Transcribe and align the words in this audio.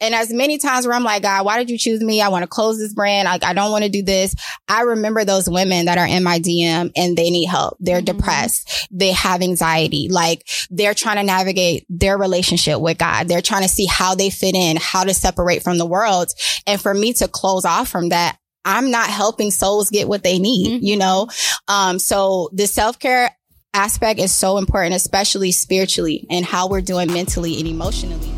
And 0.00 0.14
as 0.14 0.32
many 0.32 0.58
times 0.58 0.86
where 0.86 0.94
I'm 0.94 1.04
like, 1.04 1.22
God, 1.22 1.44
why 1.44 1.58
did 1.58 1.70
you 1.70 1.78
choose 1.78 2.02
me? 2.02 2.20
I 2.20 2.28
want 2.28 2.42
to 2.42 2.48
close 2.48 2.78
this 2.78 2.92
brand. 2.92 3.28
I, 3.28 3.38
I 3.42 3.52
don't 3.54 3.70
want 3.70 3.84
to 3.84 3.90
do 3.90 4.02
this. 4.02 4.34
I 4.68 4.82
remember 4.82 5.24
those 5.24 5.48
women 5.48 5.86
that 5.86 5.96
are 5.96 6.06
in 6.06 6.22
my 6.22 6.38
DM 6.38 6.92
and 6.94 7.16
they 7.16 7.30
need 7.30 7.46
help. 7.46 7.76
They're 7.80 8.02
mm-hmm. 8.02 8.18
depressed. 8.18 8.88
They 8.90 9.12
have 9.12 9.40
anxiety. 9.42 10.08
Like 10.10 10.46
they're 10.70 10.94
trying 10.94 11.16
to 11.16 11.22
navigate 11.22 11.86
their 11.88 12.18
relationship 12.18 12.80
with 12.80 12.98
God. 12.98 13.28
They're 13.28 13.42
trying 13.42 13.62
to 13.62 13.68
see 13.68 13.86
how 13.86 14.14
they 14.14 14.28
fit 14.28 14.54
in, 14.54 14.76
how 14.76 15.04
to 15.04 15.14
separate 15.14 15.62
from 15.62 15.78
the 15.78 15.86
world. 15.86 16.30
And 16.66 16.80
for 16.80 16.92
me 16.92 17.14
to 17.14 17.28
close 17.28 17.64
off 17.64 17.88
from 17.88 18.10
that, 18.10 18.38
I'm 18.66 18.90
not 18.90 19.08
helping 19.08 19.50
souls 19.50 19.90
get 19.90 20.08
what 20.08 20.24
they 20.24 20.38
need, 20.38 20.68
mm-hmm. 20.68 20.84
you 20.84 20.96
know? 20.96 21.28
Um, 21.68 21.98
so 21.98 22.50
the 22.52 22.66
self 22.66 22.98
care 22.98 23.30
aspect 23.72 24.18
is 24.18 24.32
so 24.32 24.58
important, 24.58 24.94
especially 24.94 25.52
spiritually 25.52 26.26
and 26.28 26.44
how 26.44 26.68
we're 26.68 26.80
doing 26.80 27.12
mentally 27.12 27.58
and 27.58 27.68
emotionally. 27.68 28.35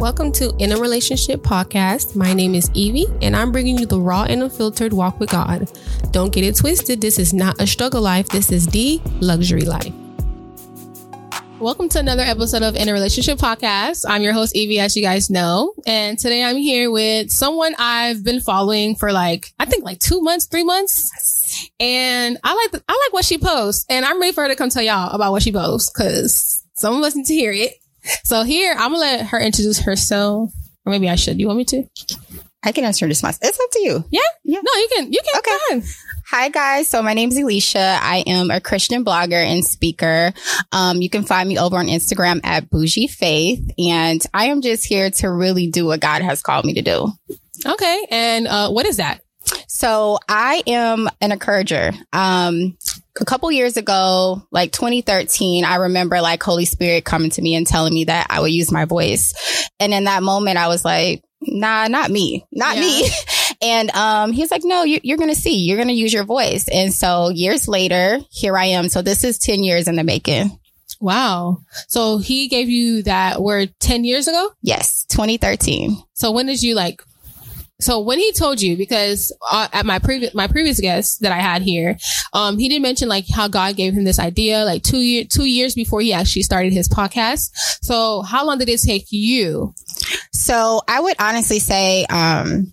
Welcome 0.00 0.32
to 0.32 0.54
In 0.58 0.72
a 0.72 0.78
Relationship 0.78 1.42
Podcast. 1.42 2.16
My 2.16 2.32
name 2.32 2.54
is 2.54 2.70
Evie, 2.72 3.04
and 3.20 3.36
I'm 3.36 3.52
bringing 3.52 3.78
you 3.78 3.84
the 3.84 4.00
raw 4.00 4.22
and 4.22 4.42
unfiltered 4.42 4.94
walk 4.94 5.20
with 5.20 5.28
God. 5.28 5.70
Don't 6.10 6.32
get 6.32 6.42
it 6.42 6.56
twisted. 6.56 7.02
This 7.02 7.18
is 7.18 7.34
not 7.34 7.60
a 7.60 7.66
struggle 7.66 8.00
life. 8.00 8.26
This 8.30 8.50
is 8.50 8.66
the 8.66 8.98
luxury 9.20 9.66
life. 9.66 9.92
Welcome 11.58 11.90
to 11.90 11.98
another 11.98 12.22
episode 12.22 12.62
of 12.62 12.76
In 12.76 12.88
a 12.88 12.94
Relationship 12.94 13.36
Podcast. 13.36 14.06
I'm 14.08 14.22
your 14.22 14.32
host, 14.32 14.56
Evie, 14.56 14.78
as 14.78 14.96
you 14.96 15.02
guys 15.02 15.28
know. 15.28 15.74
And 15.86 16.18
today 16.18 16.44
I'm 16.44 16.56
here 16.56 16.90
with 16.90 17.30
someone 17.30 17.74
I've 17.78 18.24
been 18.24 18.40
following 18.40 18.96
for 18.96 19.12
like, 19.12 19.52
I 19.58 19.66
think 19.66 19.84
like 19.84 19.98
two 19.98 20.22
months, 20.22 20.46
three 20.46 20.64
months. 20.64 21.68
And 21.78 22.38
I 22.42 22.54
like, 22.54 22.70
the, 22.70 22.82
I 22.88 22.92
like 23.06 23.12
what 23.12 23.26
she 23.26 23.36
posts 23.36 23.84
and 23.90 24.06
I'm 24.06 24.18
ready 24.18 24.32
for 24.32 24.44
her 24.44 24.48
to 24.48 24.56
come 24.56 24.70
tell 24.70 24.82
y'all 24.82 25.14
about 25.14 25.32
what 25.32 25.42
she 25.42 25.52
posts 25.52 25.92
because 25.92 26.64
someone 26.72 27.02
listen 27.02 27.22
to 27.24 27.34
hear 27.34 27.52
it. 27.52 27.74
So 28.24 28.42
here, 28.42 28.72
I'm 28.72 28.92
gonna 28.92 28.98
let 28.98 29.26
her 29.28 29.40
introduce 29.40 29.80
herself. 29.80 30.52
Or 30.86 30.90
maybe 30.90 31.08
I 31.08 31.16
should. 31.16 31.38
You 31.38 31.46
want 31.46 31.58
me 31.58 31.64
to? 31.66 31.84
I 32.62 32.72
can 32.72 32.84
introduce 32.84 33.22
myself. 33.22 33.40
It's 33.42 33.60
up 33.60 33.70
to 33.72 33.80
you. 33.80 34.04
Yeah? 34.10 34.20
Yeah. 34.44 34.60
No, 34.62 34.80
you 34.80 34.88
can, 34.94 35.12
you 35.12 35.20
can. 35.24 35.38
Okay. 35.38 35.86
Hi 36.30 36.48
guys. 36.48 36.88
So 36.88 37.02
my 37.02 37.12
name 37.12 37.30
is 37.30 37.38
Alicia. 37.38 37.98
I 38.00 38.18
am 38.26 38.50
a 38.50 38.60
Christian 38.60 39.04
blogger 39.04 39.32
and 39.42 39.64
speaker. 39.64 40.32
Um, 40.70 41.02
you 41.02 41.10
can 41.10 41.24
find 41.24 41.48
me 41.48 41.58
over 41.58 41.76
on 41.76 41.86
Instagram 41.86 42.40
at 42.44 42.70
Bougie 42.70 43.08
Faith. 43.08 43.72
And 43.78 44.24
I 44.32 44.46
am 44.46 44.62
just 44.62 44.86
here 44.86 45.10
to 45.10 45.30
really 45.30 45.66
do 45.68 45.86
what 45.86 46.00
God 46.00 46.22
has 46.22 46.42
called 46.42 46.64
me 46.64 46.74
to 46.74 46.82
do. 46.82 47.12
Okay. 47.66 48.06
And, 48.10 48.46
uh, 48.46 48.70
what 48.70 48.86
is 48.86 48.98
that? 48.98 49.22
So 49.66 50.18
I 50.28 50.62
am 50.66 51.08
an 51.20 51.32
encourager. 51.32 51.92
Um, 52.12 52.76
a 53.20 53.24
couple 53.24 53.52
years 53.52 53.76
ago, 53.76 54.42
like 54.50 54.72
2013, 54.72 55.64
I 55.64 55.76
remember 55.76 56.20
like 56.20 56.42
Holy 56.42 56.64
Spirit 56.64 57.04
coming 57.04 57.30
to 57.30 57.42
me 57.42 57.54
and 57.54 57.66
telling 57.66 57.94
me 57.94 58.04
that 58.04 58.26
I 58.30 58.40
would 58.40 58.52
use 58.52 58.72
my 58.72 58.86
voice. 58.86 59.68
And 59.78 59.92
in 59.92 60.04
that 60.04 60.22
moment, 60.22 60.56
I 60.58 60.68
was 60.68 60.84
like, 60.84 61.22
nah, 61.40 61.86
not 61.88 62.10
me, 62.10 62.46
not 62.52 62.76
yeah. 62.76 62.82
me. 62.82 63.08
And 63.62 63.90
um, 63.90 64.32
he's 64.32 64.50
like, 64.50 64.62
no, 64.64 64.84
you, 64.84 65.00
you're 65.02 65.18
going 65.18 65.28
to 65.28 65.38
see, 65.38 65.64
you're 65.64 65.76
going 65.76 65.88
to 65.88 65.94
use 65.94 66.14
your 66.14 66.24
voice. 66.24 66.66
And 66.66 66.94
so 66.94 67.28
years 67.28 67.68
later, 67.68 68.18
here 68.30 68.56
I 68.56 68.66
am. 68.66 68.88
So 68.88 69.02
this 69.02 69.22
is 69.22 69.38
10 69.38 69.62
years 69.62 69.86
in 69.86 69.96
the 69.96 70.04
making. 70.04 70.58
Wow. 70.98 71.58
So 71.86 72.18
he 72.18 72.48
gave 72.48 72.70
you 72.70 73.02
that 73.02 73.42
word 73.42 73.74
10 73.80 74.04
years 74.04 74.28
ago? 74.28 74.50
Yes, 74.62 75.04
2013. 75.10 76.02
So 76.14 76.30
when 76.30 76.46
did 76.46 76.62
you 76.62 76.74
like 76.74 77.02
so 77.80 78.00
when 78.00 78.18
he 78.18 78.32
told 78.32 78.60
you, 78.60 78.76
because 78.76 79.32
uh, 79.50 79.68
at 79.72 79.86
my 79.86 79.98
previous 79.98 80.34
my 80.34 80.46
previous 80.46 80.80
guest 80.80 81.20
that 81.22 81.32
I 81.32 81.38
had 81.38 81.62
here, 81.62 81.96
um, 82.32 82.58
he 82.58 82.68
did 82.68 82.82
mention 82.82 83.08
like 83.08 83.24
how 83.28 83.48
God 83.48 83.76
gave 83.76 83.94
him 83.94 84.04
this 84.04 84.18
idea 84.18 84.64
like 84.64 84.82
two 84.82 85.00
year 85.00 85.24
two 85.24 85.46
years 85.46 85.74
before 85.74 86.00
he 86.00 86.12
actually 86.12 86.42
started 86.42 86.72
his 86.72 86.88
podcast. 86.88 87.50
So 87.82 88.22
how 88.22 88.46
long 88.46 88.58
did 88.58 88.68
it 88.68 88.80
take 88.80 89.06
you? 89.10 89.74
So 90.32 90.82
I 90.88 91.00
would 91.00 91.16
honestly 91.18 91.58
say, 91.58 92.04
um, 92.06 92.72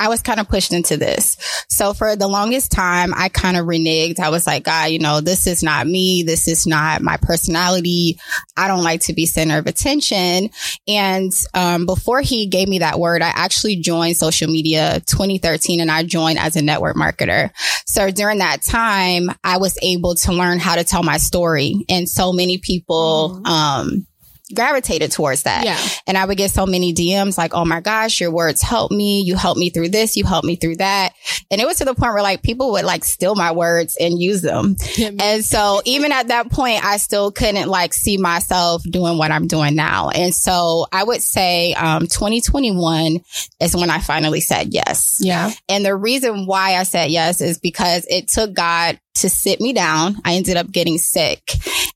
I 0.00 0.08
was 0.08 0.22
kind 0.22 0.40
of 0.40 0.48
pushed 0.48 0.72
into 0.72 0.96
this. 0.96 1.36
So 1.68 1.92
for 1.92 2.16
the 2.16 2.28
longest 2.28 2.70
time, 2.70 3.12
I 3.14 3.28
kind 3.28 3.56
of 3.56 3.66
reneged. 3.66 4.20
I 4.20 4.30
was 4.30 4.46
like, 4.46 4.64
God, 4.64 4.90
you 4.90 4.98
know, 4.98 5.20
this 5.20 5.46
is 5.46 5.62
not 5.62 5.86
me. 5.86 6.22
This 6.22 6.48
is 6.48 6.66
not 6.66 7.02
my 7.02 7.16
personality. 7.16 8.18
I 8.56 8.68
don't 8.68 8.82
like 8.82 9.02
to 9.02 9.12
be 9.12 9.26
center 9.26 9.58
of 9.58 9.66
attention. 9.66 10.50
And, 10.86 11.32
um, 11.54 11.86
before 11.86 12.20
he 12.20 12.46
gave 12.46 12.68
me 12.68 12.80
that 12.80 12.98
word, 12.98 13.22
I 13.22 13.28
actually 13.28 13.76
joined 13.76 14.16
social 14.16 14.48
media 14.48 15.00
2013 15.06 15.80
and 15.80 15.90
I 15.90 16.04
joined 16.04 16.38
as 16.38 16.56
a 16.56 16.62
network 16.62 16.96
marketer. 16.96 17.50
So 17.86 18.10
during 18.10 18.38
that 18.38 18.62
time, 18.62 19.30
I 19.44 19.58
was 19.58 19.78
able 19.82 20.14
to 20.16 20.32
learn 20.32 20.58
how 20.58 20.76
to 20.76 20.84
tell 20.84 21.02
my 21.02 21.18
story 21.18 21.84
and 21.88 22.08
so 22.08 22.32
many 22.32 22.58
people, 22.58 23.40
mm-hmm. 23.42 23.46
um, 23.46 24.06
gravitated 24.54 25.12
towards 25.12 25.42
that. 25.42 25.64
Yeah. 25.64 25.78
And 26.06 26.16
I 26.16 26.24
would 26.24 26.36
get 26.36 26.50
so 26.50 26.66
many 26.66 26.94
DMs 26.94 27.36
like, 27.36 27.54
Oh 27.54 27.64
my 27.64 27.80
gosh, 27.80 28.20
your 28.20 28.30
words 28.30 28.62
help 28.62 28.90
me. 28.90 29.22
You 29.22 29.36
help 29.36 29.58
me 29.58 29.70
through 29.70 29.90
this. 29.90 30.16
You 30.16 30.24
help 30.24 30.44
me 30.44 30.56
through 30.56 30.76
that. 30.76 31.14
And 31.50 31.60
it 31.60 31.66
was 31.66 31.78
to 31.78 31.84
the 31.84 31.94
point 31.94 32.12
where 32.12 32.22
like 32.22 32.42
people 32.42 32.72
would 32.72 32.84
like 32.84 33.04
steal 33.04 33.34
my 33.34 33.52
words 33.52 33.96
and 34.00 34.20
use 34.20 34.42
them. 34.42 34.76
Yeah, 34.96 35.10
and 35.18 35.44
so 35.44 35.82
even 35.84 36.12
at 36.12 36.28
that 36.28 36.50
point, 36.50 36.84
I 36.84 36.96
still 36.96 37.30
couldn't 37.30 37.68
like 37.68 37.92
see 37.92 38.16
myself 38.16 38.82
doing 38.82 39.18
what 39.18 39.30
I'm 39.30 39.46
doing 39.46 39.74
now. 39.74 40.10
And 40.10 40.34
so 40.34 40.86
I 40.92 41.04
would 41.04 41.22
say, 41.22 41.74
um, 41.74 42.02
2021 42.02 43.20
is 43.60 43.76
when 43.76 43.90
I 43.90 43.98
finally 43.98 44.40
said 44.40 44.72
yes. 44.72 45.18
Yeah. 45.20 45.50
And 45.68 45.84
the 45.84 45.96
reason 45.96 46.46
why 46.46 46.76
I 46.76 46.84
said 46.84 47.10
yes 47.10 47.40
is 47.40 47.58
because 47.58 48.06
it 48.08 48.28
took 48.28 48.54
God 48.54 48.98
to 49.18 49.30
sit 49.30 49.60
me 49.60 49.72
down. 49.72 50.16
I 50.24 50.34
ended 50.34 50.56
up 50.56 50.70
getting 50.70 50.98
sick. 50.98 51.52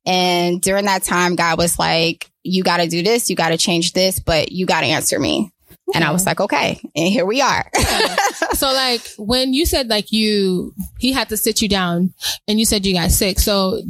And 0.07 0.61
during 0.61 0.87
that 0.87 1.03
time, 1.03 1.37
God 1.37 1.59
was 1.59 1.79
like, 1.79 2.31
you 2.43 2.63
got 2.63 2.79
to 2.79 2.89
do 2.89 3.03
this. 3.03 3.31
You 3.31 3.37
got 3.37 3.51
to 3.51 3.57
change 3.57 3.93
this, 3.93 4.19
but 4.19 4.53
you 4.53 4.67
got 4.67 4.81
to 4.81 4.87
answer 4.87 5.19
me. 5.19 5.53
And 5.95 6.03
I 6.03 6.11
was 6.11 6.25
like, 6.25 6.41
okay. 6.41 6.81
And 6.97 7.09
here 7.09 7.27
we 7.27 7.41
are. 7.41 7.69
yeah. 7.79 8.17
So 8.55 8.73
like 8.73 9.01
when 9.19 9.55
you 9.55 9.67
said 9.67 9.89
like 9.89 10.13
you, 10.13 10.75
he 10.99 11.11
had 11.13 11.31
to 11.31 11.37
sit 11.37 11.63
you 11.63 11.69
down 11.69 12.15
and 12.47 12.61
you 12.61 12.67
said 12.67 12.87
you 12.87 12.95
got 12.95 13.11
sick. 13.11 13.41
So 13.41 13.81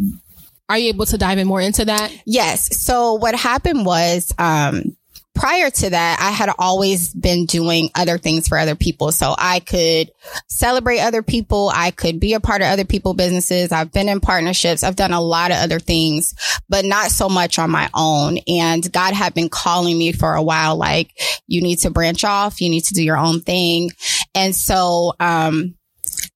are 0.69 0.79
you 0.79 0.89
able 0.89 1.05
to 1.07 1.19
dive 1.19 1.37
in 1.39 1.47
more 1.47 1.61
into 1.61 1.85
that? 1.85 2.11
Yes. 2.25 2.81
So 2.81 3.15
what 3.15 3.35
happened 3.35 3.85
was, 3.85 4.33
um, 4.39 4.97
prior 5.43 5.71
to 5.71 5.91
that, 5.91 6.21
I 6.21 6.31
had 6.31 6.51
always 6.57 7.13
been 7.13 7.47
doing 7.47 7.91
other 7.97 8.17
things 8.17 8.47
for 8.47 8.57
other 8.57 8.77
people. 8.77 9.11
So 9.11 9.35
I 9.37 9.59
could 9.59 10.13
celebrate 10.47 11.01
other 11.01 11.25
people. 11.25 11.69
I 11.75 11.91
could 11.91 12.21
be 12.21 12.35
a 12.35 12.41
part 12.41 12.61
of 12.63 12.69
other 12.69 12.85
people 12.85 13.13
businesses. 13.13 13.73
I've 13.73 13.91
been 13.91 14.09
in 14.09 14.21
partnerships. 14.21 14.85
I've 14.85 14.95
done 14.95 15.11
a 15.11 15.21
lot 15.21 15.51
of 15.51 15.57
other 15.57 15.81
things, 15.81 16.33
but 16.69 16.85
not 16.85 17.11
so 17.11 17.29
much 17.29 17.59
on 17.59 17.73
my 17.73 17.91
own. 17.93 18.39
And 18.47 18.93
God 18.93 19.15
had 19.15 19.35
been 19.35 19.49
calling 19.49 19.99
me 19.99 20.13
for 20.13 20.33
a 20.33 20.43
while, 20.45 20.77
like, 20.77 21.11
you 21.49 21.61
need 21.61 21.81
to 21.81 21.91
branch 21.91 22.23
off. 22.23 22.61
You 22.61 22.71
need 22.71 22.85
to 22.85 22.95
do 22.95 23.03
your 23.03 23.19
own 23.19 23.41
thing. 23.41 23.91
And 24.37 24.55
so, 24.55 25.15
um, 25.19 25.75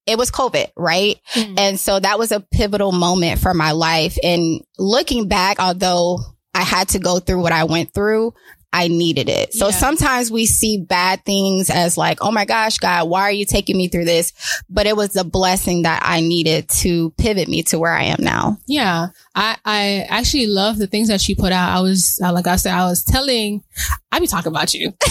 it 0.04 0.18
was 0.18 0.32
COVID, 0.32 0.72
right? 0.76 1.20
Mm-hmm. 1.34 1.54
And 1.58 1.78
so 1.78 2.00
that 2.00 2.18
was 2.18 2.32
a 2.32 2.40
pivotal 2.40 2.90
moment 2.90 3.38
for 3.38 3.54
my 3.54 3.70
life. 3.70 4.18
And 4.20 4.64
looking 4.78 5.28
back, 5.28 5.60
although 5.60 6.18
I 6.56 6.62
had 6.62 6.88
to 6.88 6.98
go 6.98 7.20
through 7.20 7.42
what 7.42 7.52
I 7.52 7.64
went 7.64 7.92
through, 7.92 8.32
I 8.72 8.88
needed 8.88 9.28
it. 9.28 9.54
So 9.54 9.66
yeah. 9.66 9.72
sometimes 9.72 10.30
we 10.30 10.44
see 10.44 10.78
bad 10.78 11.24
things 11.24 11.70
as 11.70 11.96
like, 11.96 12.18
oh 12.20 12.30
my 12.30 12.44
gosh, 12.44 12.78
God, 12.78 13.08
why 13.08 13.22
are 13.22 13.32
you 13.32 13.46
taking 13.46 13.76
me 13.76 13.88
through 13.88 14.04
this? 14.04 14.32
But 14.68 14.86
it 14.86 14.96
was 14.96 15.10
the 15.10 15.24
blessing 15.24 15.82
that 15.82 16.02
I 16.04 16.20
needed 16.20 16.68
to 16.80 17.10
pivot 17.12 17.48
me 17.48 17.62
to 17.64 17.78
where 17.78 17.92
I 17.92 18.04
am 18.04 18.18
now. 18.20 18.58
Yeah. 18.66 19.08
I, 19.34 19.56
I 19.64 20.06
actually 20.08 20.46
love 20.46 20.78
the 20.78 20.86
things 20.86 21.08
that 21.08 21.26
you 21.28 21.36
put 21.36 21.52
out. 21.52 21.76
I 21.76 21.80
was, 21.80 22.20
uh, 22.22 22.32
like 22.32 22.46
I 22.46 22.56
said, 22.56 22.74
I 22.74 22.84
was 22.84 23.02
telling, 23.02 23.62
I 24.12 24.20
be 24.20 24.26
talking 24.26 24.52
about 24.52 24.74
you. 24.74 24.92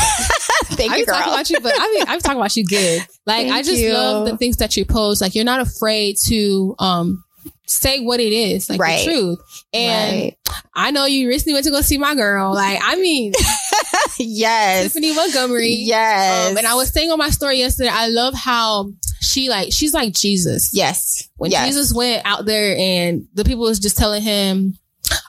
Thank 0.65 0.91
you. 0.91 0.95
I 0.95 0.97
you, 0.97 1.05
girl. 1.05 1.15
talking 1.15 1.33
about 1.33 1.49
you, 1.49 1.59
but 1.61 1.73
I 1.75 2.03
be, 2.05 2.11
I 2.11 2.15
be 2.15 2.21
talking 2.21 2.39
about 2.39 2.55
you 2.55 2.65
good. 2.65 3.01
Like, 3.25 3.47
Thank 3.47 3.53
I 3.53 3.61
just 3.63 3.81
you. 3.81 3.93
love 3.93 4.27
the 4.27 4.37
things 4.37 4.57
that 4.57 4.77
you 4.77 4.85
post. 4.85 5.21
Like, 5.21 5.33
you're 5.33 5.43
not 5.43 5.59
afraid 5.59 6.17
to, 6.27 6.75
um, 6.77 7.23
say 7.65 7.99
what 7.99 8.19
it 8.19 8.33
is, 8.33 8.69
like 8.69 8.79
right. 8.79 9.05
the 9.05 9.11
truth. 9.11 9.63
And 9.73 10.21
right. 10.23 10.37
I 10.73 10.91
know 10.91 11.05
you 11.05 11.27
recently 11.27 11.53
went 11.53 11.65
to 11.65 11.71
go 11.71 11.81
see 11.81 11.97
my 11.97 12.15
girl. 12.15 12.53
Like, 12.53 12.79
I 12.81 12.95
mean, 12.95 13.33
yes, 14.19 14.83
Tiffany 14.83 15.15
Montgomery. 15.15 15.73
Yes. 15.73 16.51
Um, 16.51 16.57
and 16.57 16.67
I 16.67 16.75
was 16.75 16.89
saying 16.89 17.11
on 17.11 17.17
my 17.17 17.29
story 17.29 17.57
yesterday, 17.57 17.89
I 17.91 18.07
love 18.07 18.33
how 18.33 18.91
she 19.21 19.49
like, 19.49 19.71
she's 19.71 19.93
like 19.93 20.13
Jesus. 20.13 20.71
Yes. 20.73 21.29
When 21.37 21.51
yes. 21.51 21.67
Jesus 21.67 21.93
went 21.93 22.25
out 22.25 22.45
there 22.45 22.75
and 22.77 23.27
the 23.33 23.43
people 23.43 23.63
was 23.63 23.79
just 23.79 23.97
telling 23.97 24.21
him, 24.21 24.77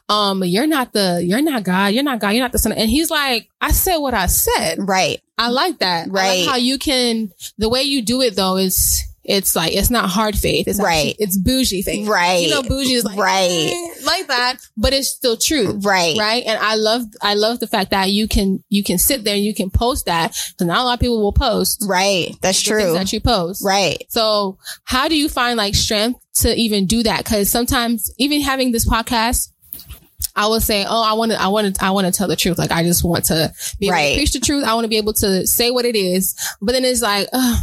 um, 0.09 0.45
you're 0.45 0.67
not 0.67 0.93
the, 0.93 1.23
you're 1.25 1.43
not 1.43 1.65
God, 1.65 1.89
you're 1.89 2.03
not 2.03 2.21
God, 2.21 2.31
you're 2.31 2.43
not 2.43 2.53
the 2.53 2.59
son. 2.59 2.73
And 2.73 2.89
he's 2.89 3.11
like, 3.11 3.49
I 3.61 3.73
said 3.73 3.97
what 3.97 4.15
I 4.15 4.27
said. 4.27 4.77
Right. 4.79 5.21
I 5.37 5.49
like 5.49 5.79
that. 5.79 6.09
Right. 6.09 6.41
Like 6.41 6.49
how 6.49 6.57
you 6.57 6.79
can, 6.79 7.33
the 7.59 7.69
way 7.69 7.83
you 7.83 8.03
do 8.03 8.23
it 8.23 8.37
though 8.37 8.57
is, 8.57 9.03
it's 9.29 9.57
like 9.57 9.75
it's 9.75 9.91
not 9.91 10.09
hard 10.09 10.37
faith. 10.37 10.69
It's 10.69 10.81
right. 10.81 11.11
Actually, 11.11 11.25
it's 11.25 11.37
bougie 11.39 11.83
faith. 11.83 12.09
Right. 12.09 12.43
You 12.43 12.51
know, 12.51 12.63
bougie 12.63 12.95
is 12.95 13.05
like 13.05 13.19
right 13.19 13.71
eh, 13.73 14.05
like 14.05 14.29
that, 14.29 14.59
but 14.77 14.93
it's 14.93 15.09
still 15.09 15.37
true. 15.37 15.73
Right. 15.83 16.17
Right. 16.17 16.45
And 16.47 16.59
I 16.61 16.77
love 16.77 17.03
I 17.21 17.35
love 17.35 17.59
the 17.61 17.67
fact 17.67 17.91
that 17.91 18.11
you 18.11 18.29
can 18.29 18.63
you 18.69 18.83
can 18.83 18.99
sit 18.99 19.25
there 19.25 19.35
and 19.35 19.45
you 19.45 19.55
can 19.55 19.71
post 19.71 20.07
that 20.07 20.29
because 20.53 20.67
not 20.67 20.79
a 20.79 20.85
lot 20.85 20.95
of 20.95 21.01
people 21.01 21.21
will 21.21 21.33
post. 21.33 21.85
Right. 21.87 22.37
That's 22.41 22.63
true. 22.63 22.95
That 22.95 23.13
you 23.13 23.21
post. 23.21 23.65
Right. 23.65 24.05
So 24.09 24.59
how 24.85 25.09
do 25.09 25.17
you 25.17 25.29
find 25.29 25.57
like 25.57 25.75
strength 25.75 26.21
to 26.37 26.55
even 26.55 26.87
do 26.87 27.03
that? 27.03 27.25
Because 27.25 27.51
sometimes 27.51 28.11
even 28.19 28.41
having 28.43 28.73
this 28.73 28.89
podcast 28.89 29.51
I 30.35 30.47
will 30.49 30.61
say, 30.61 30.85
oh, 30.87 31.03
I 31.03 31.15
want 31.15 31.33
to, 31.33 31.41
I 31.41 31.49
want 31.49 31.75
to, 31.77 31.85
I 31.85 31.91
want 31.91 32.07
to 32.07 32.13
tell 32.13 32.29
the 32.29 32.37
truth. 32.37 32.59
Like 32.59 32.71
I 32.71 32.83
just 32.83 33.03
want 33.03 33.25
to 33.27 33.53
be 33.81 33.87
able 33.87 33.95
Right. 33.95 34.11
to 34.13 34.19
preach 34.19 34.33
the 34.35 34.41
truth. 34.41 34.65
I 34.65 34.75
want 34.75 34.85
to 34.85 34.89
be 34.89 34.99
able 34.99 35.15
to 35.15 35.47
say 35.47 35.71
what 35.71 35.85
it 35.87 35.97
is. 35.97 36.35
But 36.61 36.73
then 36.73 36.85
it's 36.85 37.01
like, 37.01 37.27
uh, 37.33 37.57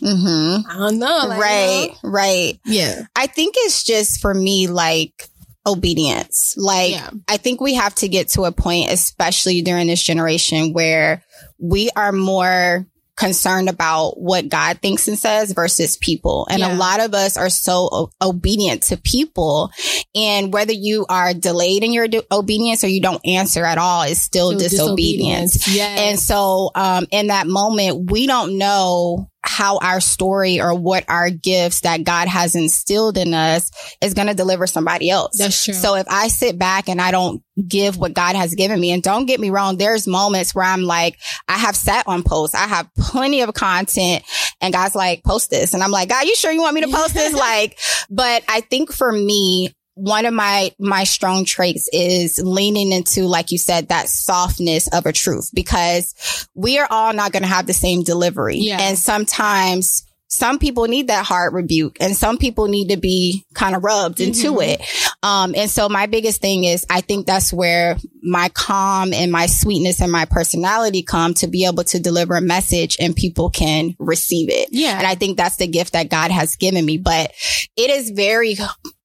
Mm-hmm. 0.00 0.70
I 0.70 0.76
don't 0.78 0.98
know. 0.98 1.20
like, 1.26 1.36
you 1.36 1.42
right, 1.42 1.88
know? 2.02 2.10
right. 2.10 2.60
Yeah. 2.64 3.02
I 3.14 3.26
think 3.26 3.54
it's 3.58 3.84
just 3.84 4.20
for 4.20 4.32
me 4.34 4.66
like 4.68 5.28
obedience. 5.66 6.54
Like 6.56 6.92
Yeah. 6.92 7.10
I 7.28 7.36
think 7.36 7.60
we 7.60 7.74
have 7.74 7.94
to 7.96 8.08
get 8.08 8.28
to 8.30 8.42
a 8.44 8.52
point, 8.52 8.90
especially 8.92 9.62
during 9.62 9.88
this 9.88 10.02
generation, 10.02 10.72
where 10.72 11.22
we 11.58 11.90
are 11.96 12.12
more 12.12 12.86
concerned 13.16 13.70
about 13.70 14.20
what 14.20 14.46
God 14.50 14.78
thinks 14.82 15.08
and 15.08 15.18
says 15.18 15.52
versus 15.52 15.96
people. 15.96 16.46
And 16.50 16.58
Yeah. 16.60 16.74
a 16.74 16.76
lot 16.76 17.00
of 17.00 17.14
us 17.14 17.38
are 17.38 17.48
so 17.48 17.88
o- 17.90 18.10
obedient 18.20 18.82
to 18.84 18.98
people. 18.98 19.70
And 20.14 20.52
whether 20.52 20.74
you 20.74 21.06
are 21.08 21.32
delayed 21.32 21.82
in 21.82 21.94
your 21.94 22.08
do- 22.08 22.22
obedience 22.30 22.84
or 22.84 22.88
you 22.88 23.00
don't 23.00 23.26
answer 23.26 23.64
at 23.64 23.78
all 23.78 24.02
is 24.02 24.20
still 24.20 24.50
Still 24.50 24.58
disobedience. 24.58 25.66
Yes. 25.66 25.98
And 25.98 26.20
so, 26.20 26.70
um, 26.74 27.06
in 27.10 27.28
that 27.28 27.46
moment, 27.46 28.10
we 28.10 28.26
don't 28.26 28.58
know 28.58 29.30
how 29.48 29.78
our 29.78 30.00
story 30.00 30.60
or 30.60 30.74
what 30.74 31.04
our 31.08 31.30
gifts 31.30 31.82
that 31.82 32.04
God 32.04 32.28
has 32.28 32.54
instilled 32.54 33.16
in 33.16 33.32
us 33.32 33.70
is 34.02 34.12
going 34.12 34.26
to 34.28 34.34
deliver 34.34 34.66
somebody 34.66 35.08
else. 35.08 35.38
That's 35.38 35.64
true. 35.64 35.74
So 35.74 35.94
if 35.94 36.06
I 36.08 36.28
sit 36.28 36.58
back 36.58 36.88
and 36.88 37.00
I 37.00 37.12
don't 37.12 37.42
give 37.66 37.96
what 37.96 38.12
God 38.12 38.36
has 38.36 38.54
given 38.54 38.78
me, 38.78 38.92
and 38.92 39.02
don't 39.02 39.26
get 39.26 39.40
me 39.40 39.50
wrong, 39.50 39.76
there's 39.76 40.06
moments 40.06 40.54
where 40.54 40.64
I'm 40.64 40.82
like, 40.82 41.18
I 41.48 41.58
have 41.58 41.76
sat 41.76 42.08
on 42.08 42.22
posts. 42.22 42.54
I 42.54 42.66
have 42.66 42.88
plenty 42.96 43.42
of 43.42 43.54
content 43.54 44.24
and 44.60 44.72
God's 44.72 44.94
like, 44.94 45.22
post 45.22 45.50
this. 45.50 45.74
And 45.74 45.82
I'm 45.82 45.90
like, 45.90 46.08
God, 46.08 46.24
you 46.24 46.34
sure 46.34 46.50
you 46.50 46.60
want 46.60 46.74
me 46.74 46.82
to 46.82 46.88
post 46.88 47.14
this? 47.14 47.32
like, 47.38 47.78
but 48.10 48.42
I 48.48 48.60
think 48.62 48.92
for 48.92 49.10
me, 49.10 49.74
one 49.98 50.26
of 50.26 50.34
my 50.34 50.70
my 50.78 51.04
strong 51.04 51.44
traits 51.46 51.88
is 51.92 52.38
leaning 52.38 52.92
into 52.92 53.22
like 53.22 53.50
you 53.50 53.56
said 53.58 53.88
that 53.88 54.08
softness 54.08 54.88
of 54.88 55.06
a 55.06 55.12
truth 55.12 55.50
because 55.54 56.46
we 56.54 56.78
are 56.78 56.86
all 56.90 57.12
not 57.14 57.32
going 57.32 57.42
to 57.42 57.48
have 57.48 57.66
the 57.66 57.72
same 57.72 58.02
delivery 58.02 58.56
Yeah. 58.58 58.78
and 58.80 58.98
sometimes 58.98 60.02
some 60.28 60.58
people 60.58 60.86
need 60.86 61.06
that 61.08 61.24
hard 61.24 61.54
rebuke 61.54 61.96
and 62.00 62.14
some 62.14 62.36
people 62.36 62.66
need 62.68 62.88
to 62.90 62.96
be 62.98 63.46
kind 63.54 63.74
of 63.76 63.82
rubbed 63.84 64.20
into 64.20 64.52
Mhm. 64.54 64.68
it 64.74 64.80
um 65.22 65.54
and 65.56 65.70
so 65.70 65.88
my 65.88 66.04
biggest 66.06 66.42
thing 66.42 66.64
is 66.64 66.84
i 66.90 67.00
think 67.00 67.26
that's 67.26 67.50
where 67.52 67.96
my 68.22 68.48
calm 68.50 69.14
and 69.14 69.30
my 69.32 69.46
sweetness 69.46 70.00
and 70.02 70.10
my 70.12 70.24
personality 70.26 71.02
come 71.02 71.32
to 71.34 71.46
be 71.46 71.64
able 71.64 71.84
to 71.84 72.00
deliver 72.00 72.34
a 72.34 72.40
message 72.42 72.96
and 73.00 73.14
people 73.16 73.48
can 73.50 73.94
receive 74.00 74.50
it 74.50 74.68
yeah. 74.72 74.98
and 74.98 75.06
I 75.06 75.14
think 75.14 75.36
that's 75.38 75.56
the 75.56 75.68
gift 75.68 75.92
that 75.94 76.10
God 76.10 76.30
has 76.32 76.56
given 76.56 76.84
me. 76.84 76.98
But 76.98 77.30
it 77.76 77.88
is 77.90 78.10
very, 78.10 78.56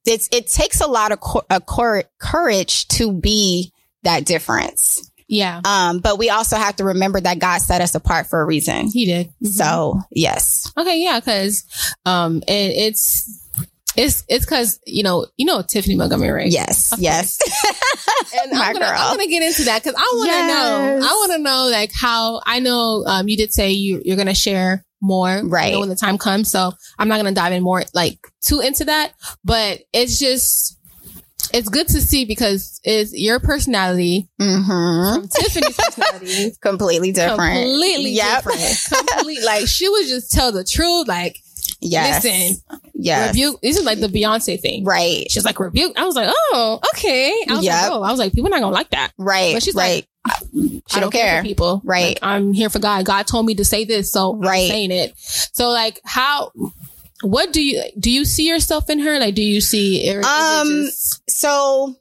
it's, 0.05 0.27
it 0.31 0.47
takes 0.47 0.81
a 0.81 0.87
lot 0.87 1.11
of 1.11 1.19
cor- 1.19 1.45
uh, 1.49 1.59
cor- 1.59 2.05
courage 2.19 2.87
to 2.89 3.11
be 3.13 3.71
that 4.03 4.25
difference. 4.25 5.09
yeah. 5.27 5.61
Um, 5.63 5.99
but 5.99 6.17
we 6.17 6.29
also 6.29 6.55
have 6.57 6.75
to 6.77 6.83
remember 6.85 7.21
that 7.21 7.39
God 7.39 7.59
set 7.61 7.81
us 7.81 7.93
apart 7.95 8.27
for 8.27 8.41
a 8.41 8.45
reason. 8.45 8.87
He 8.87 9.05
did. 9.05 9.31
Mhm. 9.43 9.47
So 9.47 10.01
yes. 10.11 10.71
Okay, 10.77 11.01
yeah, 11.03 11.19
because 11.19 11.63
um, 12.05 12.37
it, 12.47 12.51
it's 12.93 13.47
it's 13.97 14.23
it's 14.27 14.45
because 14.45 14.79
you 14.85 15.03
know 15.03 15.27
you 15.37 15.45
know 15.45 15.61
Tiffany 15.61 15.95
Montgomery, 15.95 16.31
right? 16.31 16.51
Yes. 16.51 16.93
Okay. 16.93 17.01
Yes. 17.03 17.37
and 18.41 18.51
My 18.51 18.67
I'm 18.67 18.73
gonna, 18.73 18.85
girl. 18.85 18.95
I'm 18.97 19.11
gonna 19.17 19.27
get 19.27 19.43
into 19.43 19.63
that 19.65 19.83
because 19.83 19.95
I 19.97 20.01
want 20.01 20.31
to 20.31 20.47
know. 20.47 20.97
I 21.01 21.11
want 21.13 21.31
to 21.33 21.37
know 21.39 21.67
like 21.69 21.91
how 21.93 22.41
I 22.45 22.59
know 22.59 23.03
um, 23.05 23.27
you 23.27 23.37
did 23.37 23.51
say 23.53 23.71
you 23.71 24.01
you're 24.05 24.17
gonna 24.17 24.33
share 24.35 24.85
more, 25.01 25.37
you 25.37 25.47
Right. 25.49 25.73
know, 25.73 25.79
when 25.79 25.89
the 25.89 25.95
time 25.95 26.17
comes. 26.17 26.51
So 26.51 26.71
I'm 26.99 27.07
not 27.07 27.17
gonna 27.17 27.33
dive 27.33 27.53
in 27.53 27.63
more 27.63 27.83
like 27.93 28.19
too 28.41 28.59
into 28.61 28.85
that, 28.85 29.13
but 29.43 29.81
it's 29.93 30.19
just. 30.19 30.77
It's 31.53 31.67
good 31.67 31.89
to 31.89 31.99
see 31.99 32.23
because 32.23 32.79
it's 32.85 33.11
your 33.13 33.41
personality 33.41 34.29
hmm 34.39 35.25
Tiffany's 35.35 35.75
personality 35.75 36.53
Completely 36.61 37.11
different. 37.11 37.39
completely 37.65 38.11
Yep. 38.11 38.43
different. 38.45 38.79
Complete, 38.87 39.43
like 39.43 39.67
she 39.67 39.89
would 39.89 40.07
just 40.07 40.31
tell 40.31 40.53
the 40.53 40.63
truth. 40.63 41.09
Like, 41.09 41.35
Yes. 41.81 42.23
listen, 42.23 42.57
Yes. 42.93 43.29
rebuke. 43.29 43.59
This 43.61 43.77
is 43.77 43.83
like 43.85 43.99
the 43.99 44.07
Beyonce 44.07 44.59
thing. 44.59 44.83
Right. 44.85 45.25
She's 45.31 45.43
like 45.45 45.59
rebuke. 45.59 45.97
I 45.99 46.05
was 46.05 46.15
like, 46.15 46.27
oh, 46.31 46.79
okay. 46.93 47.33
I 47.49 47.55
was 47.55 47.65
Yep. 47.65 47.81
like, 47.81 47.91
oh, 47.91 48.03
I 48.03 48.11
was 48.11 48.19
like, 48.19 48.33
people 48.33 48.49
not 48.51 48.59
gonna 48.61 48.73
like 48.73 48.91
that. 48.91 49.11
Right. 49.17 49.53
But 49.55 49.63
she's 49.63 49.73
right. 49.75 50.05
like, 50.55 50.81
she 50.87 50.97
I 50.97 50.99
don't 50.99 51.11
for 51.11 51.17
care. 51.17 51.41
people. 51.41 51.81
Right. 51.83 52.09
Like, 52.09 52.19
I'm 52.21 52.53
here 52.53 52.69
for 52.69 52.77
God. 52.79 53.05
God 53.05 53.25
told 53.25 53.45
me 53.47 53.55
to 53.55 53.65
say 53.65 53.85
this, 53.85 54.11
so 54.11 54.35
Right. 54.35 54.63
I'm 54.65 54.69
saying 54.69 54.91
it. 54.91 55.13
So 55.17 55.69
like, 55.69 55.99
how? 56.05 56.51
What 57.23 57.53
do 57.53 57.63
you 57.63 57.83
do? 57.99 58.09
You 58.11 58.25
see 58.25 58.47
yourself 58.47 58.89
in 58.89 58.99
her? 58.99 59.19
Like, 59.19 59.35
do 59.35 59.43
you 59.43 59.61
see? 59.61 60.11
Or 60.11 60.21
Um, 60.25 60.85
just- 60.85 61.21
so 61.29 61.95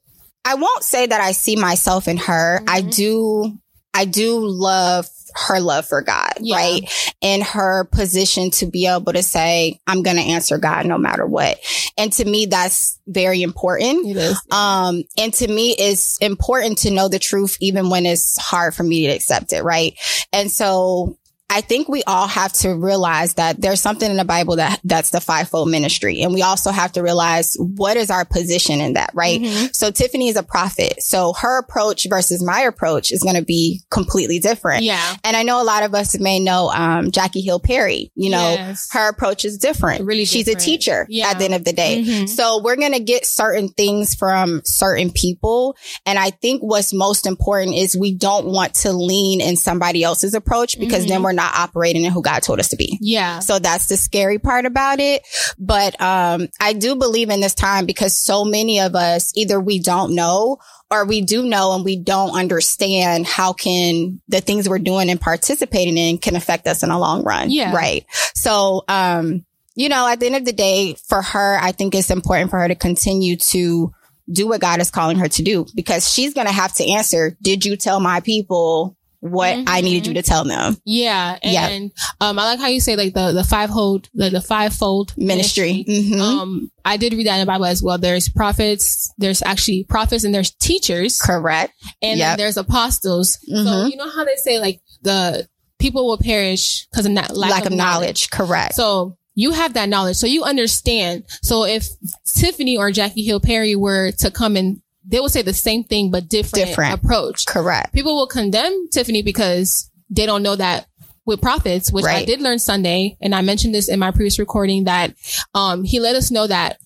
I 0.45 0.55
won't 0.55 0.83
say 0.85 1.07
that 1.07 1.21
I 1.21 1.33
see 1.33 1.57
myself 1.57 2.09
in 2.09 2.17
her. 2.19 2.63
I 2.67 2.83
Mhm. 2.83 2.95
do, 2.95 3.59
I 3.95 4.05
do 4.07 4.39
love 4.41 5.07
her 5.35 5.61
love 5.61 5.87
for 5.87 6.03
God, 6.03 6.33
Yeah. 6.41 6.57
right? 6.57 7.15
And 7.23 7.43
her 7.43 7.85
position 7.85 8.51
to 8.53 8.67
be 8.67 8.87
able 8.87 9.13
to 9.13 9.23
say, 9.23 9.81
I'm 9.87 10.03
going 10.03 10.17
to 10.17 10.23
answer 10.23 10.59
God 10.59 10.87
no 10.87 10.99
matter 10.99 11.27
what. 11.27 11.59
And 11.97 12.13
to 12.15 12.25
me, 12.25 12.47
that's 12.47 12.99
very 13.07 13.43
important. 13.43 14.07
it 14.07 14.17
is. 14.17 14.41
Um, 14.51 15.05
and 15.19 15.33
to 15.35 15.49
me, 15.49 15.75
it's 15.79 16.17
important 16.19 16.79
to 16.79 16.91
know 16.91 17.09
the 17.09 17.19
truth, 17.19 17.57
even 17.61 17.91
when 17.91 18.07
it's 18.07 18.39
hard 18.39 18.75
for 18.75 18.83
me 18.83 19.07
to 19.07 19.13
accept 19.13 19.53
it. 19.53 19.63
Right. 19.63 19.99
And 20.33 20.51
so 20.51 21.17
I 21.53 21.61
think 21.63 21.89
we 21.89 22.03
all 22.05 22.29
have 22.29 22.53
to 22.55 22.71
realize 22.75 23.35
that 23.35 23.61
there's 23.61 23.81
something 23.81 24.09
in 24.09 24.17
the 24.17 24.25
Bible 24.25 24.57
that 24.57 24.81
that's 24.85 25.11
the 25.11 25.21
fivefold 25.21 25.69
ministry. 25.69 26.23
And 26.23 26.33
we 26.33 26.43
also 26.43 26.71
have 26.71 26.93
to 26.93 27.03
realize 27.03 27.57
what 27.59 27.97
is 27.97 28.09
our 28.09 28.25
position 28.25 28.81
in 28.81 28.93
that, 28.93 29.11
right? 29.15 29.41
Mhm. 29.41 29.75
So 29.75 29.91
Tiffany 29.91 30.29
is 30.29 30.37
a 30.37 30.45
prophet. 30.45 31.03
So 31.03 31.33
her 31.35 31.59
approach 31.59 32.07
versus 32.09 32.41
my 32.43 32.61
approach 32.61 33.11
is 33.11 33.23
going 33.25 33.35
to 33.35 33.43
be 33.43 33.83
completely 33.91 34.39
different. 34.39 34.85
Yeah. 34.85 35.17
And 35.25 35.37
I 35.37 35.43
know 35.43 35.61
a 35.61 35.65
lot 35.65 35.83
of 35.83 35.93
us 35.95 36.19
may 36.21 36.39
know, 36.39 36.71
um, 36.71 37.11
Jackie 37.11 37.41
Hill 37.41 37.59
Perry, 37.59 38.13
you 38.15 38.31
know, 38.31 38.53
Yes. 38.53 38.87
her 38.93 39.09
approach 39.09 39.45
is 39.45 39.59
different. 39.59 40.05
Really 40.05 40.25
She's 40.25 40.45
different. 40.45 40.63
a 40.63 40.65
teacher 40.65 41.07
Yeah. 41.11 41.31
at 41.31 41.39
the 41.41 41.47
end 41.47 41.55
of 41.55 41.65
the 41.65 41.73
day. 41.73 42.05
Mhm. 42.07 42.29
So 42.29 42.63
we're 42.63 42.77
going 42.77 42.93
to 42.93 43.01
get 43.01 43.27
certain 43.27 43.69
things 43.71 44.15
from 44.15 44.63
certain 44.65 45.11
people. 45.11 45.75
And 46.07 46.17
I 46.19 46.31
think 46.31 46.63
what's 46.63 46.93
most 46.93 47.27
important 47.27 47.75
is 47.77 47.97
we 47.97 48.13
don't 48.15 48.47
want 48.47 48.75
to 48.75 48.93
lean 48.93 49.41
in 49.41 49.57
somebody 49.57 50.05
else's 50.05 50.35
approach 50.35 50.79
because 50.79 51.07
then 51.07 51.21
Mhm. 51.21 51.25
we're 51.25 51.33
not 51.41 51.55
operating 51.55 52.05
in 52.05 52.13
who 52.13 52.23
God 52.23 52.43
told 52.43 52.61
us 52.61 52.69
to 52.69 52.77
be. 52.77 52.99
Yeah. 53.01 53.39
So 53.41 53.59
that's 53.59 53.87
the 53.87 53.97
scary 53.97 54.39
part 54.39 54.67
about 54.67 55.01
it. 55.01 55.27
But, 55.59 56.01
um, 56.01 56.49
I 56.61 56.75
do 56.75 56.97
believe 56.97 57.31
in 57.31 57.41
this 57.41 57.55
time 57.55 57.87
because 57.87 58.17
so 58.17 58.45
many 58.45 58.81
of 58.81 58.95
us 58.95 59.33
either 59.35 59.59
we 59.59 59.79
don't 59.79 60.15
know 60.15 60.59
or 60.91 61.05
we 61.05 61.23
do 61.23 61.45
know 61.45 61.75
and 61.75 61.85
we 61.85 61.97
don't 61.97 62.37
understand 62.37 63.27
how 63.27 63.53
can 63.53 64.21
the 64.29 64.41
things 64.41 64.69
we're 64.69 64.79
doing 64.79 65.09
and 65.09 65.21
participating 65.21 65.97
in 65.97 66.19
can 66.19 66.37
affect 66.37 66.67
us 66.67 66.83
in 66.83 66.91
a 66.91 66.99
long 66.99 67.23
run. 67.23 67.51
Yeah. 67.51 67.75
Right. 67.75 68.05
So, 68.35 68.83
um, 68.89 69.45
you 69.77 69.89
know, 69.89 70.07
at 70.07 70.21
the 70.21 70.27
end 70.27 70.37
of 70.37 70.45
the 70.45 70.53
day, 70.53 70.97
for 71.09 71.23
her, 71.23 71.59
I 71.61 71.73
think 71.73 71.95
it's 71.95 72.11
important 72.11 72.51
for 72.51 72.59
her 72.59 72.69
to 72.69 72.75
continue 72.75 73.37
to 73.37 73.93
do 74.31 74.49
what 74.49 74.61
God 74.61 74.81
is 74.81 74.91
calling 74.91 75.19
her 75.19 75.29
to 75.29 75.43
do 75.43 75.67
because 75.75 76.13
she's 76.13 76.35
going 76.35 76.47
to 76.47 76.53
have 76.53 76.75
to 76.75 76.89
answer, 76.91 77.37
did 77.43 77.65
you 77.65 77.77
tell 77.77 78.01
my 78.01 78.21
people 78.21 78.97
what 79.21 79.59
I 79.67 79.81
needed 79.83 80.07
you 80.07 80.15
to 80.15 80.23
tell 80.23 80.45
them? 80.45 80.77
Yeah, 80.85 81.39
Yeah. 81.43 81.69
and 81.69 81.93
um, 82.21 82.39
I 82.39 82.45
like 82.45 82.59
how 82.61 82.69
you 82.69 82.81
say 82.81 82.97
like 82.97 83.15
the 83.15 83.33
the 83.33 83.45
five 83.45 83.71
fivefold 83.71 84.09
the 84.15 84.31
the 84.31 84.41
fivefold 84.41 85.13
Ministry. 85.17 85.85
Mhm. 85.89 86.21
Um, 86.21 86.71
I 86.85 86.97
did 86.97 87.13
read 87.13 87.27
that 87.27 87.35
in 87.35 87.41
the 87.41 87.47
Bible 87.47 87.67
as 87.67 87.83
well. 87.83 87.99
There's 87.99 88.29
prophets, 88.29 89.13
there's 89.19 89.43
actually 89.43 89.85
prophets, 89.89 90.25
and 90.25 90.35
there's 90.35 90.51
teachers, 90.53 91.19
Correct. 91.21 91.73
and 92.03 92.19
Yep. 92.19 92.39
there's 92.39 92.57
apostles. 92.57 93.39
So 93.47 93.55
Mhm. 93.55 93.91
you 93.91 93.97
know 93.97 94.11
how 94.11 94.25
they 94.25 94.37
say 94.37 94.59
like 94.59 94.81
the 95.03 95.47
people 95.79 96.07
will 96.07 96.19
perish 96.19 96.87
because 96.91 97.07
of 97.07 97.13
not, 97.13 97.37
lack, 97.37 97.51
Lack, 97.51 97.67
of 97.67 97.73
knowledge. 97.73 98.31
Correct. 98.31 98.75
So 98.75 99.17
you 99.35 99.53
have 99.53 99.75
that 99.75 99.89
knowledge, 99.89 100.17
so 100.17 100.27
you 100.27 100.43
understand. 100.45 101.25
So 101.43 101.65
if 101.65 101.87
Tiffany 102.27 102.77
or 102.77 102.91
Jackie 102.91 103.25
Hill 103.25 103.41
Perry 103.41 103.77
were 103.77 104.13
to 104.19 104.31
come 104.31 104.57
and 104.57 104.81
they 105.11 105.21
will 105.21 105.29
say 105.29 105.43
the 105.43 105.53
same 105.53 105.85
thing 105.85 106.11
but 106.11 106.29
different, 106.29 106.67
Different. 106.69 106.95
approach 106.95 107.47
Correct. 107.47 107.93
people 107.93 108.15
will 108.15 108.27
condemn 108.27 108.89
Tiffany 108.93 109.23
because 109.23 109.91
they 110.09 110.25
don't 110.27 110.43
know 110.43 110.57
that 110.57 110.87
with 111.27 111.41
prophets, 111.43 111.93
which 111.93 112.05
I 112.07 112.25
did 112.25 112.41
learn 112.41 112.59
Sunday, 112.59 113.17
and 113.21 113.35
I 113.35 113.43
mentioned 113.43 113.75
this 113.75 113.89
in 113.89 113.99
my 113.99 114.11
previous 114.11 114.39
recording 114.39 114.85
that 114.85 115.15
um, 115.55 115.85
he 115.85 116.01
let 116.01 116.17
us 116.17 116.31
know 116.31 116.47
that 116.47 116.79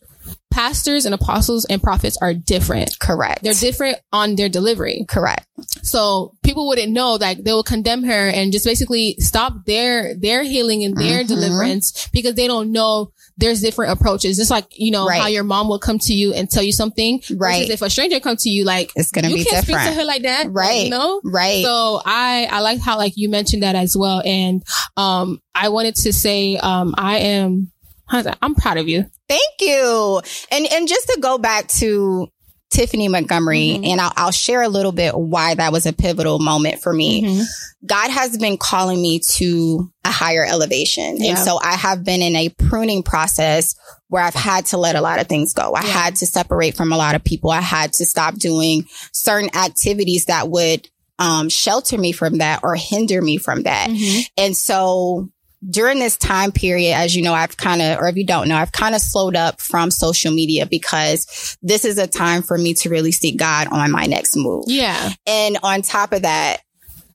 pastors 0.50 1.04
and 1.04 1.14
apostles 1.14 1.64
and 1.64 1.82
prophets 1.82 2.16
are 2.22 2.32
different. 2.34 2.98
Correct. 3.00 3.42
They're 3.42 3.54
different 3.54 3.98
on 4.12 4.36
their 4.36 4.48
delivery. 4.48 5.04
Correct. 5.08 5.46
So 5.82 6.34
people 6.44 6.68
wouldn't 6.68 6.92
know 6.92 7.18
that 7.18 7.44
they 7.44 7.52
will 7.52 7.62
condemn 7.64 8.04
her 8.04 8.28
and 8.28 8.52
just 8.52 8.64
basically 8.64 9.16
stop 9.18 9.64
their 9.66 10.14
their 10.14 10.42
healing 10.44 10.84
and 10.84 10.96
their 10.96 11.24
Mhm. 11.24 11.28
deliverance 11.28 12.08
because 12.12 12.34
they 12.34 12.46
don't 12.46 12.70
know 12.70 13.10
there's 13.36 13.60
different 13.60 13.92
approaches. 13.92 14.38
It's 14.38 14.50
like, 14.50 14.66
you 14.70 14.90
know, 14.90 15.06
Right. 15.06 15.20
how 15.20 15.26
your 15.26 15.44
mom 15.44 15.68
will 15.68 15.78
come 15.78 15.98
to 16.00 16.14
you 16.14 16.32
and 16.32 16.48
tell 16.48 16.62
you 16.62 16.72
something. 16.72 17.20
Right. 17.36 17.68
If 17.68 17.82
a 17.82 17.90
stranger 17.90 18.20
come 18.20 18.36
to 18.36 18.48
you, 18.48 18.64
like 18.64 18.92
It's 18.94 19.10
going 19.10 19.24
to 19.24 19.34
be 19.34 19.44
can't 19.44 19.64
speak 19.64 19.76
to 19.76 19.92
her 19.92 20.04
like 20.04 20.22
that. 20.22 20.46
Right. 20.50 20.84
you 20.84 20.90
know? 20.90 21.20
Right. 21.24 21.64
So 21.64 22.00
I, 22.04 22.48
I 22.50 22.60
like 22.60 22.80
how 22.80 22.96
like 22.96 23.14
you 23.16 23.28
mentioned 23.28 23.62
that 23.62 23.74
as 23.74 23.96
well. 23.96 24.22
And, 24.24 24.62
um, 24.96 25.40
I 25.54 25.68
wanted 25.70 25.96
to 25.96 26.12
say, 26.12 26.56
um, 26.56 26.94
I 26.96 27.18
am. 27.18 27.70
I'm 28.10 28.54
proud 28.54 28.76
of 28.76 28.86
you. 28.86 29.06
Thank 29.28 29.40
you. 29.60 30.20
And 30.52 30.66
and 30.70 30.86
just 30.86 31.08
to 31.08 31.18
go 31.20 31.38
back 31.38 31.68
to 31.78 32.28
Tiffany 32.74 33.08
Montgomery, 33.08 33.78
Mhm. 33.80 33.86
and 33.88 34.00
I'll, 34.00 34.12
I'll 34.16 34.30
share 34.32 34.62
a 34.62 34.68
little 34.68 34.92
bit 34.92 35.14
why 35.16 35.54
that 35.54 35.72
was 35.72 35.86
a 35.86 35.92
pivotal 35.92 36.38
moment 36.38 36.82
for 36.82 36.92
me. 36.92 37.22
Mhm. 37.22 37.44
God 37.86 38.10
has 38.10 38.36
been 38.36 38.56
calling 38.58 39.00
me 39.00 39.20
to 39.36 39.90
a 40.04 40.10
higher 40.10 40.44
elevation. 40.44 41.18
And 41.22 41.38
so 41.38 41.58
I 41.62 41.74
have 41.76 42.02
been 42.04 42.20
in 42.22 42.34
a 42.36 42.48
pruning 42.48 43.02
process 43.02 43.74
where 44.08 44.22
I've 44.22 44.34
had 44.34 44.66
to 44.66 44.76
let 44.76 44.96
a 44.96 45.00
lot 45.00 45.20
of 45.20 45.28
things 45.28 45.52
go. 45.52 45.72
I 45.74 45.82
Yeah. 45.84 45.92
had 45.92 46.16
to 46.16 46.26
separate 46.26 46.76
from 46.76 46.92
a 46.92 46.96
lot 46.96 47.14
of 47.14 47.22
people. 47.24 47.50
I 47.50 47.60
had 47.60 47.92
to 47.94 48.04
stop 48.06 48.34
doing 48.36 48.86
certain 49.12 49.54
activities 49.56 50.24
that 50.26 50.50
would 50.50 50.88
um, 51.20 51.48
shelter 51.48 51.96
me 51.96 52.10
from 52.10 52.38
that 52.38 52.58
or 52.64 52.74
hinder 52.74 53.22
me 53.22 53.36
from 53.36 53.62
that. 53.62 53.88
Mhm. 53.88 54.26
And 54.36 54.56
so 54.56 55.28
during 55.70 55.98
this 55.98 56.16
time 56.16 56.52
period, 56.52 56.94
as 56.94 57.14
you 57.16 57.22
know, 57.22 57.32
I've 57.34 57.56
kind 57.56 57.80
of, 57.80 57.98
or 57.98 58.08
if 58.08 58.16
you 58.16 58.24
don't 58.26 58.48
know, 58.48 58.56
I've 58.56 58.72
kind 58.72 58.94
of 58.94 59.00
slowed 59.00 59.36
up 59.36 59.60
from 59.60 59.90
social 59.90 60.32
media 60.32 60.66
because 60.66 61.56
this 61.62 61.84
is 61.84 61.98
a 61.98 62.06
time 62.06 62.42
for 62.42 62.58
me 62.58 62.74
to 62.74 62.90
really 62.90 63.12
seek 63.12 63.38
God 63.38 63.68
on 63.68 63.90
my 63.90 64.06
next 64.06 64.36
move. 64.36 64.64
Yeah. 64.66 65.10
And 65.26 65.58
on 65.62 65.82
top 65.82 66.12
of 66.12 66.22
that, 66.22 66.58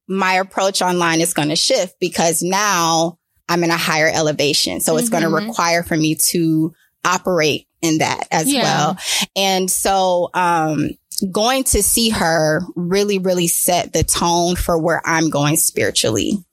my 0.08 0.34
approach 0.34 0.82
online 0.82 1.22
is 1.22 1.34
going 1.34 1.50
to 1.50 1.56
shift 1.56 1.96
because 2.00 2.42
now 2.42 3.20
I'm 3.48 3.64
in 3.64 3.70
a 3.70 3.78
higher 3.78 4.10
elevation. 4.10 4.80
So 4.82 4.98
it's 4.98 5.10
going 5.10 5.24
to 5.24 5.30
require 5.30 5.84
for 5.84 5.96
me 5.96 6.16
to 6.30 6.74
operate 7.06 7.68
in 7.82 8.00
that 8.00 8.28
as 8.32 8.52
Yeah. 8.52 8.64
well. 8.64 8.98
And 9.36 9.70
so, 9.70 10.30
um, 10.34 10.90
going 11.32 11.66
to 11.66 11.84
see 11.84 12.10
her 12.10 12.62
really, 12.76 13.20
really 13.20 13.48
set 13.48 13.92
the 13.94 14.04
tone 14.04 14.56
for 14.56 14.78
where 14.78 15.02
I'm 15.06 15.30
going 15.30 15.58
spiritually. 15.58 16.44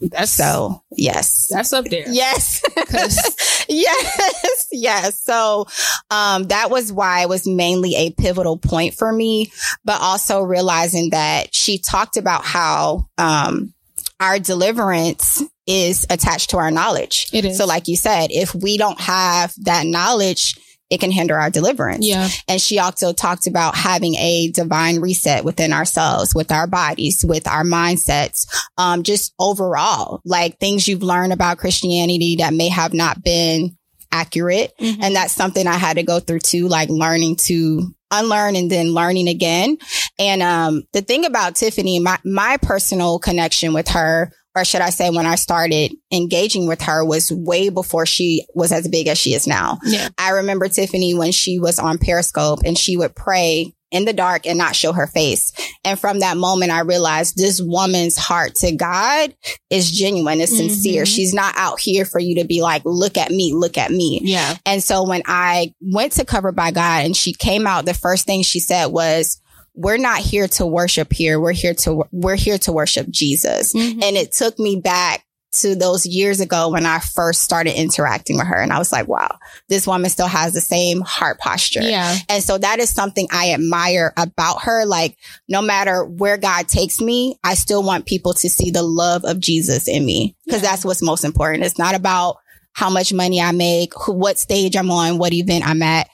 That's 0.00 0.30
So 0.30 0.82
yes. 0.96 1.48
that's 1.50 1.72
up 1.72 1.86
there. 1.86 2.08
Yes. 2.08 2.62
yes. 3.68 4.66
Yes. 4.70 5.20
So, 5.22 5.66
um, 6.10 6.44
that 6.44 6.70
was 6.70 6.92
why 6.92 7.22
it 7.22 7.28
was 7.28 7.46
mainly 7.46 7.94
a 7.96 8.10
pivotal 8.10 8.58
point 8.58 8.94
for 8.94 9.12
me, 9.12 9.50
but 9.84 10.00
also 10.00 10.42
realizing 10.42 11.10
that 11.10 11.54
she 11.54 11.78
talked 11.78 12.16
about 12.16 12.44
how, 12.44 13.08
um, 13.18 13.72
our 14.20 14.38
deliverance 14.38 15.42
is 15.66 16.06
attached 16.08 16.50
to 16.50 16.58
our 16.58 16.70
knowledge. 16.70 17.28
It 17.32 17.44
is. 17.44 17.58
So 17.58 17.66
like 17.66 17.88
you 17.88 17.96
said, 17.96 18.28
if 18.30 18.54
we 18.54 18.78
don't 18.78 19.00
have 19.00 19.52
that 19.64 19.86
knowledge, 19.86 20.56
it 20.90 21.00
can 21.00 21.10
hinder 21.10 21.38
our 21.38 21.50
deliverance. 21.50 22.06
Yeah. 22.06 22.28
And 22.48 22.60
she 22.60 22.78
also 22.78 23.12
talked 23.12 23.46
about 23.46 23.74
having 23.74 24.14
a 24.16 24.50
divine 24.52 25.00
reset 25.00 25.44
within 25.44 25.72
ourselves, 25.72 26.34
with 26.34 26.52
our 26.52 26.66
bodies, 26.66 27.24
with 27.26 27.46
our 27.48 27.64
mindsets, 27.64 28.46
um, 28.78 29.02
just 29.02 29.34
overall, 29.38 30.20
like 30.24 30.58
things 30.58 30.86
you've 30.86 31.02
learned 31.02 31.32
about 31.32 31.58
Christianity 31.58 32.36
that 32.36 32.54
may 32.54 32.68
have 32.68 32.94
not 32.94 33.22
been 33.22 33.76
accurate. 34.12 34.72
Mhm. 34.80 34.98
And 35.02 35.16
that's 35.16 35.34
something 35.34 35.66
I 35.66 35.74
had 35.76 35.96
to 35.96 36.02
go 36.02 36.20
through 36.20 36.40
too, 36.40 36.68
like 36.68 36.88
learning 36.88 37.36
to 37.46 37.92
unlearn 38.12 38.54
and 38.54 38.70
then 38.70 38.94
learning 38.94 39.28
again. 39.28 39.76
And, 40.18 40.42
um, 40.42 40.84
the 40.92 41.02
thing 41.02 41.24
about 41.24 41.56
Tiffany, 41.56 41.98
my, 41.98 42.18
my 42.24 42.56
personal 42.58 43.18
connection 43.18 43.72
with 43.72 43.88
her, 43.88 44.32
or 44.56 44.64
should 44.64 44.80
I 44.80 44.90
say 44.90 45.10
when 45.10 45.26
I 45.26 45.34
started 45.34 45.92
engaging 46.10 46.66
with 46.66 46.80
her 46.82 47.04
was 47.04 47.30
way 47.30 47.68
before 47.68 48.06
she 48.06 48.46
was 48.54 48.72
as 48.72 48.88
big 48.88 49.06
as 49.06 49.18
she 49.18 49.34
is 49.34 49.46
now. 49.46 49.78
Yeah. 49.84 50.08
I 50.16 50.30
remember 50.30 50.66
Tiffany 50.68 51.14
when 51.14 51.30
she 51.30 51.58
was 51.58 51.78
on 51.78 51.98
Periscope 51.98 52.60
and 52.64 52.76
she 52.76 52.96
would 52.96 53.14
pray 53.14 53.74
in 53.92 54.04
the 54.04 54.12
dark 54.12 54.46
and 54.46 54.58
not 54.58 54.74
show 54.74 54.92
her 54.92 55.06
face. 55.06 55.52
And 55.84 55.98
from 55.98 56.20
that 56.20 56.36
moment, 56.36 56.72
I 56.72 56.80
realized 56.80 57.36
this 57.36 57.60
woman's 57.62 58.16
heart 58.16 58.56
to 58.56 58.72
God 58.72 59.34
is 59.70 59.92
genuine, 59.92 60.40
is 60.40 60.56
sincere. 60.56 61.04
Mhm. 61.04 61.14
She's 61.14 61.32
not 61.32 61.54
out 61.56 61.78
here 61.78 62.04
for 62.04 62.18
you 62.18 62.36
to 62.36 62.44
be 62.44 62.62
like, 62.62 62.82
look 62.84 63.16
at 63.16 63.30
me, 63.30 63.52
look 63.52 63.78
at 63.78 63.90
me. 63.90 64.20
Yeah. 64.24 64.56
And 64.64 64.82
so 64.82 65.04
when 65.04 65.22
I 65.26 65.72
went 65.80 66.12
to 66.14 66.24
Cover 66.24 66.50
by 66.50 66.72
God 66.72 67.04
and 67.04 67.16
she 67.16 67.32
came 67.32 67.66
out, 67.66 67.84
the 67.84 67.94
first 67.94 68.26
thing 68.26 68.42
she 68.42 68.58
said 68.58 68.86
was, 68.86 69.40
we're 69.76 69.98
not 69.98 70.18
here 70.18 70.48
to 70.48 70.66
worship 70.66 71.12
here. 71.12 71.38
We're 71.38 71.52
here 71.52 71.74
to, 71.74 72.04
we're 72.10 72.36
here 72.36 72.58
to 72.58 72.72
worship 72.72 73.08
Jesus. 73.10 73.72
Mhm. 73.74 74.02
And 74.02 74.16
it 74.16 74.32
took 74.32 74.58
me 74.58 74.76
back 74.76 75.22
to 75.60 75.74
those 75.74 76.04
years 76.04 76.40
ago 76.40 76.68
when 76.68 76.84
I 76.84 76.98
first 76.98 77.42
started 77.42 77.78
interacting 77.80 78.36
with 78.36 78.46
her. 78.46 78.56
And 78.60 78.72
I 78.72 78.78
was 78.78 78.92
like, 78.92 79.08
wow, 79.08 79.38
this 79.70 79.86
woman 79.86 80.10
still 80.10 80.26
has 80.26 80.52
the 80.52 80.60
same 80.60 81.00
heart 81.00 81.38
posture. 81.38 81.80
Yeah. 81.82 82.18
And 82.28 82.42
so 82.42 82.58
that 82.58 82.78
is 82.78 82.90
something 82.90 83.26
I 83.30 83.52
admire 83.52 84.12
about 84.18 84.62
her. 84.64 84.84
Like, 84.84 85.16
no 85.48 85.62
matter 85.62 86.04
where 86.04 86.36
God 86.36 86.68
takes 86.68 87.00
me, 87.00 87.38
I 87.42 87.54
still 87.54 87.82
want 87.82 88.04
people 88.06 88.34
to 88.34 88.50
see 88.50 88.70
the 88.70 88.82
love 88.82 89.24
of 89.24 89.40
Jesus 89.40 89.88
in 89.88 90.04
me 90.04 90.36
because 90.44 90.62
Yeah. 90.62 90.70
that's 90.70 90.84
what's 90.84 91.00
most 91.02 91.24
important. 91.24 91.64
It's 91.64 91.78
not 91.78 91.94
about 91.94 92.36
how 92.74 92.90
much 92.90 93.14
money 93.14 93.40
I 93.40 93.52
make, 93.52 93.92
who, 93.94 94.12
what 94.12 94.38
stage 94.38 94.76
I'm 94.76 94.90
on, 94.90 95.16
what 95.16 95.32
event 95.32 95.66
I'm 95.66 95.80
at. 95.82 96.08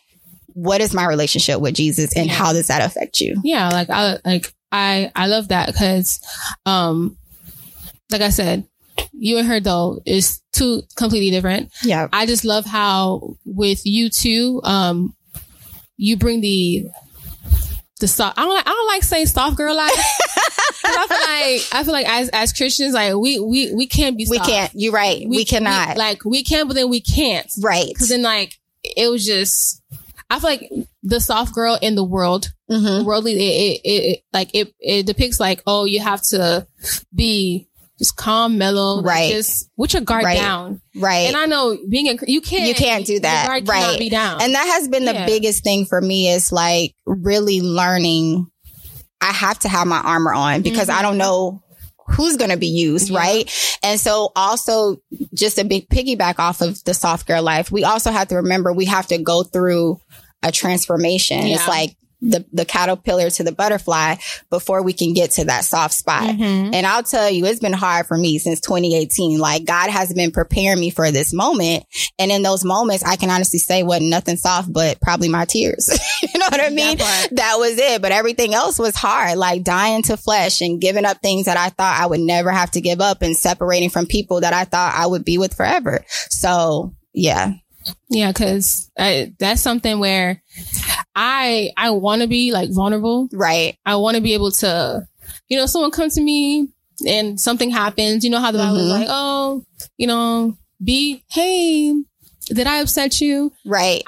What 0.54 0.80
is 0.80 0.94
my 0.94 1.06
relationship 1.06 1.61
with 1.61 1.75
Jesus 1.75 2.16
and 2.16 2.30
how 2.30 2.52
does 2.52 2.66
that 2.68 2.82
affect 2.85 3.21
you? 3.21 3.40
Yeah. 3.44 3.68
Like 3.68 3.90
I 3.90 4.18
like 4.25 4.52
I 4.71 5.11
I 5.14 5.26
love 5.26 5.49
that 5.49 5.66
because 5.66 6.21
um 6.66 7.16
like 8.11 8.21
I 8.21 8.30
said, 8.30 8.66
you 9.12 9.38
and 9.38 9.47
her 9.49 9.61
though 9.61 10.00
is 10.04 10.40
two 10.52 10.82
completely 10.97 11.30
different. 11.30 11.73
Yeah. 11.82 12.09
I 12.12 12.26
just 12.26 12.44
love 12.44 12.64
how 12.66 13.37
with 13.44 13.80
you 13.85 14.11
two, 14.11 14.61
um, 14.64 15.14
you 15.97 16.16
bring 16.16 16.40
the 16.40 16.85
the 18.00 18.09
soft. 18.09 18.38
I 18.38 18.42
don't. 18.44 18.54
Like, 18.54 18.66
I 18.66 18.71
don't 18.71 18.87
like 18.88 19.02
saying 19.04 19.26
soft 19.26 19.56
girl 19.56 19.75
life. 19.76 19.92
'Cause 20.85 20.97
I 20.99 21.06
feel 21.06 21.18
like 21.18 21.75
I 21.80 21.85
feel 21.85 21.92
like 21.92 22.09
as 22.09 22.28
as 22.30 22.52
Christians, 22.52 22.92
like 22.92 23.14
we 23.14 23.38
we 23.38 23.73
we 23.73 23.87
can't 23.87 24.16
be. 24.16 24.26
We 24.28 24.40
can't. 24.40 24.73
You're 24.75 24.92
right. 24.92 25.25
We, 25.28 25.44
cannot. 25.44 25.97
like 25.97 26.25
we 26.25 26.42
can, 26.42 26.66
but 26.66 26.75
then 26.75 26.90
we 26.90 27.00
can't. 27.00 27.47
right. 27.62 27.87
Because 27.88 28.09
then 28.09 28.23
like 28.23 28.59
it 28.82 29.09
was 29.09 29.25
just. 29.25 29.80
I 30.32 30.38
feel 30.40 30.50
like 30.50 30.70
the 31.02 31.20
soft 31.20 31.54
girl 31.54 31.78
in 31.80 31.94
the 31.94 32.04
world, 32.04 32.48
hmm 32.68 33.04
worldly, 33.04 33.32
it, 33.34 33.80
it, 33.84 33.90
it, 33.90 34.20
like 34.32 34.50
it 34.54 34.72
it 34.80 35.06
depicts 35.06 35.38
like 35.38 35.62
oh 35.66 35.84
you 35.84 36.00
have 36.00 36.22
to 36.28 36.66
be 37.14 37.68
just 37.98 38.16
calm, 38.16 38.58
mellow, 38.58 38.96
like, 38.96 39.04
Right. 39.06 39.30
Just 39.32 39.70
with 39.76 39.92
your 39.92 40.02
guard 40.02 40.24
Right. 40.24 40.36
down. 40.38 40.80
Right. 40.96 41.28
And 41.28 41.36
I 41.36 41.46
know 41.46 41.78
being 41.88 42.08
a 42.08 42.16
you 42.26 42.40
can't 42.40 42.66
You 42.66 42.74
can't 42.74 43.06
do 43.06 43.20
that. 43.20 43.62
Right. 43.64 43.98
Be 43.98 44.08
down. 44.08 44.42
And 44.42 44.54
that 44.54 44.66
has 44.66 44.88
been 44.88 45.04
the 45.04 45.12
Yeah. 45.14 45.26
biggest 45.26 45.62
thing 45.62 45.86
for 45.86 46.00
me 46.00 46.28
is 46.28 46.50
like 46.50 46.94
really 47.06 47.60
learning. 47.60 48.46
I 49.20 49.26
have 49.32 49.58
to 49.60 49.68
have 49.68 49.86
my 49.86 50.00
armor 50.00 50.32
on 50.32 50.62
because 50.62 50.88
I 50.88 51.02
don't 51.02 51.16
know 51.18 51.62
who's 52.08 52.36
going 52.36 52.50
to 52.50 52.56
be 52.56 52.66
used. 52.66 53.10
Yeah. 53.10 53.18
Right. 53.18 53.78
And 53.84 54.00
so 54.00 54.32
also 54.34 54.96
just 55.32 55.58
a 55.58 55.64
big 55.64 55.88
piggyback 55.88 56.40
off 56.40 56.60
of 56.60 56.82
the 56.82 56.94
soft 56.94 57.28
girl 57.28 57.42
life. 57.42 57.70
We 57.70 57.84
also 57.84 58.10
have 58.10 58.28
to 58.28 58.36
remember 58.36 58.72
we 58.72 58.86
have 58.86 59.06
to 59.08 59.18
go 59.18 59.44
through 59.44 60.00
a 60.42 60.52
transformation. 60.52 61.46
Yeah. 61.46 61.56
It's 61.56 61.68
like 61.68 61.96
the, 62.25 62.44
the 62.52 62.64
caterpillar 62.64 63.30
to 63.30 63.42
the 63.42 63.50
butterfly 63.50 64.14
before 64.49 64.82
we 64.82 64.92
can 64.92 65.12
get 65.12 65.32
to 65.32 65.46
that 65.46 65.64
soft 65.64 65.92
spot. 65.92 66.22
Mhm. 66.22 66.72
And 66.72 66.87
I'll 66.87 67.02
tell 67.02 67.28
you, 67.28 67.44
it's 67.46 67.58
been 67.58 67.72
hard 67.72 68.06
for 68.06 68.16
me 68.16 68.38
since 68.38 68.61
2018. 68.61 69.40
Like 69.40 69.64
God 69.64 69.90
has 69.90 70.12
been 70.14 70.30
preparing 70.30 70.78
me 70.78 70.90
for 70.90 71.11
this 71.11 71.32
moment. 71.32 71.84
And 72.20 72.30
in 72.30 72.42
those 72.42 72.64
moments, 72.64 73.02
I 73.02 73.16
can 73.16 73.28
honestly 73.28 73.58
say 73.58 73.82
wasn't 73.82 74.11
nothing 74.11 74.37
soft, 74.37 74.72
but 74.72 75.00
probably 75.00 75.28
my 75.28 75.46
tears. 75.46 75.88
you 76.22 76.38
know 76.38 76.46
what 76.49 76.61
I 76.61 76.70
mean? 76.70 76.99
part. 76.99 77.30
That 77.32 77.56
was 77.58 77.76
it. 77.76 78.00
But 78.00 78.12
everything 78.12 78.54
else 78.54 78.78
was 78.78 78.94
hard, 78.94 79.37
like 79.37 79.64
dying 79.64 80.04
to 80.04 80.16
flesh 80.16 80.61
and 80.61 80.80
giving 80.80 81.04
up 81.04 81.20
things 81.22 81.46
that 81.46 81.56
I 81.56 81.70
thought 81.70 82.00
I 82.00 82.06
would 82.06 82.20
never 82.20 82.52
have 82.52 82.70
to 82.72 82.80
give 82.80 83.00
up 83.00 83.22
and 83.22 83.37
separating 83.37 83.90
from 83.90 84.06
people 84.06 84.42
that 84.42 84.52
I 84.52 84.64
thought 84.64 84.94
I 84.94 85.06
would 85.06 85.25
be 85.25 85.38
with 85.38 85.54
forever. 85.54 86.04
So 86.30 86.94
yeah. 87.12 87.54
Yeah, 88.08 88.30
because 88.32 88.90
that's 88.96 89.60
something 89.60 89.98
where 89.98 90.42
I 91.14 91.70
I 91.76 91.90
want 91.90 92.22
to 92.22 92.28
be 92.28 92.52
like 92.52 92.70
vulnerable. 92.70 93.28
Right. 93.32 93.78
I 93.86 93.96
want 93.96 94.16
to 94.16 94.22
be 94.22 94.34
able 94.34 94.50
to, 94.52 95.06
you 95.48 95.56
know, 95.56 95.66
someone 95.66 95.90
comes 95.90 96.14
to 96.14 96.20
me 96.22 96.68
and 97.06 97.38
something 97.40 97.70
happens. 97.70 98.24
You 98.24 98.30
know 98.30 98.40
how 98.40 98.50
the 98.52 98.58
Bible 98.58 98.76
is 98.76 98.86
Mhm. 98.86 98.98
like, 99.00 99.08
oh, 99.10 99.64
you 99.96 100.06
know, 100.06 100.56
be 100.82 101.22
hey, 101.30 101.94
did 102.46 102.66
I 102.66 102.78
upset 102.78 103.20
you? 103.20 103.52
Right. 103.64 104.02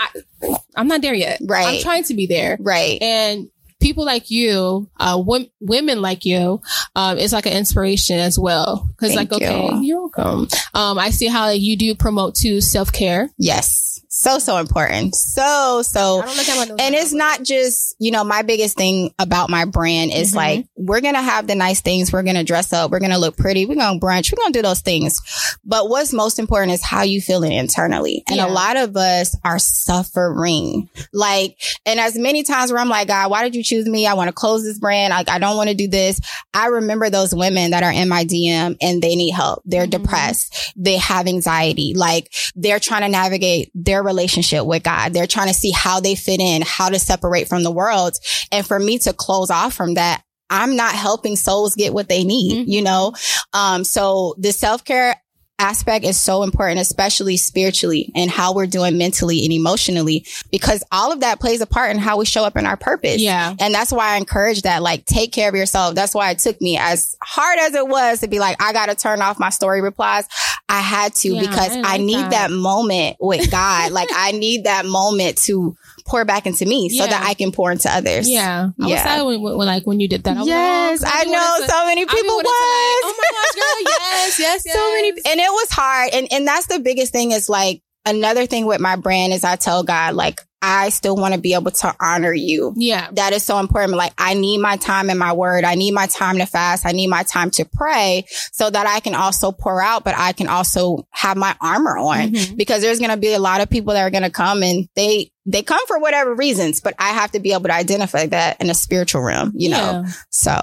I'm 0.76 0.88
not 0.88 1.02
there 1.02 1.14
yet. 1.14 1.40
Right. 1.44 1.76
I'm 1.76 1.82
trying 1.82 2.04
to 2.04 2.14
be 2.14 2.26
there. 2.26 2.56
Right. 2.60 3.00
And 3.02 3.48
people 3.84 4.06
like 4.06 4.30
you, 4.30 4.88
uh, 4.98 5.18
w- 5.18 5.50
women 5.60 6.00
like 6.00 6.24
you, 6.24 6.62
um, 6.96 7.18
is 7.18 7.34
like 7.34 7.44
an 7.44 7.52
inspiration 7.52 8.18
as 8.18 8.38
well. 8.38 8.88
Cause 8.96 9.14
like, 9.14 9.30
okay, 9.30 9.68
you. 9.68 9.82
you're 9.82 10.00
welcome. 10.00 10.48
Um, 10.72 10.98
I 10.98 11.10
see 11.10 11.26
how 11.26 11.46
like, 11.46 11.60
you 11.60 11.76
do 11.76 11.94
promote 11.94 12.34
to 12.36 12.62
self 12.62 12.90
care. 12.90 13.28
Yes. 13.36 13.93
So, 14.16 14.38
so 14.38 14.58
important. 14.58 15.16
So, 15.16 15.82
so 15.82 16.22
I 16.22 16.26
don't 16.26 16.36
look 16.36 16.48
at 16.48 16.68
my 16.68 16.84
And 16.84 16.94
it's 16.94 17.12
not 17.12 17.42
just, 17.42 17.96
you 17.98 18.12
know, 18.12 18.22
my 18.22 18.42
biggest 18.42 18.76
thing 18.76 19.12
about 19.18 19.50
my 19.50 19.64
brand 19.64 20.12
is 20.12 20.32
Mhm. 20.32 20.36
like, 20.36 20.66
we're 20.76 21.00
going 21.00 21.14
to 21.14 21.20
have 21.20 21.48
the 21.48 21.56
nice 21.56 21.80
things. 21.80 22.12
We're 22.12 22.22
going 22.22 22.36
to 22.36 22.44
dress 22.44 22.72
up. 22.72 22.92
We're 22.92 23.00
going 23.00 23.10
to 23.10 23.18
look 23.18 23.36
pretty. 23.36 23.66
We're 23.66 23.74
going 23.74 23.98
to 23.98 24.06
brunch. 24.06 24.30
We're 24.32 24.40
going 24.40 24.52
to 24.52 24.58
do 24.58 24.62
those 24.62 24.82
things. 24.82 25.16
But 25.64 25.88
what's 25.88 26.12
most 26.12 26.38
important 26.38 26.72
is 26.74 26.82
how 26.82 27.02
you 27.02 27.20
feeling 27.20 27.50
internally. 27.52 28.22
And 28.28 28.36
Yeah. 28.36 28.46
a 28.46 28.50
lot 28.52 28.76
of 28.76 28.96
us 28.96 29.34
are 29.44 29.58
suffering. 29.58 30.88
Like, 31.12 31.56
and 31.84 31.98
as 31.98 32.16
many 32.16 32.44
times 32.44 32.70
where 32.70 32.80
I'm 32.80 32.88
like, 32.88 33.08
God, 33.08 33.32
why 33.32 33.42
did 33.42 33.56
you 33.56 33.64
choose 33.64 33.86
me? 33.86 34.06
I 34.06 34.14
want 34.14 34.28
to 34.28 34.32
close 34.32 34.62
this 34.62 34.78
brand. 34.78 35.10
Like, 35.10 35.28
I 35.28 35.40
don't 35.40 35.56
want 35.56 35.70
to 35.70 35.74
do 35.74 35.88
this. 35.88 36.20
I 36.54 36.66
remember 36.66 37.10
those 37.10 37.34
women 37.34 37.72
that 37.72 37.82
are 37.82 37.90
in 37.92 38.08
my 38.08 38.24
DM 38.24 38.76
and 38.80 39.02
they 39.02 39.16
need 39.16 39.32
help. 39.32 39.62
They're 39.64 39.86
Mhm. 39.88 39.90
depressed. 40.02 40.72
They 40.76 40.98
have 40.98 41.26
anxiety. 41.26 41.94
Like 41.96 42.32
they're 42.54 42.78
trying 42.78 43.02
to 43.02 43.08
navigate 43.08 43.72
their 43.74 44.03
relationship 44.04 44.64
with 44.64 44.82
God. 44.82 45.12
They're 45.12 45.26
trying 45.26 45.48
to 45.48 45.54
see 45.54 45.70
how 45.70 46.00
they 46.00 46.14
fit 46.14 46.40
in, 46.40 46.62
how 46.62 46.90
to 46.90 46.98
separate 46.98 47.48
from 47.48 47.62
the 47.62 47.70
world. 47.70 48.14
And 48.52 48.66
for 48.66 48.78
me 48.78 48.98
to 49.00 49.12
close 49.12 49.50
off 49.50 49.74
from 49.74 49.94
that, 49.94 50.22
I'm 50.50 50.76
not 50.76 50.94
helping 50.94 51.36
souls 51.36 51.74
get 51.74 51.94
what 51.94 52.08
they 52.08 52.22
need, 52.22 52.62
mm-hmm. 52.62 52.70
you 52.70 52.82
know? 52.82 53.14
Um, 53.52 53.84
so 53.84 54.34
the 54.38 54.52
self 54.52 54.84
care 54.84 55.16
aspect 55.58 56.04
is 56.04 56.16
so 56.16 56.42
important, 56.42 56.80
especially 56.80 57.36
spiritually 57.36 58.10
and 58.14 58.30
how 58.30 58.54
we're 58.54 58.66
doing 58.66 58.98
mentally 58.98 59.44
and 59.44 59.52
emotionally, 59.52 60.26
because 60.50 60.82
all 60.90 61.12
of 61.12 61.20
that 61.20 61.40
plays 61.40 61.60
a 61.60 61.66
part 61.66 61.90
in 61.90 61.98
how 61.98 62.18
we 62.18 62.26
show 62.26 62.44
up 62.44 62.56
in 62.56 62.66
our 62.66 62.76
purpose. 62.76 63.20
Yeah. 63.20 63.54
And 63.60 63.72
that's 63.72 63.92
why 63.92 64.14
I 64.14 64.16
encourage 64.16 64.62
that, 64.62 64.82
like, 64.82 65.04
take 65.04 65.32
care 65.32 65.48
of 65.48 65.54
yourself. 65.54 65.94
That's 65.94 66.14
why 66.14 66.30
it 66.30 66.38
took 66.38 66.60
me 66.60 66.76
as 66.76 67.16
hard 67.22 67.58
as 67.60 67.74
it 67.74 67.86
was 67.86 68.20
to 68.20 68.28
be 68.28 68.40
like, 68.40 68.60
I 68.62 68.72
got 68.72 68.86
to 68.86 68.94
turn 68.94 69.22
off 69.22 69.38
my 69.38 69.50
story 69.50 69.80
replies. 69.80 70.26
I 70.68 70.80
had 70.80 71.14
to 71.16 71.34
yeah, 71.34 71.40
because 71.40 71.70
I, 71.70 71.80
like 71.80 71.86
I 71.86 71.96
need 71.98 72.16
that. 72.16 72.30
that 72.30 72.50
moment 72.50 73.16
with 73.20 73.50
God. 73.50 73.92
like, 73.92 74.08
I 74.14 74.32
need 74.32 74.64
that 74.64 74.86
moment 74.86 75.38
to 75.44 75.76
pour 76.04 76.24
back 76.24 76.46
into 76.46 76.66
me 76.66 76.88
yeah. 76.90 77.02
so 77.02 77.08
that 77.08 77.24
I 77.24 77.34
can 77.34 77.50
pour 77.50 77.72
into 77.72 77.90
others. 77.90 78.28
Yeah. 78.28 78.70
I 78.80 78.86
yeah. 78.86 79.22
when, 79.22 79.40
when, 79.40 79.66
like 79.66 79.86
when 79.86 80.00
you 80.00 80.08
did 80.08 80.24
that. 80.24 80.36
I 80.36 80.42
yes. 80.42 81.02
Like, 81.02 81.12
oh, 81.14 81.18
I, 81.18 81.24
know 81.24 81.66
so 81.66 81.86
many 81.86 82.04
people 82.04 82.36
was. 82.36 82.44
Like, 82.44 82.52
oh 82.52 83.14
my 83.18 83.30
gosh, 83.32 83.54
girl. 83.54 83.82
Yes, 83.88 84.38
yes, 84.38 84.62
yes. 84.66 84.74
So 84.74 84.92
many. 84.92 85.08
And 85.10 85.40
it 85.40 85.50
was 85.50 85.70
hard. 85.70 86.10
And, 86.12 86.28
and 86.30 86.46
that's 86.46 86.66
the 86.66 86.78
biggest 86.78 87.12
thing 87.12 87.32
is 87.32 87.48
like, 87.48 87.82
another 88.04 88.46
thing 88.46 88.66
with 88.66 88.80
my 88.80 88.96
brand 88.96 89.32
is 89.32 89.44
I 89.44 89.56
tell 89.56 89.82
God, 89.82 90.14
like, 90.14 90.42
I 90.66 90.88
still 90.88 91.14
want 91.14 91.34
to 91.34 91.40
be 91.40 91.52
able 91.52 91.72
to 91.72 91.94
honor 92.00 92.32
you. 92.32 92.72
Yeah. 92.76 93.10
That 93.12 93.34
is 93.34 93.42
so 93.42 93.58
important. 93.58 93.98
Like, 93.98 94.14
I 94.16 94.32
need 94.32 94.58
my 94.58 94.78
time 94.78 95.10
in 95.10 95.18
my 95.18 95.34
word. 95.34 95.62
I 95.62 95.74
need 95.74 95.92
my 95.92 96.06
time 96.06 96.38
to 96.38 96.46
fast. 96.46 96.86
I 96.86 96.92
need 96.92 97.08
my 97.08 97.22
time 97.22 97.50
to 97.52 97.66
pray 97.66 98.24
so 98.50 98.70
that 98.70 98.86
I 98.86 99.00
can 99.00 99.14
also 99.14 99.52
pour 99.52 99.82
out, 99.82 100.04
but 100.04 100.14
I 100.16 100.32
can 100.32 100.48
also 100.48 101.06
have 101.10 101.36
my 101.36 101.54
armor 101.60 101.98
on 101.98 102.32
mm-hmm. 102.32 102.56
because 102.56 102.80
there's 102.80 102.98
going 102.98 103.10
to 103.10 103.18
be 103.18 103.34
a 103.34 103.38
lot 103.38 103.60
of 103.60 103.68
people 103.68 103.92
that 103.92 104.00
are 104.00 104.10
going 104.10 104.22
to 104.22 104.30
come 104.30 104.62
and 104.62 104.88
they, 104.94 105.30
they 105.44 105.62
come 105.62 105.86
for 105.86 105.98
whatever 105.98 106.34
reasons, 106.34 106.80
but 106.80 106.94
I 106.98 107.10
have 107.10 107.32
to 107.32 107.40
be 107.40 107.52
able 107.52 107.64
to 107.64 107.74
identify 107.74 108.24
that 108.26 108.60
in 108.62 108.70
a 108.70 108.74
spiritual 108.74 109.20
realm, 109.20 109.52
you 109.54 109.68
yeah. 109.70 109.76
know? 109.76 110.04
So. 110.30 110.58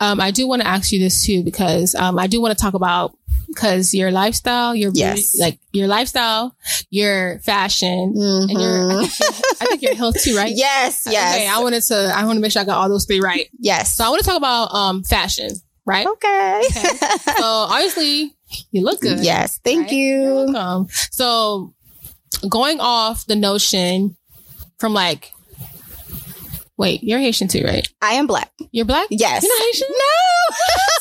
Um, 0.00 0.20
I 0.20 0.32
do 0.32 0.48
want 0.48 0.62
to 0.62 0.66
ask 0.66 0.90
you 0.90 0.98
this 0.98 1.24
too, 1.24 1.44
because, 1.44 1.94
um, 1.94 2.18
I 2.18 2.26
do 2.26 2.40
want 2.40 2.58
to 2.58 2.60
talk 2.60 2.74
about 2.74 3.16
because 3.54 3.94
your 3.94 4.10
lifestyle, 4.10 4.74
your 4.74 4.90
yes. 4.94 5.38
like 5.38 5.58
your 5.72 5.86
lifestyle, 5.86 6.56
your 6.90 7.38
fashion, 7.40 8.14
mm-hmm. 8.16 8.50
and 8.50 8.60
your 8.60 9.00
I 9.02 9.06
think, 9.06 9.62
I 9.62 9.64
think 9.66 9.82
your 9.82 9.94
health 9.94 10.20
too, 10.22 10.36
right? 10.36 10.52
Yes, 10.62 11.06
yes. 11.08 11.34
Okay, 11.34 11.48
I 11.48 11.60
wanted 11.60 11.82
to 11.84 12.12
I 12.14 12.24
want 12.24 12.36
to 12.36 12.40
make 12.40 12.52
sure 12.52 12.62
I 12.62 12.64
got 12.64 12.78
all 12.78 12.88
those 12.88 13.04
three 13.04 13.20
right. 13.20 13.48
Yes. 13.58 13.94
So 13.94 14.04
I 14.04 14.08
want 14.08 14.22
to 14.22 14.28
talk 14.28 14.36
about 14.36 14.74
um 14.74 15.02
fashion, 15.02 15.50
right? 15.84 16.06
Okay. 16.06 16.62
okay. 16.70 16.96
So 17.36 17.44
obviously 17.44 18.34
you 18.70 18.82
look 18.82 19.00
good. 19.00 19.20
Yes, 19.20 19.58
thank 19.64 19.84
right? 19.84 19.92
you. 19.92 20.86
So 21.10 21.74
going 22.48 22.80
off 22.80 23.26
the 23.26 23.36
notion 23.36 24.16
from 24.78 24.94
like 24.94 25.32
Wait, 26.78 27.02
you're 27.04 27.20
Haitian 27.20 27.48
too, 27.48 27.62
right? 27.62 27.86
I 28.00 28.14
am 28.14 28.26
black. 28.26 28.50
You're 28.72 28.86
black? 28.86 29.06
Yes. 29.10 29.44
You're 29.44 29.56
not 29.56 29.62
Haitian? 29.66 29.88
No. 29.90 30.56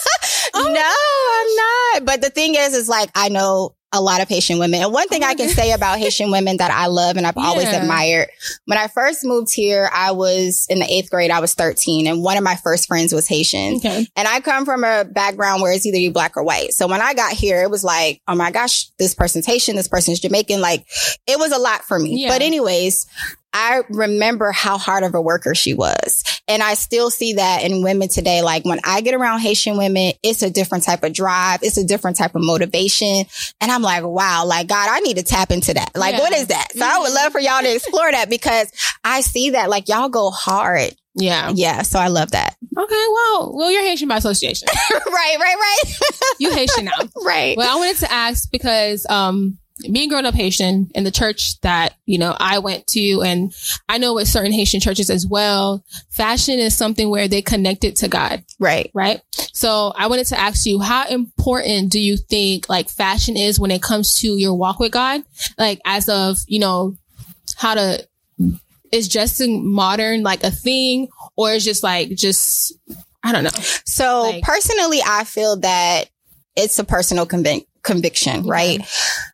oh 0.54 1.94
no, 1.94 2.02
I'm 2.02 2.04
not. 2.04 2.06
But 2.06 2.22
the 2.22 2.30
thing 2.30 2.56
is, 2.56 2.74
is 2.74 2.90
like, 2.90 3.10
I 3.16 3.30
know 3.30 3.76
a 3.94 4.02
lot 4.02 4.22
of 4.22 4.30
Haitian 4.30 4.58
women. 4.58 4.82
And 4.82 4.94
one 4.94 5.08
thing 5.10 5.24
oh 5.24 5.28
I 5.28 5.36
can 5.36 5.48
God. 5.48 5.56
say 5.56 5.72
about 5.74 6.00
Haitian 6.00 6.32
women 6.32 6.58
that 6.58 6.72
I 6.72 6.86
love 6.88 7.18
and 7.18 7.28
I've 7.28 7.36
yeah. 7.36 7.44
always 7.44 7.68
admired. 7.68 8.30
When 8.66 8.78
I 8.78 8.88
first 8.88 9.26
moved 9.26 9.54
here, 9.54 9.90
I 9.94 10.12
was 10.12 10.66
in 10.70 10.80
the 10.80 10.86
eighth 10.92 11.10
grade. 11.10 11.30
I 11.30 11.40
was 11.40 11.54
13 11.54 12.08
and 12.08 12.24
one 12.24 12.38
of 12.38 12.44
my 12.44 12.56
first 12.56 12.88
friends 12.88 13.12
was 13.12 13.28
Haitian. 13.28 13.76
Okay. 13.78 14.08
And 14.16 14.28
I 14.28 14.40
come 14.40 14.66
from 14.66 14.84
a 14.84 15.04
background 15.04 15.62
where 15.62 15.74
it's 15.74 15.86
either 15.86 15.98
you 15.98 16.12
black 16.12 16.38
or 16.38 16.44
white. 16.44 16.72
So 16.72 16.88
when 16.88 17.02
I 17.02 17.14
got 17.14 17.34
here, 17.34 17.62
it 17.64 17.70
was 17.70 17.84
like, 17.84 18.22
oh 18.28 18.36
my 18.36 18.52
gosh, 18.52 18.90
this 18.98 19.14
person's 19.14 19.46
Haitian. 19.46 19.76
This 19.76 19.90
person's 19.90 20.22
Jamaican. 20.22 20.62
Like 20.62 20.86
it 21.28 21.38
was 21.38 21.52
a 21.52 21.60
lot 21.60 21.82
for 21.84 22.00
me. 22.00 22.24
Yeah. 22.24 22.30
But 22.30 22.42
anyways, 22.42 23.06
I 23.54 23.82
remember 23.90 24.52
how 24.52 24.78
hard 24.78 25.04
of 25.04 25.14
a 25.14 25.22
worker 25.22 25.54
she 25.54 25.74
was. 25.74 26.24
And 26.52 26.62
I 26.62 26.74
still 26.74 27.10
see 27.10 27.34
that 27.36 27.64
in 27.64 27.82
women 27.82 28.10
today. 28.10 28.42
Like 28.42 28.66
when 28.66 28.82
I 28.84 29.00
get 29.00 29.14
around 29.14 29.40
Haitian 29.40 29.78
women, 29.78 30.12
it's 30.22 30.42
a 30.42 30.50
different 30.50 30.84
type 30.84 31.02
of 31.04 31.14
drive. 31.14 31.64
It's 31.64 31.78
a 31.78 31.84
different 31.86 32.18
type 32.18 32.36
of 32.36 32.44
motivation. 32.44 33.24
And 33.62 33.72
I'm 33.72 33.82
like, 33.82 34.04
wow, 34.04 34.44
like 34.46 34.68
God, 34.68 34.90
I 34.92 35.00
need 35.00 35.16
to 35.16 35.24
tap 35.24 35.50
into 35.52 35.74
that. 35.74 35.92
Like, 35.96 36.16
yeah. 36.16 36.20
what 36.20 36.34
is 36.34 36.48
that? 36.48 36.74
So 36.74 36.80
mm-hmm. 36.80 36.94
I 36.94 37.00
would 37.00 37.14
love 37.14 37.32
for 37.32 37.40
y'all 37.40 37.62
to 37.62 37.74
explore 37.74 38.12
that 38.12 38.30
because 38.30 38.70
I 39.02 39.22
see 39.22 39.52
that 39.52 39.70
like 39.70 39.88
y'all 39.88 40.10
go 40.10 40.30
hard. 40.30 40.94
Yeah. 41.16 41.54
Yeah. 41.56 41.84
So 41.84 42.00
I 42.00 42.10
love 42.10 42.32
that. 42.32 42.58
Okay. 42.78 43.06
Well, 43.14 43.54
well, 43.56 43.72
you're 43.72 43.84
Haitian 43.84 44.10
by 44.10 44.18
association. 44.18 44.68
right, 44.92 45.38
right, 45.40 45.56
right. 45.56 46.00
you 46.38 46.52
Haitian 46.54 46.86
now. 46.86 46.92
right. 47.24 47.56
Well, 47.56 47.74
I 47.74 47.80
wanted 47.80 47.98
to 48.00 48.12
ask 48.12 48.52
because, 48.52 49.06
um, 49.10 49.58
being 49.92 50.10
grown 50.10 50.26
up 50.26 50.34
Haitian 50.34 50.90
in 50.94 51.04
the 51.04 51.12
church 51.12 51.60
that, 51.62 51.96
you 52.06 52.18
know, 52.18 52.36
I 52.40 52.60
went 52.60 52.88
to, 52.88 53.22
and 53.22 53.54
I 53.88 53.98
know 53.98 54.14
with 54.14 54.28
certain 54.28 54.52
Haitian 54.52 54.80
churches 54.80 55.10
as 55.10 55.26
well, 55.26 55.84
fashion 56.10 56.60
is 56.60 56.76
something 56.76 57.10
where 57.10 57.28
they 57.28 57.42
connected 57.42 57.96
to 57.98 58.08
God. 58.08 58.44
Right. 58.60 58.92
Right. 58.94 59.22
So 59.54 59.94
I 59.96 60.08
wanted 60.08 60.28
to 60.28 60.40
ask 60.40 60.66
you, 60.66 60.80
how 60.80 61.08
important 61.08 61.92
do 61.92 62.00
you 62.00 62.18
think 62.18 62.70
like 62.70 62.90
fashion 62.90 63.38
is 63.38 63.60
when 63.60 63.72
it 63.72 63.82
comes 63.82 64.20
to 64.20 64.28
your 64.38 64.56
walk 64.56 64.80
with 64.80 64.92
God? 64.92 65.24
Like 65.58 65.80
as 65.86 66.10
of, 66.10 66.40
you 66.48 66.60
know, 66.60 66.96
how 67.58 67.76
to, 67.76 68.08
is 68.92 69.08
dressing 69.08 69.66
modern 69.72 70.24
like 70.24 70.44
a 70.44 70.52
thing 70.52 71.08
or 71.38 71.52
is 71.52 71.64
just 71.64 71.84
like, 71.84 72.10
just, 72.10 72.74
I 73.24 73.32
don't 73.32 73.44
know. 73.44 73.50
So 73.86 74.24
like, 74.24 74.44
personally, 74.44 75.00
I 75.06 75.24
feel 75.24 75.60
that 75.62 76.10
it's 76.56 76.78
a 76.80 76.84
personal 76.84 77.26
conviction 77.26 77.66
conviction, 77.84 78.46
right? 78.46 78.80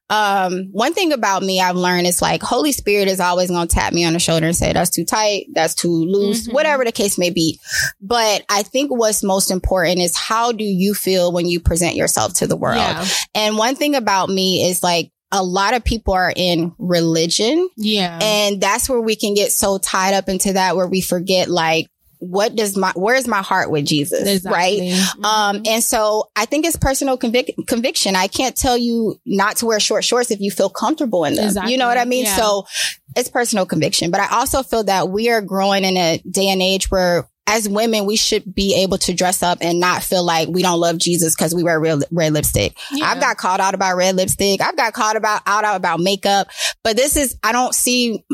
Um, 0.10 0.70
one 0.72 0.94
thing 0.94 1.12
about 1.12 1.44
me 1.44 1.60
I've 1.60 1.76
learned 1.76 2.08
is 2.08 2.22
like 2.22 2.42
Holy 2.42 2.72
Spirit 2.72 3.08
is 3.08 3.20
always 3.20 3.50
going 3.50 3.68
to 3.68 3.74
tap 3.74 3.94
me 3.94 4.06
on 4.06 4.14
the 4.14 4.20
shoulder 4.20 4.46
and 4.46 4.56
say, 4.56 4.72
that's 4.72 4.90
too 4.90 5.04
tight. 5.04 5.48
That's 5.54 5.76
too 5.76 5.92
loose, 5.92 6.44
mm-hmm. 6.44 6.54
whatever 6.54 6.86
the 6.86 6.92
case 6.92 7.18
may 7.18 7.30
be. 7.30 7.60
But 8.00 8.46
I 8.50 8.64
think 8.64 8.90
what's 8.90 9.24
most 9.24 9.52
important 9.52 10.00
is 10.00 10.16
how 10.16 10.52
do 10.52 10.64
you 10.64 10.94
feel 10.94 11.34
when 11.34 11.46
you 11.46 11.60
present 11.60 11.96
yourself 11.96 12.36
to 12.36 12.48
the 12.48 12.56
world? 12.56 12.78
Yeah. 12.78 13.06
And 13.36 13.58
one 13.58 13.76
thing 13.76 13.96
about 13.96 14.30
me 14.30 14.70
is 14.70 14.82
like, 14.82 15.12
a 15.32 15.44
lot 15.44 15.74
of 15.74 15.84
people 15.84 16.14
are 16.14 16.32
in 16.34 16.74
religion. 16.78 17.68
Yeah. 17.76 18.18
And 18.22 18.62
that's 18.62 18.88
where 18.88 19.02
we 19.02 19.18
can 19.18 19.34
get 19.34 19.52
so 19.52 19.78
tied 19.78 20.14
up 20.14 20.30
into 20.30 20.54
that 20.54 20.78
where 20.78 20.88
we 20.88 21.02
forget 21.02 21.50
like 21.50 21.88
what 22.20 22.56
does 22.56 22.76
my 22.76 22.92
where's 22.96 23.28
my 23.28 23.42
heart 23.42 23.70
with 23.70 23.86
Jesus, 23.86 24.28
exactly. 24.28 24.52
right? 24.52 24.80
Mm-hmm. 24.80 25.26
Um, 25.26 25.62
and 25.66 25.84
so 25.84 26.30
I 26.36 26.46
think 26.46 26.66
it's 26.66 26.76
personal 26.76 27.18
convic- 27.18 27.68
conviction. 27.68 28.16
I 28.16 28.28
can't 28.28 28.56
tell 28.56 28.78
you 28.78 29.20
not 29.26 29.58
to 29.58 29.66
wear 29.66 29.80
short 29.80 30.04
shorts 30.04 30.32
if 30.32 30.40
you 30.40 30.52
feel 30.52 30.70
comfortable 30.70 31.26
in 31.26 31.36
them. 31.36 31.46
Exactly. 31.46 31.72
You 31.72 31.78
know 31.78 31.88
what 31.88 31.98
I 31.98 32.06
mean? 32.06 32.26
Yeah. 32.26 32.36
So 32.36 32.68
it's 33.16 33.30
personal 33.30 33.66
conviction. 33.66 34.12
But 34.12 34.22
I 34.22 34.38
also 34.38 34.64
feel 34.64 34.84
that 34.86 35.10
we 35.10 35.30
are 35.30 35.42
growing 35.42 35.84
in 35.84 35.98
a 35.98 36.18
day 36.30 36.50
and 36.50 36.62
age 36.62 36.90
where 36.90 37.28
as 37.50 37.68
women, 37.70 38.06
we 38.06 38.18
should 38.18 38.54
be 38.54 38.76
able 38.76 38.98
to 38.98 39.14
dress 39.14 39.42
up 39.42 39.60
and 39.62 39.80
not 39.80 40.04
feel 40.04 40.24
like 40.24 40.50
we 40.50 40.62
don't 40.62 40.82
love 40.82 40.98
Jesus 40.98 41.34
because 41.34 41.56
we 41.56 41.64
wear 41.64 41.80
real, 41.80 42.02
red 42.12 42.34
lipstick. 42.34 42.78
Yeah. 42.92 43.06
I've 43.06 43.22
got 43.22 43.38
called 43.38 43.62
out 43.62 43.74
about 43.74 43.96
red 43.96 44.18
lipstick. 44.18 44.60
I've 44.60 44.76
got 44.76 44.92
called 44.92 45.16
about 45.16 45.44
out 45.48 45.64
about 45.64 46.02
makeup, 46.02 46.50
but 46.84 46.98
this 46.98 47.16
is, 47.16 47.38
I 47.42 47.54
don't 47.54 47.74
see 47.74 48.26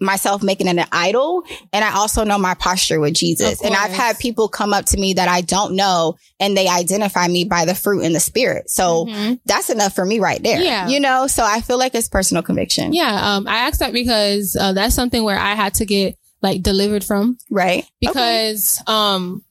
myself 0.00 0.42
making 0.42 0.68
it 0.68 0.76
an 0.76 0.86
idol. 0.92 1.42
And 1.72 1.84
I 1.84 1.94
also 1.94 2.24
know 2.24 2.38
my 2.38 2.54
posture 2.54 3.00
with 3.00 3.14
Jesus. 3.14 3.62
And 3.62 3.74
I've 3.74 3.90
had 3.90 4.18
people 4.18 4.48
come 4.48 4.72
up 4.72 4.84
to 4.86 4.96
me 4.96 5.14
that 5.14 5.28
I 5.28 5.40
don't 5.40 5.74
know 5.74 6.16
and 6.38 6.56
they 6.56 6.68
identify 6.68 7.26
me 7.26 7.44
by 7.44 7.64
the 7.64 7.74
fruit 7.74 8.02
in 8.02 8.12
the 8.12 8.20
spirit. 8.20 8.70
So 8.70 9.06
mm-hmm. 9.06 9.34
that's 9.44 9.70
enough 9.70 9.94
for 9.94 10.04
me 10.04 10.20
right 10.20 10.42
there. 10.42 10.60
Yeah. 10.60 10.88
You 10.88 11.00
know, 11.00 11.26
so 11.26 11.44
I 11.44 11.60
feel 11.60 11.78
like 11.78 11.94
it's 11.94 12.08
personal 12.08 12.42
conviction. 12.42 12.92
Yeah. 12.92 13.36
Um, 13.36 13.48
I 13.48 13.58
asked 13.58 13.80
that 13.80 13.92
because 13.92 14.56
uh, 14.58 14.72
that's 14.72 14.94
something 14.94 15.22
where 15.22 15.38
I 15.38 15.54
had 15.54 15.74
to 15.74 15.84
get 15.84 16.16
like 16.42 16.62
delivered 16.62 17.04
from. 17.04 17.38
Right. 17.50 17.84
Because, 18.00 18.80
okay. 18.82 18.92
um, 18.92 19.44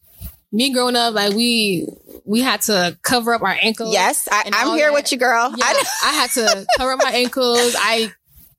me 0.52 0.72
growing 0.72 0.96
up, 0.96 1.14
like 1.14 1.34
we, 1.34 1.88
we 2.24 2.42
had 2.42 2.62
to 2.62 2.98
cover 3.02 3.34
up 3.34 3.42
our 3.42 3.58
ankles. 3.62 3.94
Yes, 3.94 4.28
I, 4.32 4.50
am 4.54 4.78
here 4.78 4.88
that. 4.88 4.94
with 4.94 5.12
you, 5.12 5.18
girl. 5.18 5.54
Yeah, 5.56 5.66
I, 5.66 5.84
I 6.06 6.14
had 6.14 6.30
to 6.32 6.66
cover 6.78 6.94
up 6.94 7.00
my 7.04 7.12
ankles. 7.12 7.76
I 7.78 8.12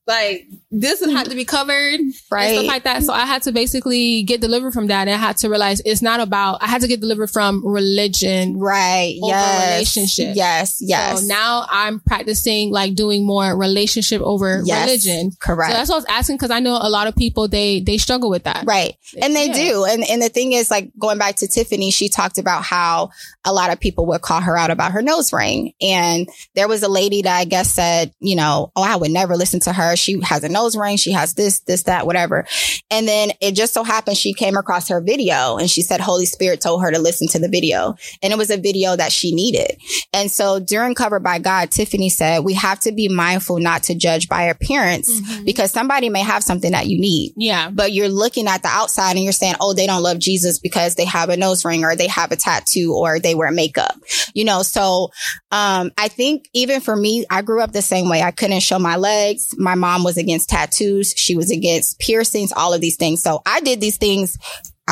like 0.07 0.46
this 0.70 1.00
would 1.00 1.11
have 1.11 1.28
to 1.28 1.35
be 1.35 1.46
covered, 1.46 2.00
right? 2.31 2.52
Stuff 2.52 2.66
like 2.66 2.85
that. 2.85 3.02
So 3.02 3.12
I 3.12 3.24
had 3.24 3.42
to 3.42 3.52
basically 3.52 4.22
get 4.24 4.40
delivered 4.40 4.72
from 4.72 4.88
that, 4.88 5.09
and 5.09 5.11
I 5.11 5.16
had 5.16 5.38
to 5.38 5.48
realize 5.48 5.81
it's 5.85 6.02
not 6.02 6.20
about. 6.20 6.62
I 6.62 6.66
had 6.66 6.83
to 6.83 6.88
get 6.88 7.00
delivered 7.00 7.31
from 7.31 7.66
religion, 7.66 8.59
right? 8.59 9.14
yes, 9.22 9.72
relationship. 9.72 10.37
Yes, 10.37 10.78
yes. 10.81 11.20
So 11.20 11.26
now 11.26 11.66
I'm 11.70 12.00
practicing 12.00 12.70
like 12.70 12.94
doing 12.94 13.26
more 13.26 13.57
relationship 13.57 14.20
over 14.20 14.61
yes, 14.64 14.87
religion. 14.87 15.33
Correct. 15.40 15.72
So 15.72 15.78
that's 15.78 15.88
what 15.88 15.96
I 15.96 15.98
was 15.98 16.07
asking 16.09 16.37
because 16.37 16.50
I 16.50 16.61
know 16.61 16.78
a 16.81 16.90
lot 16.90 17.07
of 17.07 17.16
people 17.16 17.48
they 17.48 17.81
they 17.81 17.96
struggle 17.96 18.28
with 18.28 18.44
that, 18.44 18.64
right? 18.66 18.94
And 19.22 19.35
they 19.35 19.46
yeah. 19.46 19.54
do. 19.54 19.85
And 19.87 20.04
and 20.09 20.20
the 20.20 20.28
thing 20.28 20.52
is, 20.52 20.70
like 20.70 20.90
going 20.98 21.16
back 21.16 21.37
to 21.37 21.48
Tiffany, 21.48 21.90
she 21.90 22.11
talked 22.11 22.37
about 22.37 22.62
how 22.62 23.11
a 23.46 23.54
lot 23.54 23.72
of 23.72 23.81
people 23.81 24.04
would 24.07 24.20
call 24.20 24.42
her 24.42 24.57
out 24.57 24.70
about 24.70 24.92
her 24.92 25.00
nose 25.00 25.33
ring, 25.33 25.72
and 25.81 26.28
there 26.54 26.68
was 26.68 26.83
a 26.83 26.88
lady 26.88 27.22
that 27.22 27.38
I 27.38 27.46
guess 27.46 27.72
said, 27.72 28.12
you 28.20 28.37
know, 28.37 28.70
oh, 28.76 28.83
I 28.83 28.96
would 28.96 29.11
never 29.11 29.35
listen 29.35 29.61
to 29.61 29.72
her. 29.72 29.96
She 29.96 30.20
has 30.22 30.44
a 30.44 30.58
nose 30.59 30.77
ring. 30.77 30.97
She 30.97 31.12
has 31.12 31.35
this, 31.35 31.61
this, 31.61 31.85
that, 31.85 32.07
whatever. 32.07 32.47
And 32.90 33.07
then 33.07 33.31
it 33.40 33.53
just 33.53 33.75
so 33.75 33.85
happened 33.85 34.16
she 34.16 34.33
came 34.33 34.57
across 34.57 34.88
her 34.88 35.01
video 35.01 35.57
and 35.57 35.71
she 35.71 35.83
said 35.83 36.01
Holy 36.01 36.27
Spirit 36.27 36.61
told 36.61 36.83
her 36.83 36.90
to 36.90 36.99
listen 36.99 37.29
to 37.29 37.38
the 37.38 37.49
video. 37.49 37.94
And 38.23 38.33
it 38.33 38.38
was 38.38 38.51
a 38.51 38.57
video 38.57 38.97
that 38.97 39.12
she 39.12 39.35
needed. 39.35 39.81
And 40.12 40.31
so 40.31 40.59
during 40.59 40.94
Covered 40.94 41.23
by 41.23 41.38
God, 41.38 41.71
Tiffany 41.71 42.09
said, 42.09 42.44
we 42.44 42.55
have 42.55 42.81
to 42.81 42.92
be 42.92 43.09
mindful 43.09 43.61
not 43.61 43.85
to 43.85 43.94
judge 43.94 44.29
by 44.29 44.42
appearance 44.42 45.21
mm-hmm. 45.21 45.44
because 45.44 45.71
somebody 45.71 46.09
may 46.09 46.23
have 46.23 46.42
something 46.42 46.73
that 46.73 46.87
you 46.87 47.01
need. 47.01 47.35
Yeah. 47.37 47.71
But 47.71 47.92
you're 47.92 48.09
looking 48.09 48.49
at 48.49 48.62
the 48.62 48.68
outside 48.68 49.12
and 49.12 49.23
you're 49.23 49.33
saying, 49.33 49.55
oh, 49.61 49.75
they 49.75 49.87
don't 49.87 50.03
love 50.03 50.18
Jesus 50.18 50.59
because 50.59 50.97
they 50.97 51.05
have 51.05 51.29
a 51.29 51.37
nose 51.37 51.64
ring 51.64 51.85
or 51.85 51.94
they 51.94 52.09
have 52.09 52.33
a 52.33 52.37
tattoo 52.37 52.94
or 52.94 53.21
they 53.21 53.35
wear 53.35 53.53
makeup. 53.53 53.94
You 54.35 54.44
know, 54.44 54.62
so 54.62 55.11
um, 55.51 55.92
I 55.97 56.09
think 56.09 56.49
even 56.53 56.81
for 56.81 56.97
me, 56.97 57.25
I 57.31 57.42
grew 57.42 57.62
up 57.62 57.73
the 57.73 57.83
same 57.83 58.09
way. 58.09 58.23
I 58.23 58.31
couldn't 58.31 58.61
show 58.61 58.79
my 58.79 58.97
legs. 58.97 59.55
My 59.57 59.75
mom 59.75 60.05
was 60.05 60.16
against 60.16 60.48
tattoos. 60.49 61.15
She 61.17 61.37
was 61.37 61.51
against 61.51 61.99
piercings, 61.99 62.53
all 62.53 62.75
of 62.75 62.81
these 62.81 62.97
things. 62.97 63.23
So 63.23 63.43
I 63.47 63.61
did 63.61 63.81
these 63.81 63.97
things 63.97 64.39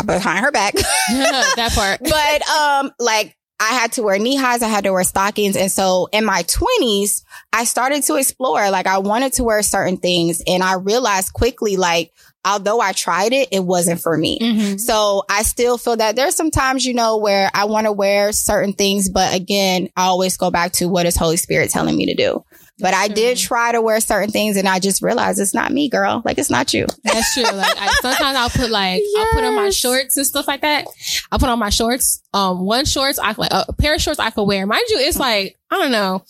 behind 0.05 0.45
her 0.45 0.53
back. 0.53 0.75
that 1.09 1.73
part. 1.75 2.01
but 2.03 2.49
um, 2.49 2.93
like 2.99 3.37
I 3.59 3.73
had 3.73 3.93
to 3.93 4.03
wear 4.03 4.19
knee 4.19 4.37
highs. 4.37 4.63
I 4.63 4.69
had 4.69 4.85
to 4.85 4.93
wear 4.93 5.05
stockings. 5.05 5.57
And 5.57 5.73
so 5.73 6.09
in 6.13 6.25
my 6.25 6.43
twenties, 6.43 7.25
I 7.53 7.65
started 7.65 8.03
to 8.05 8.17
explore. 8.17 8.71
Like 8.71 8.87
I 8.87 8.99
wanted 8.99 9.33
to 9.35 9.45
wear 9.45 9.63
certain 9.63 9.97
things 9.97 10.43
and 10.47 10.63
I 10.63 10.75
realized 10.75 11.33
quickly, 11.33 11.77
like, 11.77 12.13
although 12.45 12.81
I 12.81 12.93
tried 12.93 13.33
it, 13.33 13.49
it 13.53 13.65
wasn't 13.65 14.01
for 14.01 14.17
me. 14.17 14.39
Mm-hmm. 14.39 14.77
So 14.77 15.25
I 15.29 15.43
still 15.43 15.79
feel 15.79 15.97
that 15.97 16.17
there's 16.17 16.37
some 16.37 16.51
times, 16.51 16.85
you 16.85 16.95
know, 16.95 17.17
where 17.17 17.51
I 17.55 17.65
want 17.65 17.87
to 17.87 17.93
wear 17.93 18.33
certain 18.33 18.75
things. 18.75 19.09
But 19.09 19.35
again, 19.35 19.89
I 19.97 20.05
always 20.05 20.37
go 20.37 20.51
back 20.51 20.73
to 20.73 20.87
what 20.87 21.07
is 21.07 21.17
Holy 21.17 21.39
Spirit 21.39 21.71
telling 21.71 21.97
me 21.97 22.07
to 22.07 22.15
do. 22.15 22.45
But 22.79 22.93
I 22.93 23.09
did 23.09 23.39
try 23.39 23.73
to 23.73 23.81
wear 23.81 24.01
certain 24.01 24.31
things 24.31 24.59
and 24.59 24.69
I 24.69 24.81
just 24.81 25.01
realized 25.01 25.41
it's 25.41 25.55
not 25.55 25.73
me, 25.73 25.89
girl. 25.89 26.21
Like 26.25 26.37
it's 26.37 26.51
not 26.51 26.75
you. 26.75 26.87
That's 27.05 27.33
true. 27.33 27.43
Like 27.43 27.77
I, 27.79 27.89
sometimes 28.03 28.37
I'll 28.37 28.51
put 28.51 28.71
like, 28.71 29.01
yes. 29.03 29.27
I'll 29.27 29.33
put 29.33 29.45
on 29.45 29.55
my 29.55 29.71
shorts 29.71 30.17
and 30.19 30.27
stuff 30.27 30.47
like 30.47 30.61
that. 30.61 30.87
I'll 31.33 31.39
put 31.39 31.49
on 31.49 31.59
my 31.59 31.71
shorts. 31.71 32.23
Um, 32.35 32.61
one 32.61 32.85
shorts, 32.85 33.19
I 33.19 33.35
like 33.39 33.51
a 33.51 33.73
pair 33.73 33.95
of 33.95 34.03
shorts 34.03 34.21
I 34.21 34.29
could 34.29 34.45
wear. 34.45 34.67
Mind 34.67 34.85
you, 34.91 34.99
it's 34.99 35.19
like, 35.19 35.57
I 35.71 35.77
don't 35.77 35.91
know. 35.91 36.23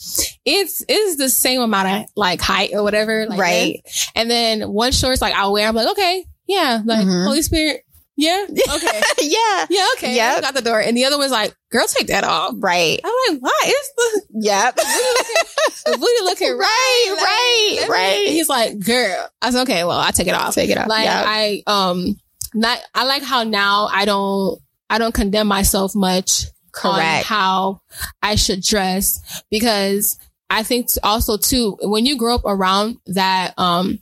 It's, 0.45 0.85
it's 0.89 1.17
the 1.17 1.29
same 1.29 1.61
amount 1.61 1.89
of 1.89 2.11
like 2.15 2.41
height 2.41 2.71
or 2.75 2.85
whatever. 2.85 3.27
Like 3.27 3.41
right. 3.41 3.81
This. 3.85 4.11
And 4.15 4.31
then 4.31 4.73
one 4.73 4.93
shorts 4.93 5.21
like 5.21 5.35
I'll 5.35 5.53
wear. 5.53 5.67
I'm 5.67 5.75
like, 5.75 5.89
okay, 5.89 6.27
yeah, 6.47 6.81
like 6.85 7.01
mm-hmm. 7.01 7.25
Holy 7.27 7.43
Spirit, 7.43 7.85
yeah. 8.17 8.47
Okay. 8.49 9.03
yeah. 9.21 9.67
Yeah. 9.69 9.87
Okay. 9.97 10.17
Yeah. 10.17 10.41
Got 10.41 10.55
the 10.55 10.63
door. 10.63 10.81
And 10.81 10.97
the 10.97 11.05
other 11.05 11.19
one's 11.19 11.33
like, 11.33 11.55
girl, 11.71 11.87
take 11.87 12.07
that 12.09 12.25
off. 12.25 12.55
Right. 12.57 12.99
I'm 13.05 13.13
like, 13.29 13.43
why? 13.43 13.61
is 13.67 13.91
the, 13.97 14.23
yep. 14.41 14.77
the 14.77 15.99
booty 15.99 16.25
looking, 16.25 16.49
right, 16.59 17.17
right, 17.17 17.79
right, 17.81 17.89
right. 17.89 18.29
He's 18.29 18.49
like, 18.49 18.79
girl. 18.79 19.29
I 19.43 19.51
said, 19.51 19.63
okay, 19.63 19.85
well, 19.85 19.99
I 19.99 20.11
take 20.13 20.29
it 20.29 20.35
off. 20.35 20.55
Take 20.55 20.71
it 20.71 20.79
off. 20.79 20.89
Like, 20.89 21.05
yep. 21.05 21.25
I, 21.27 21.63
um, 21.67 22.17
not, 22.55 22.79
I 22.95 23.05
like 23.05 23.23
how 23.23 23.43
now 23.43 23.89
I 23.93 24.07
don't, 24.07 24.61
I 24.89 24.99
don't 24.99 25.15
condemn 25.15 25.47
myself 25.47 25.95
much. 25.95 26.47
Correct. 26.73 27.25
how 27.25 27.81
I 28.23 28.35
should 28.35 28.61
dress 28.61 29.43
because 29.51 30.19
I 30.51 30.63
think 30.63 30.89
also 31.03 31.39
too, 31.39 31.79
when 31.81 32.05
you 32.05 32.19
grow 32.19 32.35
up 32.35 32.43
around 32.45 32.99
that, 33.07 33.55
um, 33.57 33.99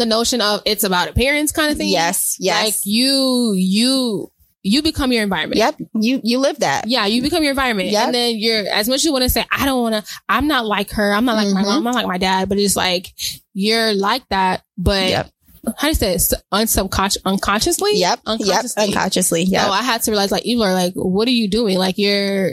the 0.00 0.06
notion 0.06 0.40
of 0.40 0.62
it's 0.66 0.82
about 0.82 1.08
appearance 1.08 1.52
kind 1.52 1.70
of 1.70 1.78
thing. 1.78 1.90
Yes. 1.90 2.36
Yes. 2.40 2.64
Like 2.64 2.74
you, 2.84 3.52
you, 3.54 4.32
you 4.62 4.82
become 4.82 5.12
your 5.12 5.22
environment. 5.22 5.58
Yep. 5.58 5.76
You, 5.94 6.20
you 6.24 6.38
live 6.38 6.58
that. 6.58 6.88
Yeah. 6.88 7.06
You 7.06 7.22
become 7.22 7.42
your 7.42 7.52
environment. 7.52 7.90
Yep. 7.90 8.06
And 8.06 8.14
then 8.14 8.36
you're, 8.36 8.66
as 8.66 8.88
much 8.88 8.96
as 8.96 9.04
you 9.04 9.12
want 9.12 9.22
to 9.22 9.30
say, 9.30 9.44
I 9.50 9.64
don't 9.64 9.80
want 9.82 10.04
to, 10.04 10.12
I'm 10.28 10.48
not 10.48 10.66
like 10.66 10.90
her. 10.90 11.12
I'm 11.12 11.24
not 11.24 11.36
like 11.36 11.46
mm-hmm. 11.46 11.54
my 11.54 11.62
mom. 11.62 11.76
I'm 11.78 11.84
not 11.84 11.94
like 11.94 12.06
my 12.06 12.18
dad, 12.18 12.48
but 12.48 12.58
it's 12.58 12.76
like, 12.76 13.06
you're 13.54 13.94
like 13.94 14.28
that, 14.28 14.62
but 14.76 15.08
yep. 15.08 15.30
how 15.78 15.82
do 15.82 15.88
you 15.88 15.94
say 15.94 16.14
it? 16.14 16.32
Unsubconscious, 16.52 17.18
unconsciously? 17.24 17.92
Yep. 17.94 18.20
Unconsciously. 18.26 18.82
Yep. 18.82 18.88
Unconsciously. 18.88 19.42
Yeah. 19.44 19.64
So 19.64 19.70
I 19.70 19.82
had 19.82 20.02
to 20.02 20.10
realize 20.10 20.30
like, 20.30 20.44
you 20.44 20.62
are 20.62 20.74
like, 20.74 20.92
what 20.94 21.26
are 21.26 21.32
you 21.32 21.48
doing? 21.48 21.78
Like 21.78 21.96
you're, 21.96 22.52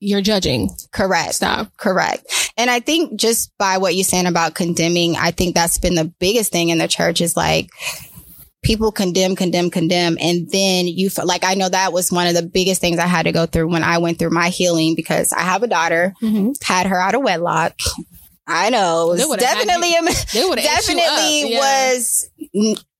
you're 0.00 0.20
judging. 0.20 0.70
Correct. 0.92 1.34
Stop. 1.34 1.76
Correct. 1.76 2.52
And 2.56 2.70
I 2.70 2.80
think 2.80 3.18
just 3.18 3.56
by 3.58 3.78
what 3.78 3.94
you're 3.94 4.04
saying 4.04 4.26
about 4.26 4.54
condemning, 4.54 5.16
I 5.16 5.30
think 5.30 5.54
that's 5.54 5.78
been 5.78 5.94
the 5.94 6.12
biggest 6.18 6.52
thing 6.52 6.68
in 6.68 6.78
the 6.78 6.88
church 6.88 7.20
is 7.20 7.36
like, 7.36 7.70
people 8.62 8.90
condemn, 8.90 9.36
condemn, 9.36 9.70
condemn. 9.70 10.18
And 10.20 10.50
then 10.50 10.88
you 10.88 11.08
feel 11.08 11.26
like, 11.26 11.44
I 11.44 11.54
know 11.54 11.68
that 11.68 11.92
was 11.92 12.10
one 12.10 12.26
of 12.26 12.34
the 12.34 12.42
biggest 12.42 12.80
things 12.80 12.98
I 12.98 13.06
had 13.06 13.24
to 13.24 13.32
go 13.32 13.46
through 13.46 13.68
when 13.68 13.84
I 13.84 13.98
went 13.98 14.18
through 14.18 14.30
my 14.30 14.48
healing 14.48 14.96
because 14.96 15.32
I 15.32 15.42
have 15.42 15.62
a 15.62 15.68
daughter, 15.68 16.14
mm-hmm. 16.20 16.52
had 16.62 16.86
her 16.86 16.98
out 16.98 17.14
of 17.14 17.22
wedlock. 17.22 17.74
I 18.46 18.70
know. 18.70 19.14
Definitely, 19.16 19.90
you, 19.90 20.56
definitely 20.56 21.52
yeah. 21.52 21.58
was 21.58 22.28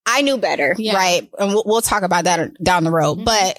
I 0.07 0.23
knew 0.23 0.39
better, 0.39 0.75
yeah. 0.79 0.95
right? 0.95 1.29
And 1.39 1.51
we'll, 1.51 1.65
we'll, 1.67 1.81
talk 1.81 2.03
about 2.03 2.25
that 2.25 2.63
down 2.63 2.85
the 2.85 2.93
road. 2.93 3.17
Mm-hmm. 3.17 3.25
But 3.25 3.59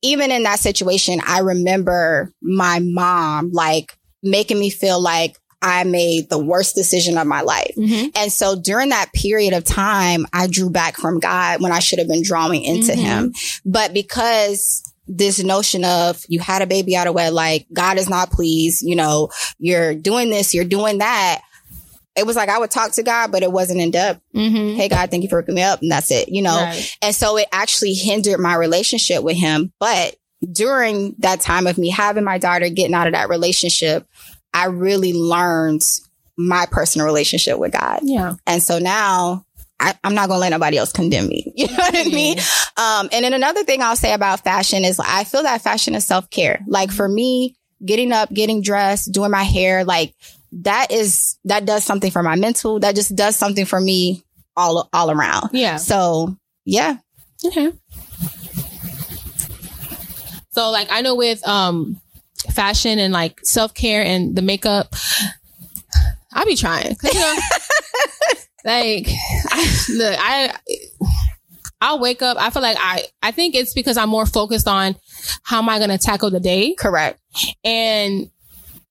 even 0.00 0.30
in 0.30 0.44
that 0.44 0.60
situation, 0.60 1.20
I 1.26 1.40
remember 1.40 2.32
my 2.40 2.78
mom 2.80 3.50
like 3.52 3.98
making 4.22 4.58
me 4.58 4.70
feel 4.70 5.00
like 5.00 5.36
I 5.60 5.82
made 5.84 6.30
the 6.30 6.38
worst 6.38 6.76
decision 6.76 7.18
of 7.18 7.26
my 7.26 7.40
life. 7.40 7.74
Mm-hmm. 7.76 8.10
And 8.14 8.32
so 8.32 8.54
during 8.60 8.90
that 8.90 9.12
period 9.12 9.54
of 9.54 9.64
time, 9.64 10.24
I 10.32 10.46
drew 10.46 10.70
back 10.70 10.96
from 10.96 11.18
God 11.18 11.60
when 11.60 11.72
I 11.72 11.80
should 11.80 11.98
have 11.98 12.08
been 12.08 12.22
drawing 12.22 12.62
into 12.62 12.92
mm-hmm. 12.92 13.00
him. 13.00 13.34
But 13.64 13.92
because 13.92 14.84
this 15.08 15.42
notion 15.42 15.84
of 15.84 16.22
you 16.28 16.38
had 16.38 16.62
a 16.62 16.66
baby 16.66 16.94
out 16.94 17.08
of 17.08 17.14
wedlock, 17.14 17.62
God 17.72 17.98
is 17.98 18.08
not 18.08 18.30
pleased, 18.30 18.82
you 18.82 18.94
know, 18.94 19.30
you're 19.58 19.94
doing 19.94 20.30
this, 20.30 20.54
you're 20.54 20.64
doing 20.64 20.98
that 20.98 21.40
it 22.18 22.26
was 22.26 22.36
like 22.36 22.48
I 22.48 22.58
would 22.58 22.70
talk 22.70 22.92
to 22.92 23.02
God, 23.02 23.32
but 23.32 23.42
it 23.42 23.52
wasn't 23.52 23.80
in 23.80 23.90
depth. 23.90 24.20
Mm-hmm. 24.34 24.76
Hey, 24.76 24.88
God, 24.88 25.10
thank 25.10 25.22
you 25.22 25.28
for 25.28 25.40
hooking 25.40 25.54
me 25.54 25.62
up. 25.62 25.80
And 25.80 25.90
that's 25.90 26.10
it, 26.10 26.28
you 26.28 26.42
know? 26.42 26.56
Right. 26.56 26.96
And 27.00 27.14
so 27.14 27.36
it 27.36 27.48
actually 27.52 27.94
hindered 27.94 28.40
my 28.40 28.54
relationship 28.54 29.22
with 29.22 29.36
him. 29.36 29.72
But 29.78 30.16
during 30.52 31.14
that 31.18 31.40
time 31.40 31.66
of 31.66 31.78
me 31.78 31.90
having 31.90 32.24
my 32.24 32.38
daughter, 32.38 32.68
getting 32.68 32.94
out 32.94 33.06
of 33.06 33.12
that 33.12 33.28
relationship, 33.28 34.06
I 34.52 34.66
really 34.66 35.12
learned 35.12 35.82
my 36.36 36.66
personal 36.70 37.06
relationship 37.06 37.58
with 37.58 37.72
God. 37.72 38.00
Yeah. 38.02 38.34
And 38.46 38.62
so 38.62 38.78
now 38.78 39.44
I, 39.80 39.94
am 40.04 40.14
not 40.14 40.28
going 40.28 40.38
to 40.38 40.40
let 40.40 40.50
nobody 40.50 40.78
else 40.78 40.92
condemn 40.92 41.28
me. 41.28 41.52
You 41.56 41.66
know 41.66 41.74
what 41.74 41.96
I 41.96 42.04
mean? 42.04 42.38
Um, 42.76 43.08
and 43.12 43.24
then 43.24 43.32
another 43.32 43.64
thing 43.64 43.82
I'll 43.82 43.96
say 43.96 44.12
about 44.12 44.44
fashion 44.44 44.84
is 44.84 45.00
I 45.00 45.24
feel 45.24 45.42
that 45.42 45.62
fashion 45.62 45.94
is 45.94 46.04
self 46.04 46.30
care. 46.30 46.60
Like 46.66 46.90
for 46.90 47.08
me, 47.08 47.56
getting 47.84 48.12
up, 48.12 48.32
getting 48.32 48.62
dressed, 48.62 49.12
doing 49.12 49.30
my 49.30 49.42
hair, 49.42 49.84
like 49.84 50.14
that 50.52 50.90
is 50.90 51.38
that 51.44 51.64
does 51.64 51.84
something 51.84 52.10
for 52.10 52.22
my 52.22 52.36
mental. 52.36 52.80
That 52.80 52.94
just 52.94 53.14
does 53.14 53.36
something 53.36 53.64
for 53.64 53.80
me 53.80 54.24
all 54.56 54.88
all 54.92 55.10
around. 55.10 55.50
Yeah. 55.52 55.76
So 55.76 56.36
yeah. 56.64 56.96
Okay. 57.44 57.72
So 60.50 60.70
like 60.70 60.88
I 60.90 61.02
know 61.02 61.14
with 61.14 61.46
um 61.46 62.00
fashion 62.50 62.98
and 62.98 63.12
like 63.12 63.40
self 63.44 63.74
care 63.74 64.02
and 64.04 64.34
the 64.34 64.42
makeup, 64.42 64.94
I'll 66.32 66.46
be 66.46 66.56
trying. 66.56 66.96
You 67.02 67.14
know, 67.14 67.36
like 68.64 69.08
I, 69.50 69.86
look, 69.90 70.16
I 70.18 70.54
I'll 71.80 72.00
wake 72.00 72.22
up. 72.22 72.36
I 72.40 72.50
feel 72.50 72.62
like 72.62 72.78
I 72.80 73.04
I 73.22 73.30
think 73.30 73.54
it's 73.54 73.72
because 73.72 73.96
I'm 73.96 74.08
more 74.08 74.26
focused 74.26 74.66
on 74.66 74.96
how 75.44 75.58
am 75.58 75.68
I 75.68 75.78
going 75.78 75.90
to 75.90 75.98
tackle 75.98 76.30
the 76.30 76.40
day. 76.40 76.74
Correct. 76.74 77.20
And 77.62 78.30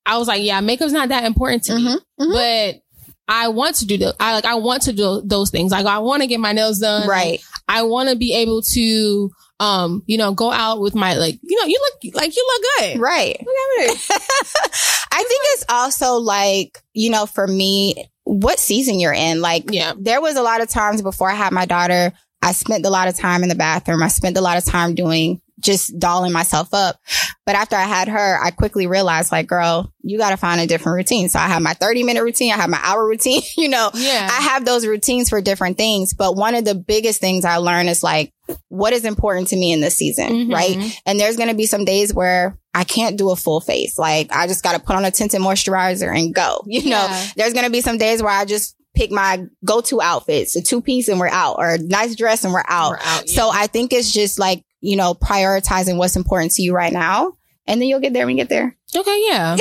I 0.07 0.17
was 0.17 0.27
like, 0.27 0.41
yeah, 0.41 0.61
makeup's 0.61 0.93
not 0.93 1.09
that 1.09 1.25
important 1.25 1.63
to 1.65 1.73
mm-hmm, 1.73 1.83
me, 1.83 1.99
mm-hmm. 2.19 2.31
but 2.31 2.81
I 3.27 3.49
want 3.49 3.75
to 3.77 3.85
do 3.85 3.97
the, 3.97 4.15
I 4.19 4.33
like, 4.33 4.45
I 4.45 4.55
want 4.55 4.83
to 4.83 4.93
do 4.93 5.21
those 5.23 5.51
things. 5.51 5.71
Like, 5.71 5.85
I 5.85 5.99
want 5.99 6.21
to 6.21 6.27
get 6.27 6.39
my 6.39 6.53
nails 6.53 6.79
done. 6.79 7.07
Right. 7.07 7.41
I 7.67 7.83
want 7.83 8.09
to 8.09 8.15
be 8.15 8.33
able 8.33 8.61
to, 8.61 9.29
um, 9.59 10.01
you 10.05 10.17
know, 10.17 10.33
go 10.33 10.49
out 10.49 10.79
with 10.79 10.95
my, 10.95 11.15
like, 11.15 11.37
you 11.43 11.59
know, 11.59 11.67
you 11.67 11.77
look 11.81 12.15
like 12.15 12.35
you 12.35 12.47
look 12.47 12.63
good. 12.79 13.01
Right. 13.01 13.37
Look 13.37 13.89
I 15.11 15.23
think 15.23 15.41
it's 15.53 15.65
also 15.67 16.13
like, 16.13 16.81
you 16.93 17.09
know, 17.09 17.25
for 17.25 17.45
me, 17.45 18.09
what 18.23 18.59
season 18.59 18.99
you're 18.99 19.13
in. 19.13 19.41
Like, 19.41 19.65
yeah. 19.71 19.93
there 19.99 20.21
was 20.21 20.37
a 20.37 20.41
lot 20.41 20.61
of 20.61 20.69
times 20.69 21.01
before 21.01 21.29
I 21.29 21.35
had 21.35 21.51
my 21.51 21.65
daughter, 21.65 22.13
I 22.41 22.53
spent 22.53 22.85
a 22.85 22.89
lot 22.89 23.09
of 23.09 23.17
time 23.17 23.43
in 23.43 23.49
the 23.49 23.55
bathroom. 23.55 24.03
I 24.03 24.07
spent 24.07 24.37
a 24.37 24.41
lot 24.41 24.57
of 24.57 24.63
time 24.63 24.95
doing 24.95 25.41
just 25.59 25.97
dolling 25.97 26.31
myself 26.31 26.73
up. 26.73 26.99
But 27.45 27.55
after 27.55 27.75
I 27.75 27.83
had 27.83 28.07
her, 28.09 28.39
I 28.41 28.51
quickly 28.51 28.87
realized 28.87 29.31
like, 29.31 29.47
girl, 29.47 29.91
you 30.01 30.17
got 30.17 30.31
to 30.31 30.37
find 30.37 30.61
a 30.61 30.67
different 30.67 30.97
routine. 30.97 31.29
So 31.29 31.39
I 31.39 31.47
have 31.47 31.61
my 31.61 31.73
30 31.73 32.03
minute 32.03 32.23
routine. 32.23 32.51
I 32.51 32.57
have 32.57 32.69
my 32.69 32.79
hour 32.83 33.07
routine. 33.07 33.41
you 33.57 33.69
know, 33.69 33.89
yeah. 33.93 34.27
I 34.29 34.41
have 34.41 34.65
those 34.65 34.85
routines 34.85 35.29
for 35.29 35.41
different 35.41 35.77
things. 35.77 36.13
But 36.13 36.35
one 36.35 36.55
of 36.55 36.65
the 36.65 36.75
biggest 36.75 37.21
things 37.21 37.45
I 37.45 37.57
learned 37.57 37.89
is 37.89 38.03
like, 38.03 38.33
what 38.69 38.93
is 38.93 39.05
important 39.05 39.49
to 39.49 39.55
me 39.55 39.71
in 39.71 39.81
this 39.81 39.95
season? 39.95 40.29
Mm-hmm. 40.29 40.53
Right. 40.53 41.01
And 41.05 41.19
there's 41.19 41.37
going 41.37 41.49
to 41.49 41.55
be 41.55 41.65
some 41.65 41.85
days 41.85 42.13
where 42.13 42.57
I 42.73 42.83
can't 42.83 43.17
do 43.17 43.31
a 43.31 43.35
full 43.35 43.61
face. 43.61 43.97
Like 43.97 44.31
I 44.31 44.47
just 44.47 44.63
got 44.63 44.73
to 44.73 44.79
put 44.79 44.95
on 44.95 45.05
a 45.05 45.11
tinted 45.11 45.41
moisturizer 45.41 46.15
and 46.15 46.33
go, 46.33 46.63
you 46.67 46.81
yeah. 46.81 46.97
know, 46.97 47.25
there's 47.35 47.53
going 47.53 47.65
to 47.65 47.71
be 47.71 47.81
some 47.81 47.97
days 47.97 48.21
where 48.21 48.31
I 48.31 48.45
just 48.45 48.75
pick 48.97 49.11
my 49.11 49.45
go-to 49.63 50.01
outfits, 50.01 50.55
a 50.55 50.61
two 50.61 50.81
piece 50.81 51.07
and 51.07 51.19
we're 51.19 51.29
out 51.29 51.57
or 51.59 51.75
a 51.75 51.77
nice 51.77 52.15
dress 52.15 52.43
and 52.43 52.51
we're 52.51 52.63
out. 52.67 52.91
We're 52.91 52.97
out 52.97 53.23
yeah. 53.27 53.33
So 53.33 53.49
I 53.53 53.67
think 53.67 53.93
it's 53.93 54.11
just 54.11 54.39
like 54.39 54.63
you 54.81 54.95
know, 54.95 55.13
prioritizing 55.13 55.97
what's 55.97 56.15
important 56.15 56.51
to 56.53 56.61
you 56.61 56.73
right 56.73 56.93
now 56.93 57.33
and 57.69 57.81
then 57.81 57.89
you'll 57.89 57.99
get 57.99 58.13
there 58.13 58.25
when 58.25 58.37
you 58.37 58.43
get 58.43 58.49
there. 58.49 58.73
Okay, 58.95 59.23
yeah. 59.27 59.57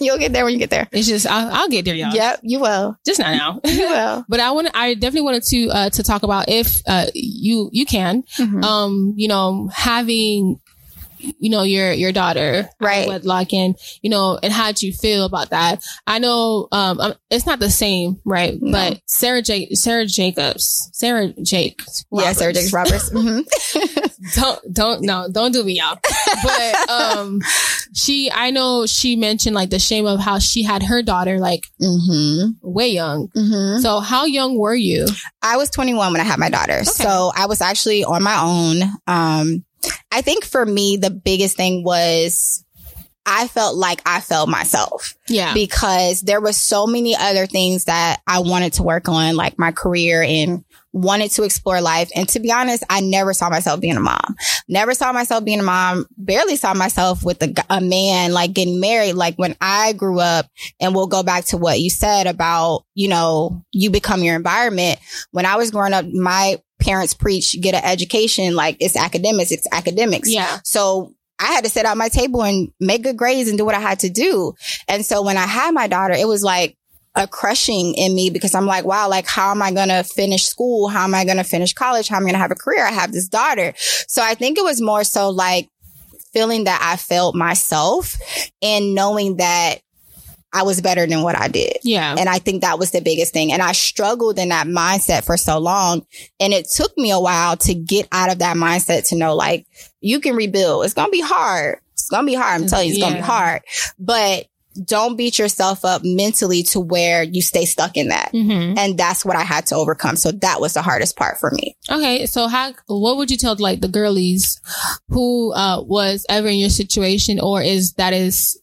you'll 0.00 0.18
get 0.18 0.34
there 0.34 0.44
when 0.44 0.52
you 0.52 0.58
get 0.58 0.68
there. 0.68 0.86
It's 0.92 1.08
just 1.08 1.26
I'll, 1.26 1.50
I'll 1.50 1.68
get 1.70 1.86
there, 1.86 1.94
y'all. 1.94 2.12
Yep, 2.12 2.40
you 2.42 2.60
will. 2.60 2.94
Just 3.06 3.18
not 3.18 3.34
now. 3.34 3.58
You 3.64 3.88
will. 3.88 4.24
but 4.28 4.38
I 4.38 4.50
want 4.50 4.68
I 4.74 4.92
definitely 4.92 5.22
wanted 5.22 5.44
to 5.44 5.68
uh 5.70 5.90
to 5.90 6.02
talk 6.02 6.22
about 6.24 6.50
if 6.50 6.76
uh 6.86 7.06
you 7.14 7.70
you 7.72 7.86
can 7.86 8.22
Mhm. 8.38 8.62
um 8.62 9.14
you 9.16 9.28
know 9.28 9.68
having 9.72 10.60
you 11.38 11.50
know 11.50 11.62
your 11.62 11.92
your 11.92 12.12
daughter 12.12 12.68
Right. 12.80 13.06
wedlock 13.08 13.52
and 13.52 13.74
you 14.02 14.10
know 14.10 14.38
and 14.42 14.52
how 14.52 14.66
would 14.68 14.82
you 14.82 14.92
feel 14.92 15.24
about 15.24 15.50
that 15.50 15.82
i 16.06 16.18
know 16.18 16.68
um 16.72 17.00
um, 17.00 17.14
it's 17.30 17.46
not 17.46 17.58
the 17.60 17.70
same 17.70 18.18
right 18.24 18.54
No. 18.60 18.72
but 18.72 19.00
sarah 19.06 19.42
J- 19.42 19.70
sarah 19.74 20.06
jacobs 20.06 20.88
sarah 20.92 21.32
jake 21.42 21.80
yeah, 22.12 22.32
Sarah. 22.32 22.52
Jakes 22.52 22.72
Roberts. 22.72 23.10
Mhm. 23.10 24.34
don't 24.34 24.60
don't 24.72 25.02
no 25.02 25.28
don't 25.30 25.52
do 25.52 25.64
me 25.64 25.74
y'all 25.78 25.98
but 26.42 26.90
um 26.90 27.40
she 27.94 28.30
i 28.34 28.50
know 28.50 28.86
she 28.86 29.16
mentioned 29.16 29.54
like 29.54 29.70
the 29.70 29.78
shame 29.78 30.06
of 30.06 30.20
how 30.20 30.38
she 30.38 30.62
had 30.62 30.82
her 30.82 31.02
daughter 31.02 31.38
like 31.38 31.64
mm-hmm. 31.80 32.50
way 32.62 32.88
young 32.88 33.28
Mm-hmm. 33.36 33.80
so 33.80 34.00
how 34.00 34.24
young 34.24 34.58
were 34.58 34.74
you 34.74 35.06
I 35.42 35.56
was 35.56 35.70
21 35.70 36.12
when 36.12 36.20
I 36.20 36.24
had 36.24 36.38
my 36.38 36.50
daughter. 36.50 36.84
So 36.84 37.32
I 37.34 37.46
was 37.46 37.60
actually 37.62 38.04
on 38.04 38.22
my 38.22 38.38
own. 38.42 38.82
Um, 39.06 39.64
I 40.10 40.22
think 40.22 40.44
for 40.44 40.64
me, 40.64 40.96
the 40.96 41.10
biggest 41.10 41.56
thing 41.56 41.84
was 41.84 42.64
I 43.26 43.48
felt 43.48 43.76
like 43.76 44.00
I 44.06 44.20
failed 44.20 44.48
myself 44.48 45.14
yeah 45.28 45.52
because 45.54 46.22
there 46.22 46.40
was 46.40 46.56
so 46.56 46.86
many 46.86 47.14
other 47.14 47.46
things 47.46 47.84
that 47.84 48.20
I 48.26 48.40
wanted 48.40 48.72
to 48.74 48.82
work 48.82 49.08
on, 49.08 49.36
like 49.36 49.58
my 49.58 49.72
career 49.72 50.22
and 50.22 50.64
wanted 50.92 51.30
to 51.32 51.44
explore 51.44 51.80
life. 51.80 52.10
And 52.14 52.28
to 52.30 52.40
be 52.40 52.50
honest, 52.50 52.82
I 52.90 53.00
never 53.00 53.32
saw 53.32 53.48
myself 53.48 53.80
being 53.80 53.96
a 53.96 54.00
mom. 54.00 54.36
Never 54.68 54.94
saw 54.94 55.12
myself 55.12 55.44
being 55.44 55.60
a 55.60 55.64
mom. 55.64 56.06
Barely 56.16 56.56
saw 56.56 56.74
myself 56.74 57.24
with 57.24 57.42
a, 57.42 57.54
a 57.70 57.80
man, 57.80 58.32
like 58.32 58.52
getting 58.52 58.80
married. 58.80 59.12
Like 59.14 59.36
when 59.36 59.56
I 59.60 59.92
grew 59.92 60.18
up, 60.18 60.46
and 60.80 60.94
we'll 60.94 61.06
go 61.06 61.22
back 61.22 61.44
to 61.46 61.56
what 61.56 61.80
you 61.80 61.90
said 61.90 62.26
about, 62.26 62.84
you 62.94 63.08
know, 63.08 63.64
you 63.72 63.90
become 63.90 64.24
your 64.24 64.34
environment. 64.34 64.98
When 65.30 65.46
I 65.46 65.56
was 65.56 65.70
growing 65.70 65.92
up, 65.92 66.06
my 66.06 66.60
parents 66.80 67.14
preach, 67.14 67.60
get 67.60 67.74
an 67.74 67.84
education. 67.84 68.54
Like 68.54 68.76
it's 68.80 68.96
academics, 68.96 69.50
it's 69.50 69.66
academics. 69.72 70.30
yeah 70.30 70.58
So 70.64 71.14
I 71.38 71.46
had 71.46 71.64
to 71.64 71.70
sit 71.70 71.86
at 71.86 71.96
my 71.96 72.08
table 72.08 72.42
and 72.42 72.72
make 72.80 73.02
good 73.02 73.16
grades 73.16 73.48
and 73.48 73.56
do 73.56 73.64
what 73.64 73.74
I 73.74 73.80
had 73.80 74.00
to 74.00 74.10
do. 74.10 74.54
And 74.88 75.04
so 75.04 75.22
when 75.22 75.36
I 75.36 75.46
had 75.46 75.72
my 75.72 75.86
daughter, 75.86 76.14
it 76.14 76.28
was 76.28 76.42
like 76.42 76.76
a 77.14 77.26
crushing 77.26 77.94
in 77.94 78.14
me 78.14 78.30
because 78.30 78.54
I'm 78.54 78.66
like, 78.66 78.84
wow, 78.84 79.08
like 79.08 79.26
how 79.26 79.50
am 79.50 79.62
I 79.62 79.72
going 79.72 79.88
to 79.88 80.04
finish 80.04 80.44
school? 80.44 80.88
How 80.88 81.04
am 81.04 81.14
I 81.14 81.24
going 81.24 81.38
to 81.38 81.44
finish 81.44 81.72
college? 81.72 82.08
How 82.08 82.16
am 82.16 82.24
I 82.24 82.26
going 82.26 82.34
to 82.34 82.40
have 82.40 82.50
a 82.50 82.56
career? 82.56 82.84
I 82.84 82.92
have 82.92 83.12
this 83.12 83.28
daughter. 83.28 83.72
So 83.76 84.22
I 84.22 84.34
think 84.34 84.58
it 84.58 84.64
was 84.64 84.80
more 84.80 85.02
so 85.02 85.30
like 85.30 85.68
feeling 86.32 86.64
that 86.64 86.80
I 86.82 86.96
failed 86.96 87.34
myself 87.34 88.16
and 88.62 88.94
knowing 88.94 89.36
that 89.36 89.80
I 90.52 90.62
was 90.62 90.80
better 90.80 91.06
than 91.06 91.22
what 91.22 91.38
I 91.38 91.48
did. 91.48 91.78
yeah 91.84 92.14
And 92.18 92.28
I 92.28 92.38
think 92.40 92.62
that 92.62 92.78
was 92.78 92.90
the 92.90 93.00
biggest 93.00 93.32
thing. 93.32 93.52
And 93.52 93.62
I 93.62 93.72
struggled 93.72 94.38
in 94.38 94.48
that 94.48 94.66
mindset 94.66 95.24
for 95.24 95.36
so 95.36 95.58
long. 95.58 96.04
And 96.40 96.52
it 96.52 96.68
took 96.68 96.96
me 96.98 97.10
a 97.12 97.20
while 97.20 97.56
to 97.58 97.74
get 97.74 98.08
out 98.10 98.32
of 98.32 98.38
that 98.40 98.56
mindset 98.56 99.08
to 99.08 99.16
know 99.16 99.34
like 99.36 99.66
you 100.00 100.18
can 100.20 100.34
rebuild. 100.34 100.84
It's 100.84 100.94
going 100.94 101.08
to 101.08 101.12
be 101.12 101.20
hard. 101.20 101.78
It's 101.92 102.08
going 102.08 102.24
to 102.24 102.26
be 102.26 102.34
hard. 102.34 102.60
I'm 102.62 102.66
telling 102.68 102.88
you, 102.88 102.94
it's 102.94 103.00
going 103.02 103.14
to 103.14 103.18
be 103.20 103.24
hard, 103.26 103.62
but 103.98 104.46
don't 104.84 105.16
beat 105.16 105.36
yourself 105.38 105.84
up 105.84 106.02
mentally 106.04 106.62
to 106.62 106.78
where 106.80 107.22
you 107.24 107.42
stay 107.42 107.64
stuck 107.64 107.96
in 107.96 108.08
that. 108.08 108.30
hmm 108.32 108.74
And 108.76 108.96
that's 108.96 109.24
what 109.24 109.36
I 109.36 109.42
had 109.42 109.66
to 109.66 109.74
overcome. 109.74 110.16
So 110.16 110.30
that 110.32 110.60
was 110.60 110.74
the 110.74 110.82
hardest 110.82 111.16
part 111.16 111.38
for 111.38 111.50
me. 111.50 111.76
Okay, 111.90 112.24
so 112.26 112.46
how 112.48 112.72
what 112.86 113.16
would 113.18 113.30
you 113.30 113.36
tell 113.36 113.56
like 113.56 113.80
the 113.80 113.88
girlies 113.88 114.60
who 115.08 115.52
uh 115.54 115.82
was 115.82 116.24
ever 116.28 116.48
in 116.48 116.58
your 116.58 116.70
situation 116.70 117.40
or 117.40 117.60
is 117.62 117.94
that 117.94 118.12
is 118.12 118.58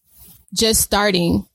just 0.54 0.82
starting, 0.82 1.45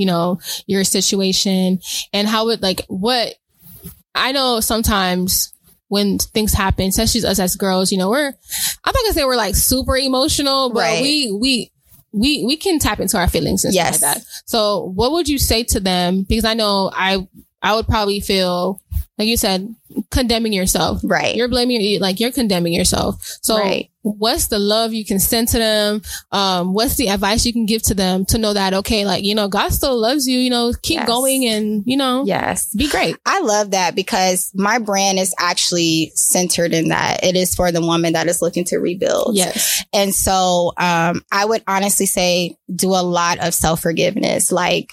you 0.00 0.06
know, 0.06 0.40
your 0.66 0.82
situation 0.84 1.78
and 2.12 2.26
how 2.26 2.48
it 2.48 2.62
like 2.62 2.80
what 2.88 3.34
I 4.14 4.32
know 4.32 4.60
sometimes 4.60 5.52
when 5.88 6.18
things 6.18 6.52
happen, 6.54 6.86
especially 6.88 7.24
us 7.28 7.38
as 7.38 7.56
girls, 7.56 7.92
you 7.92 7.98
know, 7.98 8.10
we're 8.10 8.28
I'm 8.28 8.32
not 8.86 8.94
gonna 8.94 9.12
say 9.12 9.24
we're 9.24 9.36
like 9.36 9.54
super 9.54 9.96
emotional, 9.96 10.70
but 10.70 10.80
Right. 10.80 11.02
we 11.02 11.30
we 11.32 11.72
we 12.12 12.44
we 12.44 12.56
can 12.56 12.78
tap 12.78 12.98
into 13.00 13.18
our 13.18 13.28
feelings 13.28 13.64
and 13.64 13.74
Yes. 13.74 13.98
stuff 13.98 14.08
like 14.16 14.22
that. 14.24 14.26
So 14.46 14.92
what 14.94 15.12
would 15.12 15.28
you 15.28 15.38
say 15.38 15.62
to 15.64 15.80
them? 15.80 16.22
Because 16.22 16.44
I 16.44 16.54
know 16.54 16.90
I 16.94 17.26
I 17.62 17.74
would 17.74 17.86
probably 17.86 18.20
feel 18.20 18.80
like 19.18 19.28
you 19.28 19.36
said, 19.36 19.74
condemning 20.10 20.52
yourself. 20.54 21.00
Right. 21.04 21.36
You're 21.36 21.48
blaming 21.48 21.80
you 21.82 21.98
like 21.98 22.20
you're 22.20 22.32
condemning 22.32 22.72
yourself. 22.72 23.38
So 23.42 23.58
Right. 23.58 23.90
what's 24.00 24.46
the 24.46 24.58
love 24.58 24.94
you 24.94 25.04
can 25.04 25.18
send 25.20 25.48
to 25.48 25.58
them? 25.58 26.00
Um, 26.32 26.72
what's 26.72 26.94
the 26.96 27.08
advice 27.10 27.44
you 27.44 27.52
can 27.52 27.66
give 27.66 27.82
to 27.82 27.94
them 27.94 28.24
to 28.26 28.38
know 28.38 28.54
that 28.54 28.72
okay, 28.72 29.04
like, 29.04 29.22
you 29.22 29.34
know, 29.34 29.46
God 29.46 29.74
still 29.74 29.98
loves 30.00 30.26
you, 30.26 30.38
you 30.38 30.48
know, 30.48 30.72
keep 30.80 31.00
Yes. 31.00 31.06
going 31.06 31.44
and, 31.44 31.82
you 31.84 31.98
know, 31.98 32.24
yes. 32.24 32.72
be 32.74 32.88
great. 32.88 33.16
I 33.26 33.40
love 33.40 33.72
that 33.72 33.94
because 33.94 34.50
my 34.54 34.78
brand 34.78 35.18
is 35.18 35.34
actually 35.38 36.12
centered 36.14 36.72
in 36.72 36.88
that. 36.88 37.22
It 37.22 37.36
is 37.36 37.54
for 37.54 37.70
the 37.70 37.82
woman 37.82 38.14
that 38.14 38.26
is 38.26 38.40
looking 38.40 38.64
to 38.66 38.78
rebuild. 38.78 39.36
Yes. 39.36 39.84
And 39.92 40.14
so 40.14 40.72
um, 40.78 41.22
I 41.30 41.44
would 41.44 41.62
honestly 41.66 42.06
say 42.06 42.56
do 42.74 42.88
a 42.90 43.02
lot 43.04 43.38
of 43.40 43.52
self 43.52 43.82
forgiveness. 43.82 44.50
Like 44.50 44.92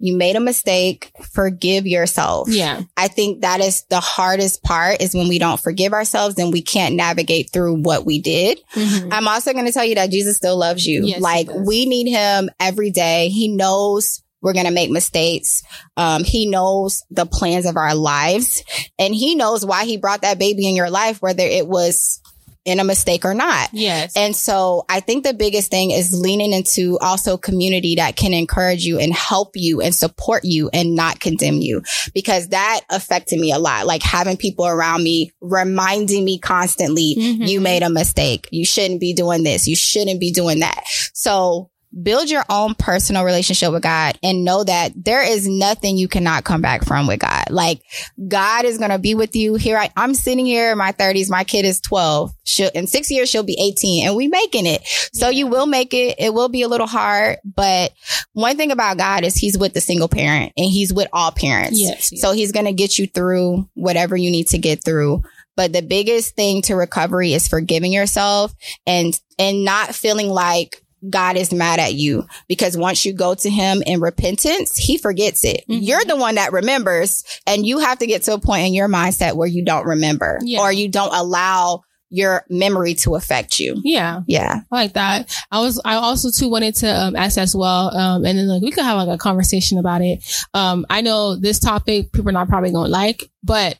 you 0.00 0.16
made 0.16 0.36
a 0.36 0.40
mistake, 0.40 1.10
forgive 1.32 1.86
yourself. 1.86 2.48
Yeah. 2.48 2.82
I 2.96 3.08
think 3.08 3.42
that 3.42 3.60
is 3.60 3.82
the 3.90 4.00
hardest 4.00 4.62
part 4.62 5.02
is 5.02 5.14
when 5.14 5.28
we 5.28 5.38
don't 5.38 5.60
forgive 5.60 5.92
ourselves 5.92 6.38
and 6.38 6.52
we 6.52 6.62
can't 6.62 6.94
navigate 6.94 7.50
through 7.50 7.82
what 7.82 8.06
we 8.06 8.20
did. 8.20 8.60
Mhm. 8.74 9.08
I'm 9.12 9.26
also 9.26 9.52
going 9.52 9.66
to 9.66 9.72
tell 9.72 9.84
you 9.84 9.96
that 9.96 10.10
Jesus 10.10 10.36
still 10.36 10.56
loves 10.56 10.86
you. 10.86 11.04
Yes, 11.04 11.20
like 11.20 11.48
we 11.52 11.86
need 11.86 12.08
him 12.08 12.48
every 12.60 12.90
day. 12.90 13.28
He 13.28 13.48
knows 13.48 14.22
we're 14.40 14.52
going 14.52 14.66
to 14.66 14.70
make 14.72 14.90
mistakes. 14.90 15.64
Um, 15.96 16.22
he 16.22 16.46
knows 16.46 17.02
the 17.10 17.26
plans 17.26 17.66
of 17.66 17.76
our 17.76 17.94
lives 17.96 18.62
and 18.96 19.12
he 19.12 19.34
knows 19.34 19.66
why 19.66 19.84
he 19.84 19.96
brought 19.96 20.22
that 20.22 20.38
baby 20.38 20.68
in 20.68 20.76
your 20.76 20.90
life, 20.90 21.20
whether 21.20 21.42
it 21.42 21.66
was 21.66 22.20
in 22.64 22.80
a 22.80 22.84
mistake 22.84 23.24
or 23.24 23.34
not. 23.34 23.70
Yes. 23.72 24.14
And 24.16 24.36
so 24.36 24.84
I 24.88 25.00
think 25.00 25.24
the 25.24 25.32
biggest 25.34 25.70
thing 25.70 25.90
is 25.90 26.12
leaning 26.12 26.52
into 26.52 26.98
also 27.00 27.36
community 27.36 27.94
that 27.94 28.16
can 28.16 28.34
encourage 28.34 28.84
you 28.84 28.98
and 28.98 29.12
help 29.12 29.52
you 29.54 29.80
and 29.80 29.94
support 29.94 30.44
you 30.44 30.68
and 30.72 30.94
not 30.94 31.18
condemn 31.20 31.56
you 31.56 31.82
because 32.12 32.48
that 32.48 32.80
affected 32.90 33.38
me 33.38 33.52
a 33.52 33.58
lot. 33.58 33.86
Like 33.86 34.02
having 34.02 34.36
people 34.36 34.66
around 34.66 35.02
me 35.02 35.32
reminding 35.40 36.24
me 36.24 36.38
constantly, 36.38 37.14
Mhm. 37.18 37.48
you 37.48 37.60
made 37.60 37.82
a 37.82 37.90
mistake. 37.90 38.48
You 38.50 38.64
shouldn't 38.64 39.00
be 39.00 39.14
doing 39.14 39.44
this. 39.44 39.66
You 39.66 39.76
shouldn't 39.76 40.20
be 40.20 40.30
doing 40.32 40.60
that. 40.60 40.84
So 41.14 41.70
build 42.02 42.30
your 42.30 42.44
own 42.48 42.74
personal 42.74 43.24
relationship 43.24 43.72
with 43.72 43.82
God 43.82 44.18
and 44.22 44.44
know 44.44 44.62
that 44.64 44.92
there 44.94 45.22
is 45.22 45.48
nothing 45.48 45.96
you 45.96 46.08
cannot 46.08 46.44
come 46.44 46.60
back 46.60 46.84
from 46.84 47.06
with 47.06 47.20
God. 47.20 47.44
Like 47.50 47.80
God 48.28 48.64
is 48.64 48.78
going 48.78 48.90
to 48.90 48.98
be 48.98 49.14
with 49.14 49.34
you 49.34 49.54
here. 49.54 49.78
I, 49.78 49.90
I'm 49.96 50.14
sitting 50.14 50.46
here 50.46 50.72
in 50.72 50.78
my 50.78 50.92
thirties. 50.92 51.30
My 51.30 51.44
kid 51.44 51.64
is 51.64 51.80
12. 51.80 52.32
She'll, 52.44 52.70
in 52.74 52.86
six 52.86 53.10
years, 53.10 53.28
she'll 53.28 53.42
be 53.42 53.58
18 53.60 54.06
and 54.06 54.16
we 54.16 54.28
making 54.28 54.66
it. 54.66 54.82
So 55.12 55.28
you 55.28 55.46
will 55.46 55.66
make 55.66 55.94
it. 55.94 56.16
It 56.18 56.34
will 56.34 56.48
be 56.48 56.62
a 56.62 56.68
little 56.68 56.86
hard, 56.86 57.38
but 57.44 57.92
one 58.32 58.56
thing 58.56 58.70
about 58.70 58.98
God 58.98 59.24
is 59.24 59.34
he's 59.34 59.58
with 59.58 59.74
the 59.74 59.80
single 59.80 60.08
parent 60.08 60.52
and 60.56 60.66
he's 60.66 60.92
with 60.92 61.08
all 61.12 61.32
parents. 61.32 61.80
Yes, 61.80 62.12
yes. 62.12 62.20
So 62.20 62.32
he's 62.32 62.52
going 62.52 62.66
to 62.66 62.72
get 62.72 62.98
you 62.98 63.06
through 63.06 63.68
whatever 63.74 64.16
you 64.16 64.30
need 64.30 64.48
to 64.48 64.58
get 64.58 64.84
through. 64.84 65.22
But 65.56 65.72
the 65.72 65.82
biggest 65.82 66.36
thing 66.36 66.62
to 66.62 66.76
recovery 66.76 67.32
is 67.32 67.48
forgiving 67.48 67.92
yourself 67.92 68.54
and, 68.86 69.18
and 69.40 69.64
not 69.64 69.94
feeling 69.94 70.28
like 70.28 70.82
God 71.08 71.36
is 71.36 71.52
mad 71.52 71.78
at 71.78 71.94
you 71.94 72.26
because 72.48 72.76
once 72.76 73.04
you 73.04 73.12
go 73.12 73.34
to 73.34 73.50
him 73.50 73.82
in 73.86 74.00
repentance, 74.00 74.76
he 74.76 74.98
forgets 74.98 75.44
it. 75.44 75.64
Mhm. 75.68 75.78
You're 75.82 76.04
the 76.04 76.16
one 76.16 76.36
that 76.36 76.52
remembers 76.52 77.22
and 77.46 77.66
you 77.66 77.78
have 77.78 77.98
to 78.00 78.06
get 78.06 78.22
to 78.24 78.34
a 78.34 78.38
point 78.40 78.66
in 78.66 78.74
your 78.74 78.88
mindset 78.88 79.34
where 79.34 79.46
you 79.48 79.64
don't 79.64 79.86
remember 79.86 80.38
Yeah. 80.42 80.60
or 80.60 80.72
you 80.72 80.88
don't 80.88 81.14
allow 81.14 81.82
your 82.10 82.42
memory 82.48 82.94
to 82.94 83.16
affect 83.16 83.60
you. 83.60 83.78
yeah. 83.84 84.22
Yeah. 84.26 84.60
I 84.72 84.74
like 84.74 84.94
that. 84.94 85.30
I 85.50 85.60
was, 85.60 85.78
I 85.84 85.96
also 85.96 86.30
too 86.30 86.48
wanted 86.48 86.74
to 86.76 86.88
um, 86.88 87.14
ask 87.14 87.36
as 87.36 87.54
well. 87.54 87.94
Um, 87.94 88.24
and 88.24 88.38
then 88.38 88.48
like 88.48 88.62
we 88.62 88.70
could 88.70 88.84
have 88.84 88.96
like 88.96 89.14
a 89.14 89.18
conversation 89.18 89.76
about 89.76 90.00
it. 90.00 90.24
Um, 90.54 90.86
I 90.88 91.02
know 91.02 91.36
this 91.36 91.58
topic 91.58 92.10
people 92.12 92.30
are 92.30 92.32
not 92.32 92.48
probably 92.48 92.70
going 92.72 92.86
to 92.86 92.90
like, 92.90 93.30
but 93.44 93.78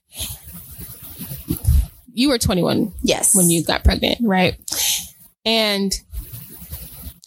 you 2.13 2.29
were 2.29 2.39
21 2.39 2.93
Yes. 3.03 3.35
when 3.35 3.49
you 3.49 3.65
got 3.65 3.85
pregnant, 3.85 4.19
right? 4.23 4.57
And 5.45 5.93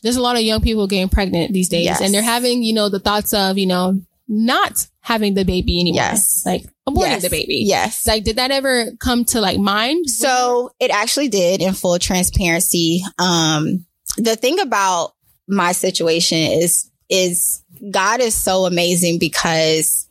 there's 0.02 0.16
a 0.16 0.22
lot 0.22 0.36
of 0.36 0.42
young 0.42 0.62
people 0.62 0.88
getting 0.88 1.10
pregnant 1.10 1.54
these 1.54 1.70
days 1.70 1.86
Yes. 1.86 2.02
and 2.02 2.14
they're 2.14 2.22
having, 2.22 2.64
you 2.64 2.74
know, 2.74 2.90
the 2.90 3.00
thoughts 3.00 3.34
of, 3.34 3.58
you 3.58 3.68
know, 3.68 4.00
not 4.28 4.88
having 5.02 5.34
the 5.34 5.44
baby 5.44 5.80
anymore. 5.80 6.04
Yes. 6.04 6.44
Like 6.46 6.64
aborting 6.88 7.10
yes. 7.10 7.22
the 7.24 7.30
baby. 7.30 7.64
Yes. 7.66 8.08
Like, 8.08 8.24
did 8.24 8.38
that 8.38 8.52
ever 8.52 8.92
come 9.00 9.26
to 9.26 9.42
like 9.42 9.60
mind? 9.60 10.10
So 10.10 10.72
it 10.80 10.92
actually 10.92 11.28
did 11.28 11.62
in 11.62 11.74
full 11.74 12.00
transparency. 12.00 13.04
Um, 13.20 13.86
the 14.18 14.36
thing 14.36 14.60
about 14.60 15.14
my 15.48 15.74
situation 15.74 16.38
is, 16.38 16.90
is 17.10 17.64
God 17.92 18.22
is 18.22 18.34
so 18.36 18.66
amazing 18.66 19.20
because 19.20 20.08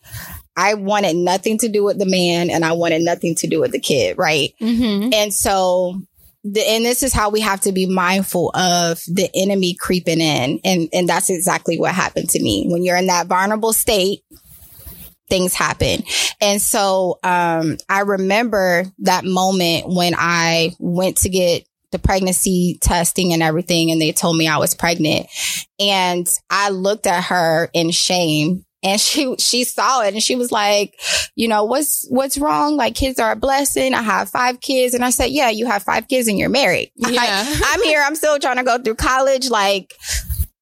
I 0.57 0.75
wanted 0.75 1.17
nothing 1.17 1.57
to 1.59 1.69
do 1.69 1.83
with 1.83 1.99
the 1.99 2.07
man 2.07 2.51
and 2.51 2.65
I 2.65 2.73
wanted 2.73 3.03
nothing 3.03 3.35
to 3.37 3.47
do 3.47 3.61
with 3.61 3.73
the 3.73 3.81
kid. 3.81 4.19
Right. 4.19 4.53
Mm-hmm. 4.61 5.15
And 5.15 5.33
so 5.33 6.03
the, 6.45 6.67
and 6.67 6.85
this 6.85 7.03
is 7.03 7.13
how 7.13 7.31
we 7.31 7.41
have 7.41 7.61
to 7.63 7.73
be 7.73 7.87
mindful 7.87 8.51
of 8.55 8.99
the 9.07 9.29
enemy 9.35 9.75
creeping 9.75 10.21
in. 10.21 10.61
And, 10.65 10.89
and 10.93 11.09
that's 11.09 11.31
exactly 11.31 11.79
what 11.79 11.95
happened 11.95 12.31
to 12.31 12.43
me. 12.43 12.67
When 12.69 12.83
you're 12.83 12.97
in 12.97 13.09
that 13.09 13.27
vulnerable 13.27 13.73
state, 13.73 14.23
things 15.29 15.55
happen. 15.55 16.03
And 16.41 16.61
so, 16.61 17.19
um, 17.23 17.77
I 17.89 18.01
remember 18.01 18.85
that 19.01 19.25
moment 19.25 19.89
when 19.89 20.15
I 20.17 20.75
went 20.79 21.19
to 21.19 21.29
get 21.29 21.65
the 21.93 21.99
pregnancy 21.99 22.79
testing 22.81 23.33
and 23.33 23.43
everything, 23.43 23.91
and 23.91 24.01
they 24.01 24.13
told 24.13 24.37
me 24.37 24.49
I 24.49 24.59
was 24.59 24.75
pregnant. 24.75 25.27
And 25.79 26.29
I 26.49 26.71
looked 26.71 27.07
at 27.07 27.25
her 27.25 27.69
in 27.73 27.91
shame 27.91 28.65
and 28.83 29.01
she 29.01 29.35
she 29.39 29.65
saw 29.65 30.03
it 30.03 30.15
and 30.15 30.23
she 30.23 30.37
was 30.37 30.51
like, 30.51 30.99
you 31.35 31.49
know, 31.49 31.65
what's 31.65 32.07
what's 32.09 32.39
wrong? 32.39 32.77
Like 32.77 32.95
kids 32.95 33.19
are 33.19 33.33
a 33.33 33.37
blessing. 33.37 33.95
I 33.95 34.03
have 34.03 34.29
five 34.29 34.61
kids, 34.61 34.95
and 34.95 35.05
I 35.05 35.11
said, 35.11 35.31
yeah, 35.31 35.51
you 35.51 35.67
have 35.67 35.83
five 35.83 36.09
kids 36.09 36.29
and 36.29 36.39
you're 36.39 36.49
married. 36.49 36.93
Yeah. 37.11 37.21
I, 37.23 37.73
I'm 37.75 37.83
here. 37.83 38.01
I'm 38.05 38.15
still 38.15 38.39
trying 38.39 38.59
to 38.59 38.63
go 38.63 38.79
through 38.79 38.95
college. 38.95 39.51
Like 39.51 39.95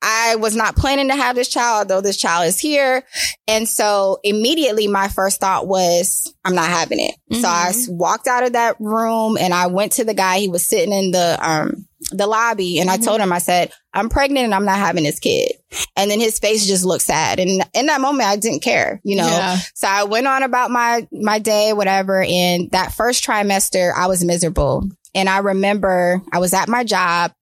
I 0.01 0.37
was 0.37 0.55
not 0.55 0.77
planning 0.77 1.09
to 1.09 1.17
have 1.17 1.35
this 1.35 1.49
child, 1.49 1.89
though 1.89 2.01
this 2.01 2.17
child 2.17 2.47
is 2.47 2.59
here. 2.59 3.05
And 3.47 3.69
so 3.69 4.19
immediately 4.23 4.87
my 4.87 5.09
first 5.09 5.41
thought 5.41 5.67
was, 5.67 6.33
I'm 6.45 6.55
not 6.55 6.69
having 6.69 7.01
it. 7.01 7.17
Mm-hmm. 7.31 7.43
So 7.43 7.49
I 7.49 7.73
walked 7.89 8.29
out 8.29 8.45
of 8.45 8.53
that 8.53 8.77
room 8.79 9.37
and 9.39 9.53
I 9.53 9.67
went 9.67 9.93
to 9.93 10.05
the 10.05 10.15
guy. 10.15 10.39
He 10.39 10.49
was 10.49 10.65
sitting 10.65 10.93
in 10.93 11.11
the, 11.11 11.39
um, 11.41 11.88
the 12.11 12.27
lobby 12.27 12.81
and 12.81 12.89
mm-hmm. 12.89 13.03
I 13.03 13.05
told 13.05 13.21
him, 13.21 13.33
I 13.33 13.39
said, 13.39 13.73
I'm 13.93 14.09
pregnant 14.09 14.45
and 14.45 14.55
I'm 14.55 14.65
not 14.65 14.79
having 14.79 15.05
this 15.05 15.19
kid. 15.19 15.53
And 15.97 16.11
then 16.11 16.21
his 16.21 16.39
face 16.39 16.67
just 16.67 16.85
looked 16.85 17.05
sad. 17.05 17.39
And 17.39 17.65
in 17.75 17.87
that 17.87 18.01
moment, 18.01 18.29
I 18.29 18.37
didn't 18.37 18.63
care, 18.63 19.01
you 19.05 19.17
know? 19.17 19.27
Yeah. 19.27 19.59
So 19.75 19.89
I 19.89 20.05
went 20.05 20.27
on 20.27 20.43
about 20.43 20.71
my, 20.71 21.07
my 21.13 21.39
day, 21.39 21.73
whatever. 21.73 22.23
And 22.23 22.71
that 22.71 22.93
first 22.93 23.25
trimester, 23.25 23.93
I 23.95 24.07
was 24.07 24.25
miserable. 24.25 24.89
And 25.15 25.29
I 25.29 25.39
remember 25.39 26.23
I 26.33 26.39
was 26.39 26.55
at 26.55 26.69
my 26.69 26.85
job 26.85 27.33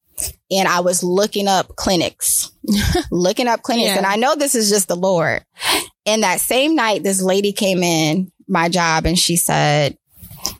and 0.50 0.68
I 0.68 0.80
was 0.80 1.02
looking 1.02 1.48
up 1.48 1.76
clinics, 1.76 2.50
looking 3.10 3.48
up 3.48 3.62
clinics. 3.62 3.88
Yeah. 3.88 3.98
And 3.98 4.06
I 4.06 4.16
know 4.16 4.34
this 4.34 4.54
is 4.54 4.70
just 4.70 4.88
the 4.88 4.96
Lord. 4.96 5.44
And 6.06 6.22
that 6.22 6.40
same 6.40 6.74
night, 6.74 7.02
this 7.02 7.20
lady 7.20 7.52
came 7.52 7.82
in 7.82 8.32
my 8.48 8.68
job 8.68 9.06
and 9.06 9.18
she 9.18 9.36
said, 9.36 9.98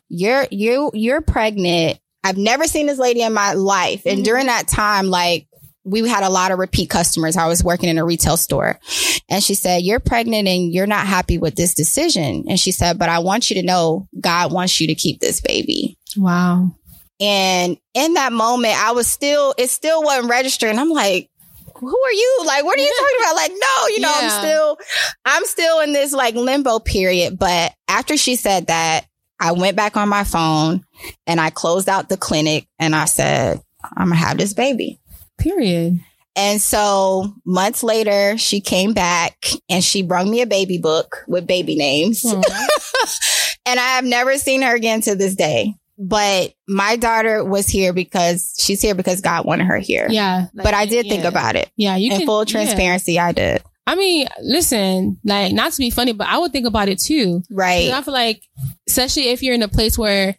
you're, 0.09 0.47
you, 0.51 0.91
you're 0.93 1.21
pregnant. 1.21 1.99
I've 2.27 2.37
never 2.37 2.65
seen 2.65 2.87
this 2.87 2.99
lady 2.99 3.21
in 3.21 3.33
my 3.33 3.53
life. 3.53 4.01
And 4.05 4.17
mm-hmm. 4.17 4.23
during 4.23 4.45
that 4.47 4.67
time, 4.67 5.07
like 5.07 5.47
we 5.85 6.05
had 6.09 6.23
a 6.23 6.29
lot 6.29 6.51
of 6.51 6.59
repeat 6.59 6.89
customers. 6.89 7.37
I 7.37 7.47
was 7.47 7.63
working 7.63 7.87
in 7.87 7.97
a 7.97 8.03
retail 8.03 8.35
store 8.35 8.77
and 9.29 9.41
she 9.41 9.53
said, 9.55 9.83
you're 9.83 10.01
pregnant 10.01 10.45
and 10.45 10.73
you're 10.73 10.85
not 10.85 11.07
happy 11.07 11.37
with 11.37 11.55
this 11.55 11.73
decision. 11.73 12.43
And 12.49 12.59
she 12.59 12.73
said, 12.73 12.99
but 12.99 13.07
I 13.07 13.19
want 13.19 13.49
you 13.49 13.55
to 13.55 13.65
know 13.65 14.09
God 14.19 14.51
wants 14.51 14.81
you 14.81 14.87
to 14.87 14.95
keep 14.95 15.21
this 15.21 15.39
baby. 15.39 15.97
Wow. 16.17 16.75
And 17.21 17.77
in 17.93 18.15
that 18.15 18.33
moment, 18.33 18.75
I 18.77 18.91
was 18.91 19.07
still, 19.07 19.55
it 19.57 19.69
still 19.69 20.03
wasn't 20.03 20.29
registering. 20.29 20.77
I'm 20.77 20.89
like, 20.89 21.29
who 21.73 21.87
are 21.87 22.11
you? 22.11 22.43
Like, 22.45 22.65
what 22.65 22.77
are 22.77 22.81
you 22.81 22.93
talking 22.99 23.17
about? 23.21 23.35
Like, 23.35 23.51
no, 23.51 23.87
you 23.87 23.99
know, 24.01 24.09
yeah. 24.09 24.19
I'm 24.21 24.29
still, 24.29 24.77
I'm 25.23 25.45
still 25.45 25.79
in 25.79 25.93
this 25.93 26.11
like 26.11 26.35
limbo 26.35 26.79
period. 26.79 27.39
But 27.39 27.73
after 27.87 28.17
she 28.17 28.35
said 28.35 28.67
that, 28.67 29.06
I 29.39 29.51
went 29.51 29.77
back 29.77 29.97
on 29.97 30.09
my 30.09 30.23
phone 30.23 30.83
and 31.25 31.39
I 31.39 31.49
closed 31.49 31.89
out 31.89 32.09
the 32.09 32.17
clinic 32.17 32.67
and 32.79 32.95
I 32.95 33.05
said, 33.05 33.61
I'm 33.95 34.09
gonna 34.09 34.15
have 34.15 34.37
this 34.37 34.53
baby. 34.53 34.99
Period. 35.37 35.99
And 36.35 36.61
so 36.61 37.33
months 37.45 37.83
later, 37.83 38.37
she 38.37 38.61
came 38.61 38.93
back 38.93 39.37
and 39.69 39.83
she 39.83 40.03
brought 40.03 40.27
me 40.27 40.41
a 40.41 40.47
baby 40.47 40.77
book 40.77 41.23
with 41.27 41.47
baby 41.47 41.75
names. 41.75 42.23
and 43.65 43.79
I 43.79 43.95
have 43.95 44.05
never 44.05 44.37
seen 44.37 44.61
her 44.61 44.75
again 44.75 45.01
to 45.01 45.15
this 45.15 45.35
day 45.35 45.75
but 45.97 46.53
my 46.67 46.95
daughter 46.95 47.43
was 47.43 47.67
here 47.67 47.91
because 47.91 48.53
she's 48.59 48.81
here 48.81 48.93
because 48.93 49.21
God 49.21 49.45
wanted 49.45 49.65
her 49.65 49.77
here. 49.77 50.07
Yeah. 50.09 50.47
Like, 50.53 50.63
but 50.63 50.73
I 50.73 50.85
did 50.85 51.05
yeah. 51.05 51.11
think 51.11 51.25
about 51.25 51.55
it. 51.55 51.69
Yeah. 51.75 51.95
You 51.95 52.11
In 52.11 52.17
can, 52.19 52.27
full 52.27 52.45
transparency, 52.45 53.13
yeah. 53.13 53.25
I 53.25 53.31
did. 53.31 53.63
I 53.87 53.95
mean, 53.95 54.27
listen, 54.41 55.17
like 55.23 55.53
not 55.53 55.71
to 55.71 55.77
be 55.77 55.89
funny, 55.89 56.11
but 56.11 56.27
I 56.27 56.37
would 56.37 56.51
think 56.51 56.67
about 56.67 56.89
it 56.89 56.99
too. 56.99 57.41
Right. 57.49 57.89
I 57.89 58.01
feel 58.01 58.13
like, 58.13 58.43
especially 58.85 59.29
if 59.29 59.41
you're 59.41 59.55
in 59.55 59.63
a 59.63 59.69
place 59.69 59.97
where 59.97 60.35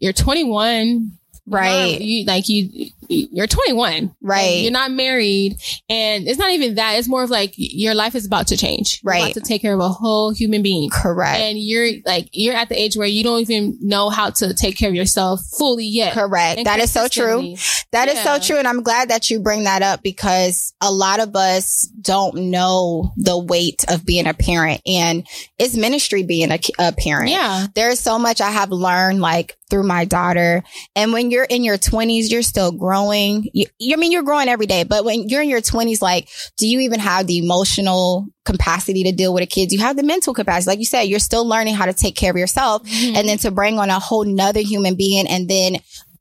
you're 0.00 0.12
21, 0.12 1.10
right? 1.46 1.98
You, 1.98 2.26
like 2.26 2.50
you, 2.50 2.90
you're 3.10 3.48
21, 3.48 4.14
right? 4.22 4.60
You're 4.60 4.70
not 4.70 4.92
married, 4.92 5.56
and 5.88 6.28
it's 6.28 6.38
not 6.38 6.50
even 6.50 6.76
that. 6.76 6.98
It's 6.98 7.08
more 7.08 7.24
of 7.24 7.30
like 7.30 7.54
your 7.56 7.94
life 7.94 8.14
is 8.14 8.24
about 8.24 8.46
to 8.48 8.56
change, 8.56 9.00
right? 9.02 9.18
You're 9.18 9.26
about 9.26 9.34
to 9.34 9.40
take 9.40 9.62
care 9.62 9.74
of 9.74 9.80
a 9.80 9.88
whole 9.88 10.32
human 10.32 10.62
being, 10.62 10.90
correct? 10.90 11.40
And 11.40 11.58
you're 11.58 11.88
like 12.06 12.28
you're 12.32 12.54
at 12.54 12.68
the 12.68 12.80
age 12.80 12.96
where 12.96 13.08
you 13.08 13.24
don't 13.24 13.40
even 13.40 13.76
know 13.80 14.10
how 14.10 14.30
to 14.30 14.54
take 14.54 14.78
care 14.78 14.88
of 14.88 14.94
yourself 14.94 15.40
fully 15.58 15.86
yet, 15.86 16.14
correct? 16.14 16.64
That 16.64 16.78
is 16.78 16.92
so 16.92 17.08
true. 17.08 17.56
That 17.90 18.06
yeah. 18.06 18.14
is 18.14 18.22
so 18.22 18.38
true, 18.38 18.58
and 18.58 18.68
I'm 18.68 18.82
glad 18.84 19.08
that 19.08 19.28
you 19.28 19.40
bring 19.40 19.64
that 19.64 19.82
up 19.82 20.02
because 20.02 20.72
a 20.80 20.92
lot 20.92 21.18
of 21.18 21.34
us 21.34 21.88
don't 22.00 22.50
know 22.50 23.12
the 23.16 23.38
weight 23.38 23.84
of 23.88 24.06
being 24.06 24.28
a 24.28 24.34
parent, 24.34 24.82
and 24.86 25.26
it's 25.58 25.76
ministry 25.76 26.22
being 26.22 26.52
a, 26.52 26.60
a 26.78 26.92
parent. 26.92 27.30
Yeah, 27.30 27.66
there's 27.74 27.98
so 27.98 28.20
much 28.20 28.40
I 28.40 28.50
have 28.50 28.70
learned, 28.70 29.20
like 29.20 29.56
through 29.68 29.84
my 29.84 30.04
daughter, 30.04 30.62
and 30.94 31.12
when 31.12 31.32
you're 31.32 31.44
in 31.44 31.64
your 31.64 31.78
20s, 31.78 32.30
you're 32.30 32.42
still 32.42 32.70
growing 32.70 32.99
growing. 33.00 33.48
You, 33.52 33.66
I 33.92 33.96
mean, 33.96 34.12
you're 34.12 34.22
growing 34.22 34.48
every 34.48 34.66
day, 34.66 34.84
but 34.84 35.04
when 35.04 35.28
you're 35.28 35.42
in 35.42 35.48
your 35.48 35.60
twenties, 35.60 36.02
like, 36.02 36.28
do 36.56 36.66
you 36.66 36.80
even 36.80 37.00
have 37.00 37.26
the 37.26 37.38
emotional 37.38 38.26
capacity 38.44 39.04
to 39.04 39.12
deal 39.12 39.32
with 39.32 39.42
a 39.42 39.46
kid? 39.46 39.68
Do 39.68 39.76
you 39.76 39.82
have 39.82 39.96
the 39.96 40.02
mental 40.02 40.34
capacity? 40.34 40.70
Like 40.70 40.78
you 40.78 40.84
said, 40.84 41.02
you're 41.02 41.18
still 41.18 41.46
learning 41.46 41.74
how 41.74 41.86
to 41.86 41.92
take 41.92 42.16
care 42.16 42.30
of 42.30 42.36
yourself 42.36 42.82
mm-hmm. 42.84 43.16
and 43.16 43.28
then 43.28 43.38
to 43.38 43.50
bring 43.50 43.78
on 43.78 43.90
a 43.90 43.98
whole 43.98 44.24
nother 44.24 44.60
human 44.60 44.94
being 44.94 45.26
and 45.26 45.48
then 45.48 45.76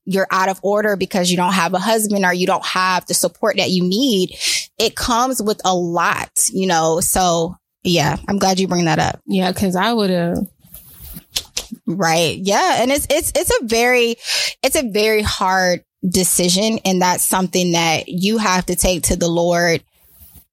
you're 0.06 0.28
out 0.32 0.50
of 0.50 0.60
order 0.64 0.96
because 0.96 1.30
you 1.30 1.38
don't 1.38 1.54
have 1.54 1.74
a 1.74 1.80
husband 1.80 2.26
or 2.26 2.34
you 2.34 2.48
don't 2.48 2.66
have 2.66 3.06
the 3.06 3.14
support 3.14 3.58
that 3.58 3.70
you 3.70 3.84
need. 3.84 4.36
It 4.80 4.96
comes 4.96 5.42
with 5.42 5.62
a 5.64 5.76
lot, 5.76 6.32
you 6.52 6.66
know? 6.66 7.00
So 7.00 7.56
yeah, 7.84 8.18
I'm 8.28 8.40
glad 8.40 8.60
you 8.60 8.68
bring 8.68 8.86
that 8.86 8.98
up. 8.98 9.22
Yeah. 9.28 9.54
Cause 9.54 9.76
I 9.76 9.94
would 9.94 10.10
have, 10.10 10.38
Right. 11.86 12.38
Yeah. 12.38 12.82
And 12.82 12.92
it's, 12.92 13.08
it's, 13.10 13.32
it's 13.36 13.52
a 13.62 13.66
very, 13.66 14.16
it's 14.64 14.76
a 14.76 14.90
very 14.90 15.22
hard 15.22 15.84
decision. 16.08 16.80
And 16.86 17.02
that's 17.02 17.26
something 17.26 17.74
that 17.74 18.08
you 18.08 18.38
have 18.38 18.66
to 18.68 18.76
take 18.76 19.04
to 19.04 19.16
the 19.16 19.28
Lord 19.28 19.84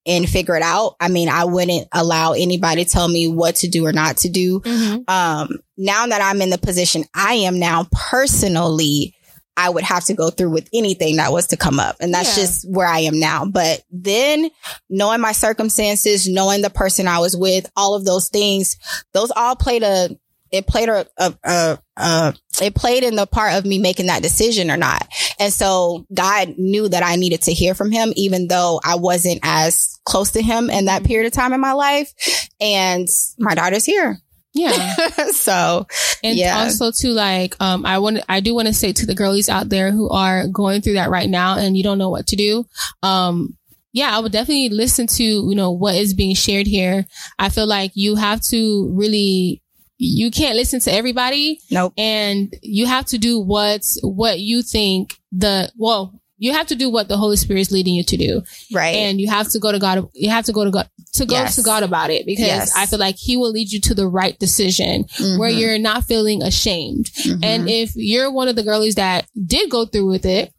and 0.05 0.27
figure 0.27 0.55
it 0.55 0.63
out. 0.63 0.95
I 0.99 1.09
mean, 1.09 1.27
I 1.29 1.45
wouldn't 1.45 1.87
allow 1.91 2.31
anybody 2.31 2.85
to 2.85 2.89
tell 2.89 3.07
me 3.07 3.27
what 3.27 3.55
to 3.57 3.67
do 3.67 3.85
or 3.85 3.91
not 3.91 4.17
to 4.17 4.29
do. 4.29 4.61
Mm-hmm. 4.61 5.01
Um, 5.07 5.59
now 5.77 6.07
that 6.07 6.21
I'm 6.21 6.41
in 6.41 6.49
the 6.49 6.57
position 6.57 7.03
I 7.13 7.33
am 7.33 7.59
now 7.59 7.87
personally, 7.91 9.13
I 9.57 9.69
would 9.69 9.83
have 9.83 10.05
to 10.05 10.13
go 10.13 10.29
through 10.29 10.51
with 10.51 10.69
anything 10.71 11.17
that 11.17 11.31
was 11.31 11.47
to 11.47 11.57
come 11.57 11.79
up. 11.79 11.97
And 11.99 12.13
that's 12.13 12.37
yeah. 12.37 12.43
just 12.43 12.69
where 12.69 12.87
I 12.87 12.99
am 12.99 13.19
now. 13.19 13.45
But 13.45 13.83
then 13.89 14.49
knowing 14.89 15.19
my 15.19 15.31
circumstances, 15.31 16.27
knowing 16.27 16.61
the 16.61 16.69
person 16.69 17.07
I 17.07 17.19
was 17.19 17.35
with, 17.35 17.69
all 17.75 17.95
of 17.95 18.05
those 18.05 18.29
things, 18.29 18.77
those 19.13 19.31
all 19.35 19.55
played 19.55 19.83
a 19.83 20.09
it 20.51 20.67
played 20.67 20.87
a, 20.87 21.05
a, 21.17 21.35
a, 21.43 21.79
a, 21.97 22.33
it 22.61 22.75
played 22.75 23.03
in 23.03 23.15
the 23.15 23.25
part 23.25 23.53
of 23.53 23.65
me 23.65 23.79
making 23.79 24.07
that 24.07 24.21
decision 24.21 24.71
or 24.71 24.77
not. 24.77 25.07
And 25.39 25.51
so 25.51 26.05
God 26.13 26.55
knew 26.57 26.87
that 26.89 27.03
I 27.03 27.15
needed 27.15 27.41
to 27.43 27.53
hear 27.53 27.73
from 27.73 27.91
him, 27.91 28.13
even 28.15 28.47
though 28.47 28.79
I 28.83 28.95
wasn't 28.95 29.39
as 29.43 29.99
close 30.05 30.31
to 30.31 30.41
him 30.41 30.69
in 30.69 30.85
that 30.85 31.03
period 31.03 31.27
of 31.27 31.33
time 31.33 31.53
in 31.53 31.61
my 31.61 31.73
life. 31.73 32.13
And 32.59 33.07
my 33.37 33.55
daughter's 33.55 33.85
here. 33.85 34.17
Yeah. 34.53 34.95
so, 35.31 35.85
and 36.23 36.37
yeah. 36.37 36.59
also 36.59 36.91
to 36.91 37.09
like, 37.09 37.55
um, 37.59 37.85
I 37.85 37.99
want, 37.99 38.19
I 38.27 38.39
do 38.39 38.55
want 38.55 38.67
to 38.67 38.73
say 38.73 38.91
to 38.91 39.05
the 39.05 39.15
girlies 39.15 39.49
out 39.49 39.69
there 39.69 39.91
who 39.91 40.09
are 40.09 40.47
going 40.47 40.81
through 40.81 40.93
that 40.93 41.09
right 41.09 41.29
now 41.29 41.57
and 41.57 41.77
you 41.77 41.83
don't 41.83 41.99
know 41.99 42.09
what 42.09 42.27
to 42.27 42.35
do. 42.35 42.65
Um, 43.03 43.57
yeah, 43.93 44.15
I 44.15 44.19
would 44.19 44.31
definitely 44.31 44.69
listen 44.69 45.07
to, 45.07 45.23
you 45.23 45.55
know, 45.55 45.71
what 45.71 45.95
is 45.95 46.13
being 46.13 46.35
shared 46.35 46.67
here. 46.67 47.05
I 47.39 47.49
feel 47.49 47.67
like 47.67 47.91
you 47.95 48.15
have 48.15 48.41
to 48.43 48.91
really 48.93 49.61
you 49.97 50.31
can't 50.31 50.55
listen 50.55 50.79
to 50.81 50.91
everybody. 50.91 51.59
Nope. 51.71 51.93
And 51.97 52.53
you 52.61 52.85
have 52.85 53.05
to 53.07 53.17
do 53.17 53.39
what's 53.39 53.99
what 54.01 54.39
you 54.39 54.61
think 54.61 55.19
the 55.31 55.71
well, 55.77 56.19
you 56.37 56.53
have 56.53 56.67
to 56.67 56.75
do 56.75 56.89
what 56.89 57.07
the 57.07 57.17
Holy 57.17 57.35
Spirit 57.35 57.61
is 57.61 57.71
leading 57.71 57.95
you 57.95 58.03
to 58.03 58.17
do. 58.17 58.43
Right. 58.71 58.95
And 58.95 59.19
you 59.19 59.27
have 59.29 59.49
to 59.49 59.59
go 59.59 59.71
to 59.71 59.79
God. 59.79 60.07
You 60.13 60.29
have 60.29 60.45
to 60.45 60.53
go 60.53 60.63
to 60.63 60.71
God 60.71 60.89
to 61.13 61.25
go 61.25 61.35
yes. 61.35 61.55
to 61.55 61.63
God 61.63 61.83
about 61.83 62.11
it 62.11 62.25
because 62.25 62.45
yes. 62.45 62.75
I 62.75 62.85
feel 62.85 62.99
like 62.99 63.15
He 63.17 63.37
will 63.37 63.51
lead 63.51 63.71
you 63.71 63.81
to 63.81 63.95
the 63.95 64.07
right 64.07 64.37
decision 64.37 65.05
mm-hmm. 65.05 65.39
where 65.39 65.49
you're 65.49 65.79
not 65.79 66.03
feeling 66.03 66.43
ashamed. 66.43 67.05
Mm-hmm. 67.05 67.43
And 67.43 67.69
if 67.69 67.95
you're 67.95 68.31
one 68.31 68.47
of 68.47 68.55
the 68.55 68.63
girlies 68.63 68.95
that 68.95 69.27
did 69.45 69.69
go 69.71 69.85
through 69.85 70.07
with 70.07 70.25
it, 70.25 70.53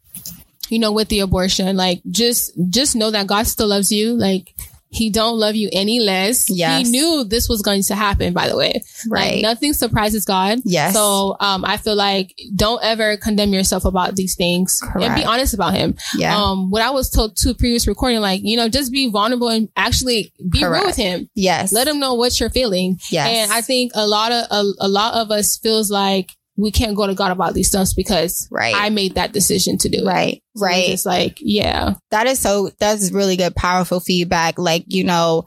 you 0.69 0.79
know, 0.79 0.91
with 0.91 1.07
the 1.07 1.21
abortion, 1.21 1.77
like 1.77 2.01
just 2.09 2.51
just 2.69 2.95
know 2.95 3.11
that 3.11 3.27
God 3.27 3.47
still 3.47 3.67
loves 3.67 3.91
you. 3.91 4.13
Like 4.13 4.53
he 4.91 5.09
don't 5.11 5.37
love 5.37 5.55
you 5.55 5.69
any 5.71 5.99
less. 5.99 6.49
Yes. 6.49 6.85
He 6.85 6.91
knew 6.91 7.23
this 7.23 7.47
was 7.47 7.61
going 7.61 7.83
to 7.83 7.95
happen, 7.95 8.33
by 8.33 8.49
the 8.49 8.57
way. 8.57 8.81
Right. 9.07 9.35
Like, 9.35 9.41
nothing 9.43 9.73
surprises 9.73 10.25
God. 10.25 10.59
Yes. 10.65 10.93
So, 10.93 11.35
um, 11.39 11.63
I 11.63 11.77
feel 11.77 11.95
like 11.95 12.35
don't 12.55 12.83
ever 12.83 13.15
condemn 13.17 13.53
yourself 13.53 13.85
about 13.85 14.15
these 14.15 14.35
things 14.35 14.79
Correct. 14.81 15.05
and 15.05 15.15
be 15.15 15.23
honest 15.23 15.53
about 15.53 15.75
him. 15.75 15.95
Yeah. 16.15 16.35
Um, 16.35 16.71
what 16.71 16.81
I 16.81 16.89
was 16.89 17.09
told 17.09 17.35
to 17.37 17.53
previous 17.53 17.87
recording, 17.87 18.19
like, 18.19 18.41
you 18.43 18.57
know, 18.57 18.67
just 18.67 18.91
be 18.91 19.09
vulnerable 19.09 19.49
and 19.49 19.69
actually 19.75 20.33
be 20.49 20.61
Correct. 20.61 20.81
real 20.81 20.85
with 20.87 20.95
him. 20.95 21.29
Yes. 21.35 21.71
Let 21.71 21.87
him 21.87 21.99
know 21.99 22.15
what 22.15 22.39
you're 22.39 22.49
feeling. 22.49 22.99
Yes. 23.11 23.27
And 23.29 23.51
I 23.51 23.61
think 23.61 23.91
a 23.95 24.07
lot 24.07 24.31
of, 24.31 24.45
a, 24.49 24.63
a 24.79 24.87
lot 24.87 25.13
of 25.13 25.29
us 25.29 25.57
feels 25.57 25.91
like 25.91 26.31
we 26.59 26.71
can't 26.71 26.95
go 26.95 27.07
to 27.07 27.15
God 27.15 27.31
about 27.31 27.53
these 27.53 27.69
stuffs 27.69 27.93
because 27.93 28.47
Right. 28.51 28.75
I 28.75 28.89
made 28.89 29.15
that 29.15 29.31
decision 29.31 29.77
to 29.79 29.89
do 29.89 29.99
it. 29.99 30.05
Right. 30.05 30.43
So 30.55 30.65
right. 30.65 30.89
It's 30.89 31.05
like, 31.05 31.37
yeah. 31.41 31.93
that 32.11 32.27
is 32.27 32.39
so 32.39 32.69
that's 32.79 33.11
really 33.11 33.37
good 33.37 33.55
powerful 33.55 33.99
feedback 33.99 34.59
like 34.59 34.83
you 34.87 35.03
know 35.03 35.45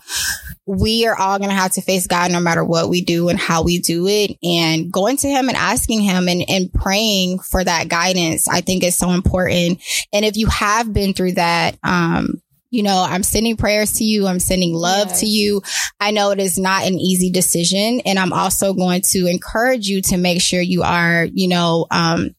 we 0.67 1.07
are 1.07 1.15
all 1.15 1.39
going 1.39 1.51
to 1.51 1.57
have 1.57 1.73
to 1.73 1.83
face 1.83 2.07
god 2.07 2.31
no 2.31 2.41
matter 2.41 2.65
what 2.65 2.89
we 2.89 3.03
do 3.03 3.29
and 3.29 3.39
how 3.39 3.63
we 3.63 3.79
do 3.79 4.07
it 4.07 4.37
and 4.43 4.93
going 4.93 5.17
to 5.17 5.29
him 5.29 5.49
and 5.49 5.57
asking 5.57 6.01
him 6.01 6.29
and, 6.29 6.45
and 6.49 6.73
praying 6.73 7.39
for 7.41 7.63
that 7.63 7.89
guidance 7.89 8.49
i 8.49 8.61
think 8.61 8.83
is 8.85 8.97
so 8.97 9.11
important 9.11 9.83
and 10.13 10.25
if 10.25 10.37
you 10.37 10.47
have 10.47 10.93
been 10.93 11.13
through 11.13 11.33
that 11.33 11.77
um 11.83 12.41
you 12.73 12.83
know, 12.83 13.07
I'm 13.07 13.23
sending 13.23 13.57
prayers 13.57 13.93
to 13.99 14.05
you. 14.05 14.27
I'm 14.27 14.41
sending 14.41 14.73
love 14.73 15.09
Yes. 15.09 15.21
to 15.21 15.27
you. 15.27 15.63
I 16.01 16.11
know 16.11 16.31
it 16.31 16.41
is 16.41 16.59
not 16.59 16.87
an 16.87 16.95
easy 16.95 17.31
decision. 17.31 18.01
And 18.07 18.19
I'm 18.19 18.33
also 18.33 18.73
going 18.73 19.03
to 19.11 19.27
encourage 19.27 19.87
you 19.87 20.01
to 20.03 20.17
make 20.17 20.41
sure 20.41 20.61
you 20.61 20.83
are, 20.83 21.29
you 21.31 21.49
know, 21.49 21.87
um, 21.91 22.31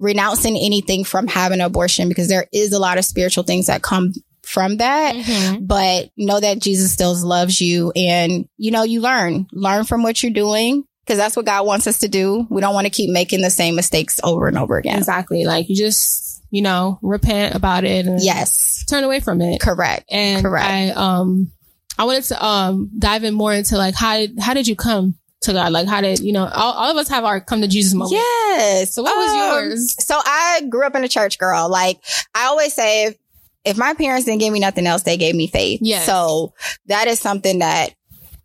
renouncing 0.00 0.56
anything 0.56 1.04
from 1.04 1.26
having 1.26 1.60
an 1.60 1.66
abortion 1.66 2.08
because 2.08 2.28
there 2.28 2.46
is 2.50 2.72
a 2.72 2.78
lot 2.78 2.96
of 2.96 3.04
spiritual 3.04 3.44
things 3.44 3.66
that 3.66 3.82
come 3.82 4.12
from 4.42 4.78
that. 4.78 5.16
Mm-hmm. 5.16 5.66
But 5.66 6.10
know 6.16 6.40
that 6.40 6.60
Jesus 6.60 6.90
still 6.90 7.14
loves 7.22 7.60
you 7.60 7.92
and, 7.94 8.48
you 8.56 8.70
know, 8.70 8.84
you 8.84 9.02
learn, 9.02 9.46
learn 9.52 9.84
from 9.84 10.02
what 10.02 10.22
you're 10.22 10.32
doing 10.32 10.84
because 11.04 11.18
that's 11.18 11.36
what 11.36 11.44
God 11.44 11.66
wants 11.66 11.86
us 11.86 11.98
to 11.98 12.08
do. 12.08 12.46
We 12.48 12.62
don't 12.62 12.74
want 12.74 12.86
to 12.86 12.90
keep 12.90 13.10
making 13.10 13.42
the 13.42 13.50
same 13.50 13.76
mistakes 13.76 14.18
over 14.24 14.48
and 14.48 14.56
over 14.56 14.78
again. 14.78 14.96
Exactly. 14.96 15.44
Like 15.44 15.68
you 15.68 15.76
just, 15.76 16.33
you 16.54 16.62
know, 16.62 17.00
repent 17.02 17.56
about 17.56 17.82
it 17.82 18.06
and 18.06 18.22
Yes. 18.22 18.84
turn 18.88 19.02
away 19.02 19.18
from 19.18 19.40
it. 19.40 19.60
Correct. 19.60 20.04
And 20.08 20.40
Correct. 20.40 20.64
I, 20.64 20.90
um, 20.90 21.50
I 21.98 22.04
wanted 22.04 22.22
to, 22.24 22.44
um, 22.44 22.90
dive 22.96 23.24
in 23.24 23.34
more 23.34 23.52
into 23.52 23.76
like, 23.76 23.96
how 23.96 24.18
did, 24.18 24.38
how 24.38 24.54
did 24.54 24.68
you 24.68 24.76
come 24.76 25.16
to 25.40 25.52
God? 25.52 25.72
Like, 25.72 25.88
how 25.88 26.00
did, 26.00 26.20
you 26.20 26.32
know, 26.32 26.44
all, 26.46 26.72
all 26.74 26.90
of 26.92 26.96
us 26.96 27.08
have 27.08 27.24
our 27.24 27.40
come 27.40 27.60
to 27.62 27.66
Jesus 27.66 27.92
moment. 27.94 28.12
Yes. 28.12 28.94
So 28.94 29.02
what 29.02 29.16
was 29.16 29.30
Um, 29.32 29.36
yours? 29.36 29.96
So 29.98 30.16
I 30.24 30.62
grew 30.68 30.86
up 30.86 30.94
in 30.94 31.02
a 31.02 31.08
church 31.08 31.38
girl. 31.38 31.68
Like 31.68 31.98
I 32.36 32.44
always 32.46 32.72
say, 32.72 33.06
if, 33.06 33.16
if 33.64 33.76
my 33.76 33.94
parents 33.94 34.24
didn't 34.26 34.38
give 34.38 34.52
me 34.52 34.60
nothing 34.60 34.86
else, 34.86 35.02
they 35.02 35.16
gave 35.16 35.34
me 35.34 35.48
faith. 35.48 35.80
Yes. 35.82 36.06
So 36.06 36.54
that 36.86 37.08
is 37.08 37.18
something 37.18 37.58
that 37.58 37.94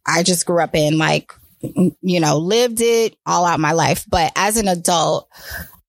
I 0.03 0.24
just 0.24 0.47
grew 0.47 0.64
up 0.64 0.74
in, 0.74 0.97
like, 0.97 1.32
you 1.62 2.20
know, 2.20 2.38
lived 2.39 2.82
it 2.82 3.18
all 3.24 3.45
out 3.45 3.60
my 3.60 3.74
life. 3.74 4.03
But 4.10 4.32
as 4.36 4.57
an 4.57 4.68
adult, 4.68 5.30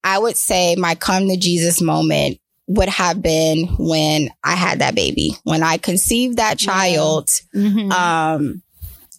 I 0.04 0.18
would 0.18 0.36
say 0.36 0.76
my 0.76 0.94
come 0.94 1.28
to 1.28 1.36
Jesus 1.36 1.80
moment 1.80 2.38
would 2.66 2.88
have 2.88 3.20
been 3.20 3.66
when 3.78 4.30
I 4.44 4.54
had 4.54 4.78
that 4.78 4.94
baby, 4.94 5.36
when 5.44 5.62
I 5.62 5.76
conceived 5.76 6.36
that 6.36 6.58
child. 6.58 7.28
Mhm. 7.54 7.92
Um, 7.92 8.62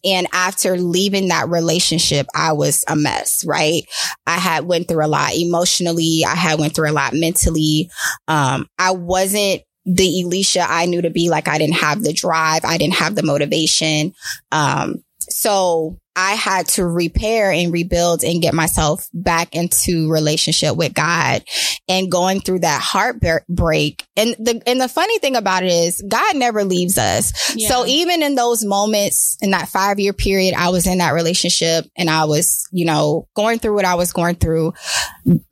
and 0.03 0.27
after 0.34 0.77
leaving 0.77 1.27
that 1.27 1.49
relationship, 1.49 2.27
I 2.34 2.53
was 2.53 2.84
a 2.88 2.95
mess, 2.95 3.43
right? 3.45 3.84
I 4.25 4.38
had 4.39 4.65
went 4.65 4.88
through 4.88 5.05
a 5.05 5.07
lot 5.07 5.36
emotionally. 5.36 6.23
I 6.25 6.36
had 6.36 6.59
went 6.59 6.73
through 6.73 6.89
a 6.89 6.93
lot 6.93 7.13
mentally. 7.13 7.89
Um, 8.27 8.67
I 8.79 8.91
wasn't 8.91 9.61
the 9.86 10.21
Elisha 10.23 10.65
I 10.67 10.86
knew 10.86 11.01
to 11.01 11.09
be 11.09 11.29
like, 11.29 11.47
I 11.47 11.57
didn't 11.57 11.75
have 11.75 12.03
the 12.03 12.13
drive. 12.13 12.63
I 12.65 12.77
didn't 12.77 12.95
have 12.95 13.15
the 13.15 13.23
motivation. 13.23 14.13
Um, 14.51 15.03
so 15.29 15.97
I 16.16 16.34
had 16.34 16.68
to 16.70 16.86
repair 16.86 17.51
and 17.51 17.72
rebuild 17.72 18.24
and 18.24 18.41
get 18.41 18.53
myself 18.53 19.07
back 19.14 19.55
into 19.55 20.12
relationship 20.12 20.76
with 20.76 20.93
God 20.93 21.43
and 21.88 22.12
going 22.12 22.41
through 22.41 22.59
that 22.59 22.82
heartbreak. 22.82 24.05
And 24.18 24.36
the, 24.38 24.62
and 24.68 24.82
the 24.82 24.89
funny 24.89 25.20
thing 25.20 25.36
about 25.38 25.64
it 25.64 25.72
is 25.72 26.03
God 26.05 26.36
never 26.36 26.66
leaves 26.66 26.97
us. 26.97 27.55
Yeah. 27.55 27.70
So 27.70 27.86
even 27.86 28.24
in 28.24 28.36
those 28.36 28.64
moments 28.66 29.38
in 29.41 29.51
that 29.51 29.70
five 29.70 29.99
year 29.99 30.12
period, 30.12 30.53
I 30.53 30.70
was 30.70 30.86
in 30.86 30.97
that 30.97 31.14
relationship 31.14 31.86
and 31.95 32.09
I 32.09 32.26
was, 32.26 32.68
you 32.72 32.86
know, 32.86 33.28
going 33.34 33.59
through 33.59 33.76
what 33.76 33.86
I 33.86 33.95
was 33.95 34.12
going 34.12 34.36
through. 34.36 34.74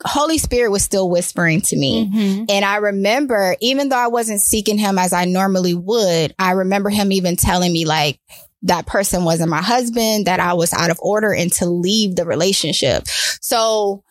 Holy 0.03 0.37
Spirit 0.37 0.71
was 0.71 0.83
still 0.83 1.09
whispering 1.09 1.61
to 1.61 1.77
me. 1.77 2.09
Mhm. 2.13 2.45
And 2.49 2.65
I 2.65 2.77
remember, 2.77 3.55
even 3.61 3.89
though 3.89 3.97
I 3.97 4.07
wasn't 4.07 4.41
seeking 4.41 4.77
him 4.77 4.97
as 4.97 5.13
I 5.13 5.25
normally 5.25 5.73
would, 5.73 6.35
I 6.37 6.51
remember 6.51 6.89
him 6.89 7.11
even 7.13 7.37
telling 7.37 7.71
me 7.71 7.85
like, 7.85 8.19
that 8.63 8.85
person 8.85 9.23
wasn't 9.23 9.49
my 9.49 9.61
husband, 9.61 10.25
that 10.27 10.39
I 10.39 10.53
was 10.53 10.73
out 10.73 10.91
of 10.91 10.99
order 11.01 11.33
and 11.33 11.51
to 11.53 11.65
leave 11.65 12.15
the 12.15 12.25
relationship. 12.25 13.03
So 13.41 14.03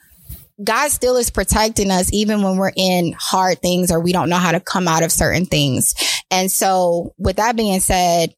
God 0.63 0.91
still 0.91 1.17
is 1.17 1.31
protecting 1.31 1.91
us 1.91 2.13
even 2.13 2.43
when 2.43 2.57
we're 2.57 2.73
in 2.75 3.15
hard 3.19 3.61
things 3.61 3.91
or 3.91 4.01
we 4.01 4.13
don't 4.13 4.29
know 4.29 4.37
how 4.37 4.53
to 4.53 4.61
come 4.61 4.89
out 4.89 5.03
of 5.03 5.13
certain 5.13 5.47
things. 5.47 5.95
And 6.31 6.51
so 6.51 7.15
with 7.19 7.37
that 7.37 7.57
being 7.57 7.81
said, 7.81 8.35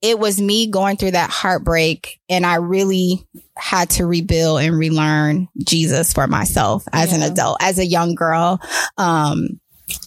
it 0.00 0.18
was 0.18 0.40
me 0.40 0.68
going 0.68 0.96
through 0.96 1.10
that 1.10 1.28
heartbreak 1.28 2.20
and 2.28 2.46
I 2.46 2.56
really 2.56 3.26
had 3.56 3.90
to 3.90 4.06
rebuild 4.06 4.60
and 4.60 4.78
relearn 4.78 5.48
Jesus 5.58 6.12
for 6.12 6.26
myself 6.28 6.84
as 6.92 7.12
an 7.12 7.22
adult, 7.22 7.58
as 7.60 7.78
a 7.78 7.86
young 7.86 8.14
girl, 8.14 8.60
um, 8.96 9.60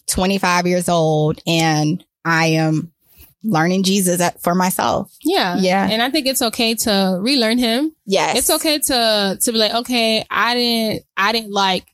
25 0.08 0.68
years 0.68 0.88
old 0.88 1.42
and 1.46 2.04
I 2.24 2.48
am 2.48 2.92
learning 3.44 3.84
Jesus 3.84 4.22
at- 4.22 4.42
for 4.42 4.54
myself. 4.56 5.12
Yeah. 5.24 5.58
Yeah. 5.60 5.88
And 5.90 6.02
I 6.02 6.10
think 6.10 6.28
it's 6.28 6.42
okay 6.42 6.76
to 6.76 7.18
relearn 7.22 7.58
him. 7.58 7.94
Yes. 8.06 8.38
It's 8.38 8.50
okay 8.50 8.80
to, 8.80 9.38
to 9.42 9.52
be 9.52 9.58
like, 9.58 9.74
okay, 9.74 10.24
I 10.30 10.54
didn't, 10.56 11.04
I 11.18 11.32
didn't 11.32 11.52
like 11.52 11.86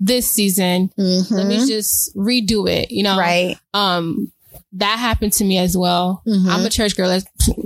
this 0.00 0.30
season. 0.30 0.90
Mhm. 0.98 1.30
Let 1.30 1.46
me 1.46 1.66
just 1.66 2.14
redo 2.16 2.68
it. 2.70 2.90
You 2.90 3.02
know, 3.02 3.18
right. 3.18 3.56
um, 3.74 4.30
that 4.76 4.98
happened 4.98 5.32
to 5.34 5.44
me 5.44 5.58
as 5.58 5.76
well. 5.76 6.22
Mhm. 6.26 6.48
I'm 6.48 6.64
a 6.66 6.70
church 6.70 6.96
girl. 6.96 7.20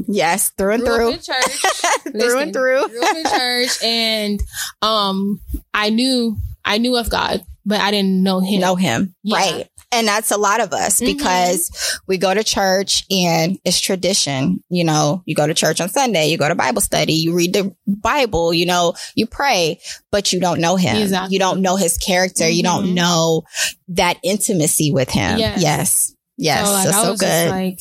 Yes. 0.09 0.51
Through 0.59 0.73
and 0.75 0.85
through. 0.85 1.13
church. 1.19 1.59
through 2.03 2.39
and 2.39 2.53
through. 2.53 2.89
grew 2.89 3.03
up 3.03 3.17
in 3.17 3.25
church 3.25 3.83
and 3.85 4.41
um 4.83 5.41
I 5.73 5.91
knew 5.91 6.37
I 6.65 6.79
knew 6.79 6.97
of 6.97 7.09
God, 7.11 7.43
but 7.65 7.81
I 7.81 7.91
didn't 7.91 8.23
know 8.23 8.41
him. 8.41 8.61
know 8.61 8.75
him. 8.75 9.15
Yeah. 9.23 9.37
Right. 9.37 9.69
And 9.91 10.07
that's 10.07 10.31
a 10.31 10.37
lot 10.37 10.61
of 10.61 10.73
us 10.75 11.01
Mhm. 11.01 11.07
because 11.17 11.71
we 12.07 12.19
go 12.19 12.35
to 12.35 12.45
church 12.45 13.05
and 13.11 13.59
it's 13.65 13.81
tradition. 13.81 14.63
You 14.69 14.85
know, 14.85 15.23
you 15.25 15.35
go 15.35 15.47
to 15.47 15.55
church 15.55 15.81
on 15.81 15.89
Sunday, 15.89 16.27
you 16.29 16.37
go 16.37 16.47
to 16.49 16.55
Bible 16.55 16.83
study, 16.83 17.15
you 17.15 17.35
read 17.35 17.55
the 17.55 17.75
Bible, 17.87 18.53
you 18.53 18.67
know, 18.67 18.93
you 19.15 19.27
pray, 19.27 19.81
but 20.13 20.33
you 20.33 20.41
don't 20.41 20.61
know 20.61 20.77
him. 20.77 20.97
Exactly. 20.97 21.33
You 21.35 21.39
don't 21.39 21.63
know 21.63 21.77
his 21.77 21.97
character. 21.97 22.47
You 22.49 22.61
Mhm. 22.63 22.67
don't 22.67 22.95
know 22.95 23.43
that 23.89 24.19
intimacy 24.23 24.91
with 24.93 25.09
him. 25.11 25.39
Yes. 25.39 25.63
Yes. 25.63 26.13
Yes. 26.37 26.67
So, 26.67 26.73
like, 26.73 26.85
That's 26.85 26.97
so 26.99 27.11
just 27.13 27.21
good. 27.21 27.51
like, 27.51 27.79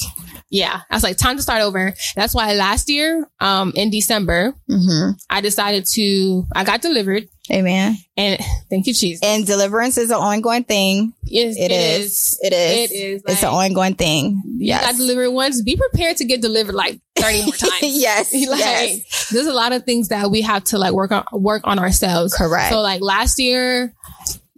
yeah, 0.50 0.82
I 0.90 0.96
was 0.96 1.04
like, 1.04 1.18
time 1.18 1.36
to 1.38 1.42
start 1.42 1.62
over. 1.62 1.94
That's 2.16 2.34
why 2.34 2.54
last 2.54 2.90
year, 2.90 3.28
um, 3.40 3.74
in 3.76 3.90
December, 3.90 4.54
hmm 4.70 5.12
I 5.30 5.42
decided 5.42 5.86
to, 5.94 6.46
I 6.56 6.64
got 6.64 6.82
delivered 6.82 7.28
Amen. 7.52 7.96
and 8.18 8.40
thank 8.70 8.88
you, 8.88 8.94
Jesus. 8.94 9.22
And 9.24 9.46
deliverance 9.46 9.98
is 9.98 10.10
an 10.12 10.18
ongoing 10.18 10.64
thing. 10.66 11.14
Yes, 11.24 11.56
It 11.58 11.72
is. 11.72 12.38
It 12.42 12.54
is. 12.54 12.92
It 12.92 12.96
is. 12.96 13.24
It's 13.26 13.44
an 13.44 13.50
ongoing 13.50 13.96
thing. 13.96 14.42
You 14.58 14.74
got 14.74 14.96
delivered 14.96 15.32
once. 15.32 15.62
Be 15.62 15.76
prepared 15.78 16.18
to 16.18 16.26
get 16.26 16.42
delivered 16.42 16.76
like 16.76 17.00
30 17.18 17.44
more 17.46 17.54
times. 17.56 17.74
yes. 17.82 18.34
like, 18.48 18.60
yes. 18.60 19.30
there's 19.32 19.48
a 19.48 19.54
lot 19.54 19.72
of 19.72 19.84
things 19.84 20.10
that 20.10 20.30
we 20.32 20.42
have 20.42 20.64
to 20.66 20.78
like 20.78 20.92
work 20.94 21.12
on, 21.12 21.24
work 21.34 21.62
on 21.66 21.80
ourselves. 21.80 22.34
Correct. 22.34 22.72
So 22.72 22.82
like 22.82 23.02
last 23.02 23.40
year, 23.40 23.94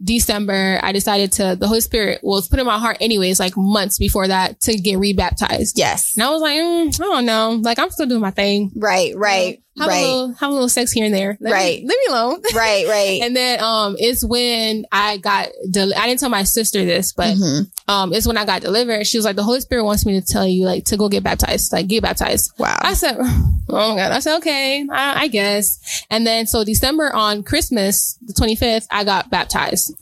December, 0.04 0.80
I 0.82 0.92
decided 0.92 1.32
to, 1.34 1.56
the 1.60 1.68
Holy 1.68 1.82
Spirit 1.82 2.20
was 2.24 2.48
put 2.48 2.60
in 2.60 2.66
my 2.66 2.78
heart 2.80 2.98
anyways, 3.02 3.40
like 3.40 3.54
months 3.58 3.98
before 3.98 4.28
that 4.28 4.60
to 4.62 4.76
get 4.78 4.98
rebaptized. 4.98 5.78
yes. 5.78 6.16
And 6.16 6.24
I 6.24 6.30
was 6.30 6.42
like, 6.42 6.58
mm, 6.58 7.02
I 7.02 7.04
don't 7.04 7.26
know. 7.26 7.60
Like 7.62 7.80
I'm 7.80 7.90
still 7.90 8.06
doing 8.06 8.22
my 8.22 8.32
thing. 8.32 8.72
Right. 8.76 9.16
Right. 9.16 9.62
Have 9.80 9.88
right. 9.88 9.98
a 9.98 10.08
little, 10.08 10.34
have 10.34 10.50
a 10.50 10.54
little 10.54 10.70
sex 10.70 10.92
here 10.92 11.06
and 11.06 11.14
there. 11.14 11.38
Let 11.40 11.52
Right. 11.54 11.82
Me, 11.82 11.88
leave 11.88 11.98
me 11.98 12.06
alone. 12.10 12.42
right. 12.56 12.88
Right. 12.88 13.22
and 13.24 13.36
then, 13.36 13.62
um, 13.64 13.96
it's 13.98 14.24
when 14.24 14.86
I 14.92 15.18
got, 15.18 15.50
del- 15.72 15.94
I 15.96 16.08
didn't 16.08 16.20
tell 16.20 16.30
my 16.30 16.44
sister 16.44 16.86
this, 16.86 17.12
but, 17.14 17.36
Mhm. 17.36 17.72
um, 17.88 18.14
it's 18.14 18.28
when 18.28 18.38
I 18.38 18.46
got 18.46 18.62
delivered. 18.62 19.08
She 19.08 19.18
was 19.18 19.26
like, 19.26 19.36
the 19.36 19.44
Holy 19.44 19.62
Spirit 19.62 19.84
wants 19.86 20.06
me 20.06 20.20
to 20.20 20.26
tell 20.26 20.48
you, 20.48 20.66
like, 20.66 20.86
to 20.86 20.98
go 20.98 21.10
get 21.10 21.24
baptized, 21.24 21.74
like, 21.74 21.88
get 21.88 22.04
baptized. 22.04 22.52
Wow. 22.60 22.78
I 22.82 22.94
said, 22.94 23.16
oh 23.20 23.90
my 23.96 23.96
God. 23.96 24.12
I 24.12 24.20
said, 24.20 24.38
okay, 24.38 24.86
I, 24.92 25.24
I 25.24 25.28
guess. 25.28 26.04
And 26.10 26.26
then, 26.28 26.46
so 26.48 26.64
December 26.64 27.12
on 27.14 27.44
Christmas, 27.44 28.18
the 28.22 28.34
25th, 28.34 28.86
I 28.92 29.04
got 29.04 29.30
baptized. 29.30 29.94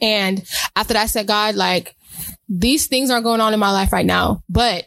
And 0.00 0.44
after 0.76 0.94
that, 0.94 1.02
I 1.04 1.06
said, 1.06 1.26
God, 1.26 1.54
like, 1.54 1.94
these 2.48 2.88
things 2.88 3.10
are 3.10 3.20
going 3.22 3.40
on 3.40 3.54
in 3.54 3.60
my 3.60 3.70
life 3.72 3.92
right 3.92 4.04
now, 4.04 4.42
but 4.48 4.84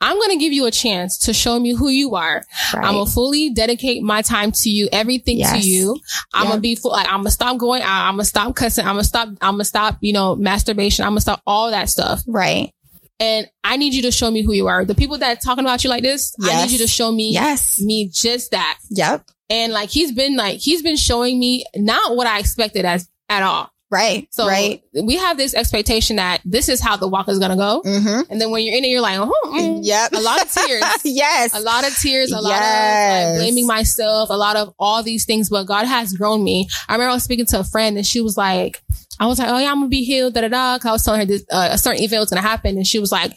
I'm 0.00 0.16
going 0.16 0.30
to 0.30 0.36
give 0.36 0.52
you 0.52 0.66
a 0.66 0.70
chance 0.70 1.16
to 1.20 1.32
show 1.32 1.58
me 1.58 1.74
who 1.74 1.88
you 1.88 2.14
are. 2.16 2.44
Right. 2.74 2.84
I'm 2.84 2.94
gonna 2.94 3.06
fully 3.10 3.50
dedicate 3.50 4.02
my 4.02 4.20
time 4.22 4.52
to 4.52 4.68
you, 4.70 4.88
everything 4.92 5.38
Yes. 5.38 5.52
to 5.52 5.58
you. 5.68 5.98
I'm 6.34 6.44
Yeah. 6.44 6.50
gonna 6.50 6.60
be 6.60 6.74
full. 6.74 6.90
Like, 6.92 7.06
I'm 7.08 7.20
gonna 7.20 7.30
stop 7.30 7.56
going 7.56 7.80
out. 7.82 8.06
I'm 8.08 8.14
gonna 8.14 8.24
stop 8.26 8.54
cussing. 8.54 8.84
I'm 8.84 8.92
gonna 8.94 9.04
stop. 9.04 9.28
I'm 9.40 9.54
gonna 9.54 9.64
stop. 9.64 9.96
You 10.02 10.12
know, 10.12 10.36
masturbation. 10.36 11.04
I'm 11.04 11.12
gonna 11.12 11.22
stop 11.22 11.40
all 11.46 11.70
that 11.70 11.88
stuff. 11.88 12.22
right. 12.26 12.70
And 13.18 13.48
I 13.64 13.78
need 13.78 13.94
you 13.94 14.02
to 14.02 14.10
show 14.12 14.30
me 14.30 14.42
who 14.42 14.52
you 14.52 14.66
are. 14.66 14.84
The 14.84 14.94
people 14.94 15.16
that 15.18 15.40
talking 15.42 15.64
about 15.64 15.82
you 15.82 15.88
like 15.88 16.02
this, 16.02 16.34
I 16.44 16.62
need 16.66 16.72
you 16.72 16.78
to 16.78 16.86
show 16.86 17.10
me 17.10 17.32
Yes. 17.32 17.78
me 17.80 18.10
just 18.12 18.50
that. 18.50 18.76
Yep. 18.90 19.24
And 19.48 19.72
like 19.72 19.88
he's 19.88 20.12
been 20.12 20.36
like 20.36 20.58
he's 20.60 20.82
been 20.82 20.96
showing 20.96 21.38
me 21.40 21.64
not 21.74 22.14
what 22.16 22.26
I 22.26 22.38
expected 22.40 22.84
as 22.84 23.08
at 23.30 23.42
all. 23.42 23.70
Right. 23.90 24.26
So 24.32 24.46
right. 24.48 24.82
we 25.00 25.16
have 25.16 25.36
this 25.36 25.54
expectation 25.54 26.16
that 26.16 26.40
this 26.44 26.68
is 26.68 26.80
how 26.80 26.96
the 26.96 27.06
walk 27.06 27.28
is 27.28 27.38
gonna 27.38 27.56
go. 27.56 27.82
Mm-hmm. 27.84 28.30
And 28.32 28.40
then 28.40 28.50
when 28.50 28.64
you're 28.64 28.76
in 28.76 28.84
it, 28.84 28.88
you're 28.88 29.00
like, 29.00 29.18
oh, 29.20 29.32
mm. 29.46 29.78
Yep. 29.82 30.12
a 30.12 30.20
lot 30.20 30.42
of 30.42 30.50
tears. 30.50 30.82
yes. 31.04 31.54
a 31.54 31.60
lot 31.60 31.86
of 31.86 31.96
tears, 31.96 32.32
a 32.32 32.40
lot 32.40 32.50
Yes. 32.50 33.28
of 33.28 33.30
like 33.34 33.44
blaming 33.44 33.66
myself, 33.66 34.30
a 34.30 34.36
lot 34.36 34.56
of 34.56 34.74
all 34.78 35.02
these 35.02 35.24
things. 35.24 35.48
But 35.50 35.64
God 35.64 35.86
has 35.86 36.12
grown 36.12 36.42
me. 36.42 36.68
I 36.88 36.94
remember 36.94 37.10
I 37.10 37.14
was 37.14 37.22
speaking 37.22 37.46
to 37.46 37.60
a 37.60 37.64
friend 37.64 37.96
and 37.96 38.06
she 38.06 38.20
was 38.20 38.36
like, 38.36 38.82
I 39.18 39.26
was 39.26 39.38
like, 39.38 39.48
oh 39.48 39.58
yeah, 39.58 39.70
I'm 39.70 39.76
gonna 39.78 39.88
be 39.88 40.04
healed, 40.04 40.34
da 40.34 40.42
da 40.42 40.48
da. 40.48 40.78
'Cause 40.78 40.86
I 40.88 40.92
was 40.92 41.02
telling 41.04 41.20
her 41.20 41.26
this, 41.26 41.44
uh, 41.50 41.68
a 41.72 41.78
certain 41.78 42.02
event 42.02 42.20
was 42.20 42.28
gonna 42.30 42.42
happen, 42.42 42.76
and 42.76 42.86
she 42.86 42.98
was 42.98 43.10
like, 43.10 43.32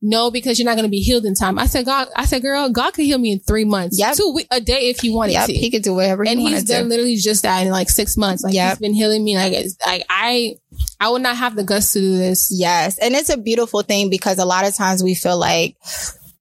no, 0.00 0.30
because 0.30 0.58
you're 0.58 0.66
not 0.66 0.76
gonna 0.76 0.88
be 0.88 1.00
healed 1.00 1.24
in 1.24 1.34
time. 1.34 1.58
I 1.58 1.66
said, 1.66 1.84
God, 1.84 2.08
I 2.14 2.26
said, 2.26 2.42
girl, 2.42 2.68
God 2.70 2.92
could 2.94 3.04
heal 3.06 3.18
me 3.18 3.32
in 3.32 3.40
three 3.40 3.64
months, 3.64 3.98
Yep. 3.98 4.16
two 4.16 4.38
a 4.50 4.60
day 4.60 4.88
if 4.90 5.00
He 5.00 5.10
wanted 5.10 5.32
Yep. 5.32 5.46
to. 5.46 5.52
He 5.54 5.70
could 5.70 5.82
do 5.82 5.94
whatever 5.94 6.22
he 6.24 6.30
and 6.30 6.40
he's 6.40 6.52
wanted 6.52 6.66
done 6.68 6.82
to. 6.84 6.88
literally 6.88 7.16
just 7.16 7.42
that 7.42 7.66
in 7.66 7.72
like 7.72 7.90
six 7.90 8.16
months. 8.16 8.44
Like 8.44 8.54
Yep. 8.54 8.70
he's 8.70 8.78
been 8.78 8.94
healing 8.94 9.24
me. 9.24 9.36
Like, 9.36 9.52
it's, 9.52 9.76
like 9.84 10.04
I, 10.08 10.54
I 11.00 11.08
would 11.10 11.22
not 11.22 11.36
have 11.36 11.56
the 11.56 11.64
guts 11.64 11.92
to 11.94 12.00
do 12.00 12.16
this. 12.16 12.48
Yes. 12.56 12.96
And 12.98 13.14
it's 13.14 13.30
a 13.30 13.36
beautiful 13.36 13.82
thing 13.82 14.10
because 14.10 14.38
a 14.38 14.44
lot 14.44 14.66
of 14.66 14.74
times 14.76 15.02
we 15.02 15.14
feel 15.14 15.38
like 15.38 15.76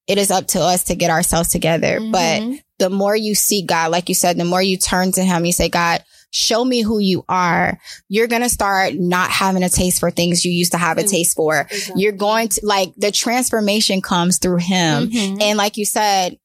it 0.07 0.17
is 0.19 0.29
up 0.29 0.45
to 0.49 0.59
us 0.61 0.83
to 0.85 0.95
get 0.95 1.09
ourselves 1.09 1.49
together. 1.49 1.99
But 1.99 2.41
Mhm. 2.41 2.59
the 2.77 2.89
more 2.91 3.15
you 3.15 3.33
seek 3.33 3.65
God, 3.65 3.89
like 3.91 4.09
you 4.09 4.15
said, 4.15 4.37
the 4.37 4.45
more 4.45 4.61
you 4.61 4.77
turn 4.77 5.11
to 5.13 5.23
Him, 5.23 5.45
you 5.45 5.51
say, 5.53 5.69
God, 5.69 6.03
show 6.35 6.65
me 6.65 6.81
who 6.81 6.99
you 6.99 7.23
are. 7.29 7.79
You're 8.09 8.27
going 8.27 8.41
to 8.41 8.49
start 8.49 8.93
not 8.95 9.29
having 9.31 9.63
a 9.63 9.69
taste 9.69 10.01
for 10.01 10.11
things 10.11 10.43
you 10.43 10.51
used 10.51 10.73
to 10.73 10.77
have 10.77 10.97
a 10.97 11.03
taste 11.03 11.35
for. 11.37 11.65
You're 11.95 12.11
going 12.11 12.49
to 12.49 12.61
like 12.63 12.93
the 12.97 13.09
transformation 13.11 14.01
comes 14.01 14.37
through 14.37 14.57
Him. 14.57 15.09
Mhm. 15.09 15.41
And 15.41 15.57
like 15.57 15.77
you 15.77 15.85
said, 15.85 16.37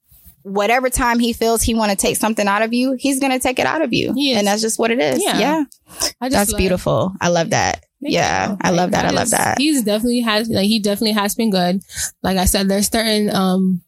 whatever 0.43 0.89
time 0.89 1.19
he 1.19 1.33
feels 1.33 1.61
he 1.61 1.75
want 1.75 1.91
to 1.91 1.97
take 1.97 2.17
something 2.17 2.47
out 2.47 2.63
of 2.63 2.73
you, 2.73 2.97
he's 2.99 3.19
going 3.21 3.33
to 3.33 3.39
take 3.41 3.59
it 3.59 3.67
out 3.67 3.83
of 3.83 3.93
you. 3.93 4.15
And 4.37 4.47
that's 4.47 4.63
just 4.63 4.79
what 4.79 4.91
it 4.93 5.01
is. 5.01 5.23
Yeah. 5.23 5.39
Yeah. 5.39 5.65
I 6.21 6.29
just 6.29 6.31
That's 6.31 6.53
love- 6.53 6.59
beautiful. 6.59 7.13
I 7.21 7.29
love 7.29 7.51
that. 7.51 7.85
Yeah. 8.01 8.57
I 8.61 8.71
love 8.71 8.93
that. 8.93 9.05
I 9.05 9.11
love 9.11 9.31
that. 9.31 9.59
He's 9.59 9.83
definitely 9.83 10.21
has 10.21 10.49
like 10.49 10.67
he 10.67 10.79
definitely 10.79 11.13
has 11.13 11.35
been 11.35 11.51
good. 11.51 11.83
Like 12.23 12.39
I 12.39 12.45
said, 12.47 12.69
there's 12.69 12.89
certain 12.91 13.29
um 13.35 13.83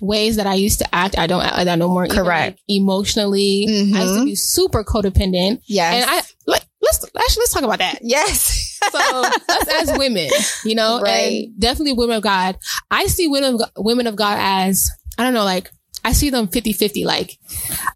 ways 0.00 0.36
that 0.36 0.46
I 0.46 0.54
used 0.54 0.78
to 0.80 0.94
act. 0.94 1.18
I 1.18 1.26
don't 1.26 1.42
act 1.42 1.56
like 1.56 1.64
that 1.66 1.78
no 1.78 1.88
more. 1.88 2.04
Even, 2.06 2.16
Correct. 2.16 2.58
like, 2.58 2.60
emotionally, 2.68 3.66
I 3.68 4.02
used 4.02 4.14
to 4.18 4.24
be 4.24 4.34
super 4.34 4.84
codependent, 4.84 5.60
Yes. 5.66 5.94
and 6.02 6.10
I 6.10 6.22
like 6.50 6.64
let's 6.80 7.04
actually 7.04 7.40
let's 7.40 7.52
talk 7.52 7.62
about 7.64 7.78
that. 7.80 7.98
yes. 8.02 8.78
So 8.92 8.98
us 9.22 9.68
as 9.90 9.98
women, 9.98 10.28
you 10.64 10.74
know, 10.74 11.00
Right. 11.00 11.44
and 11.46 11.60
definitely 11.60 11.94
women 11.94 12.16
of 12.16 12.22
God. 12.22 12.58
I 12.90 13.06
see 13.06 13.26
women 13.28 13.54
of 13.56 13.62
women 13.76 14.06
of 14.06 14.16
God 14.16 14.38
as 14.40 14.88
I 15.18 15.24
don't 15.24 15.34
know, 15.34 15.44
like 15.44 15.70
I 16.04 16.12
see 16.12 16.30
them 16.30 16.46
50-50, 16.46 17.04
like 17.04 17.38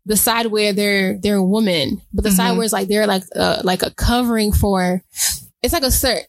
the 0.05 0.17
side 0.17 0.47
where 0.47 0.73
they're 0.73 1.19
they're 1.19 1.37
a 1.37 1.43
woman, 1.43 2.03
but 2.13 2.25
the 2.25 2.33
side 2.33 2.53
Mhm. 2.53 2.57
where 2.57 2.65
it's 2.65 2.73
like 2.73 2.89
they're 2.89 3.07
like 3.07 3.23
uh, 3.37 3.61
like 3.65 3.83
a 3.83 3.91
covering 3.91 4.53
for. 4.53 5.03
It's 5.63 5.73
like 5.73 5.85
a 5.85 5.87
cert. 5.87 6.23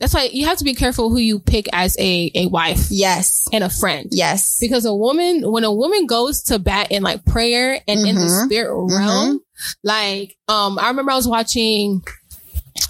That's 0.00 0.14
why 0.14 0.30
you 0.32 0.46
have 0.46 0.56
to 0.58 0.64
be 0.64 0.74
careful 0.74 1.10
who 1.10 1.18
you 1.18 1.38
pick 1.38 1.66
as 1.74 1.94
a 1.98 2.32
a 2.34 2.46
wife 2.46 2.88
yes. 2.90 3.44
and 3.52 3.62
a 3.62 3.68
friend. 3.70 4.08
Yes. 4.10 4.56
Because 4.58 4.86
a 4.86 4.94
woman, 4.94 5.42
when 5.52 5.62
a 5.64 5.72
woman 5.72 6.06
goes 6.06 6.42
to 6.44 6.58
bat 6.58 6.90
in 6.90 7.02
like 7.02 7.24
prayer 7.26 7.78
and 7.86 8.00
in 8.06 8.14
the 8.16 8.22
Mhm. 8.22 8.44
spirit 8.46 8.74
realm, 8.96 9.40
like, 9.84 10.36
um, 10.48 10.78
I 10.78 10.88
remember 10.88 11.12
I 11.12 11.16
was 11.16 11.28
watching 11.28 12.02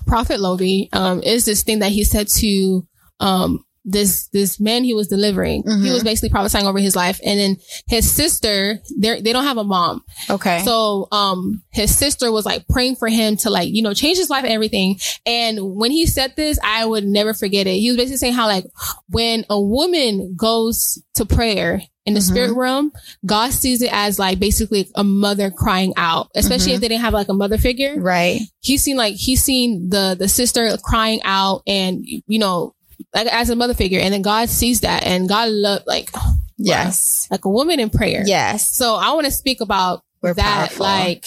Prophet 0.07 0.39
Lovy, 0.41 0.89
um, 0.93 1.21
is 1.23 1.45
this 1.45 1.63
thing 1.65 1.81
that 1.81 1.91
he 1.91 2.05
said 2.05 2.29
to, 2.29 2.87
um, 3.19 3.65
this, 3.85 4.29
this 4.29 4.61
man 4.61 4.85
he 4.85 4.93
was 4.93 5.09
delivering. 5.09 5.63
He 5.65 5.71
Mhm. 5.71 5.93
was 5.95 6.05
basically 6.05 6.29
prophesying 6.29 6.67
over 6.67 6.79
his 6.79 6.95
life. 6.95 7.19
And 7.25 7.41
then 7.41 7.57
his 7.89 8.11
sister, 8.11 8.79
they 8.99 9.21
they 9.23 9.33
don't 9.33 9.45
have 9.45 9.57
a 9.57 9.65
mom. 9.65 10.03
Okay. 10.29 10.63
So, 10.65 11.09
um, 11.13 11.63
his 11.71 11.97
sister 11.97 12.31
was 12.31 12.45
like 12.45 12.69
praying 12.69 12.97
for 12.97 13.09
him 13.09 13.37
to 13.39 13.51
like, 13.51 13.71
you 13.73 13.83
know, 13.83 13.95
change 13.95 14.19
his 14.19 14.29
life 14.29 14.45
and 14.45 14.53
everything. 14.53 14.99
And 15.25 15.77
when 15.77 15.91
he 15.93 16.05
said 16.07 16.35
this, 16.37 16.59
I 16.63 16.85
would 16.85 17.05
never 17.07 17.33
forget 17.33 17.67
it. 17.67 17.79
He 17.79 17.89
was 17.89 17.97
basically 17.97 18.19
saying 18.19 18.35
how 18.35 18.47
like 18.47 18.67
when 19.09 19.45
a 19.49 19.61
woman 19.61 20.35
goes 20.37 20.99
to 21.15 21.25
prayer 21.25 21.83
in 22.07 22.15
the 22.15 22.21
Mhm. 22.21 22.29
spirit 22.29 22.53
realm, 22.53 22.93
God 23.25 23.53
sees 23.53 23.83
it 23.83 23.91
as 23.93 24.19
like 24.19 24.39
basically 24.39 24.89
a 24.95 25.05
mother 25.05 25.51
crying 25.51 25.93
out, 25.97 26.29
especially 26.35 26.73
Mhm. 26.73 26.75
if 26.77 26.81
they 26.81 26.89
didn't 26.89 27.03
have 27.03 27.15
like 27.15 27.29
a 27.29 27.35
mother 27.35 27.57
figure. 27.59 27.95
right. 28.01 28.41
He's 28.61 28.83
seen 28.83 28.97
like, 28.97 29.15
he's 29.17 29.43
seen 29.43 29.89
the, 29.89 30.17
the 30.19 30.29
sister 30.29 30.77
crying 30.85 31.21
out 31.25 31.63
and, 31.67 32.05
you 32.07 32.39
know, 32.39 32.75
like 33.15 33.27
as 33.29 33.51
a 33.51 33.57
mother 33.57 33.75
figure. 33.75 34.01
And 34.01 34.13
then 34.15 34.23
God 34.23 34.49
sees 34.49 34.81
that 34.81 35.05
and 35.05 35.29
God 35.29 35.49
love 35.51 35.83
like, 35.87 36.11
oh, 36.15 36.35
Yes. 36.59 37.27
like 37.31 37.45
a 37.47 37.49
woman 37.51 37.81
in 37.81 37.89
prayer. 37.91 38.23
Yes. 38.27 38.71
So 38.71 38.95
I 38.97 39.13
want 39.13 39.25
to 39.27 39.31
speak 39.33 39.61
about 39.61 40.03
We're 40.21 40.35
that. 40.35 40.69
powerful. 40.69 40.85
Like, 40.85 41.27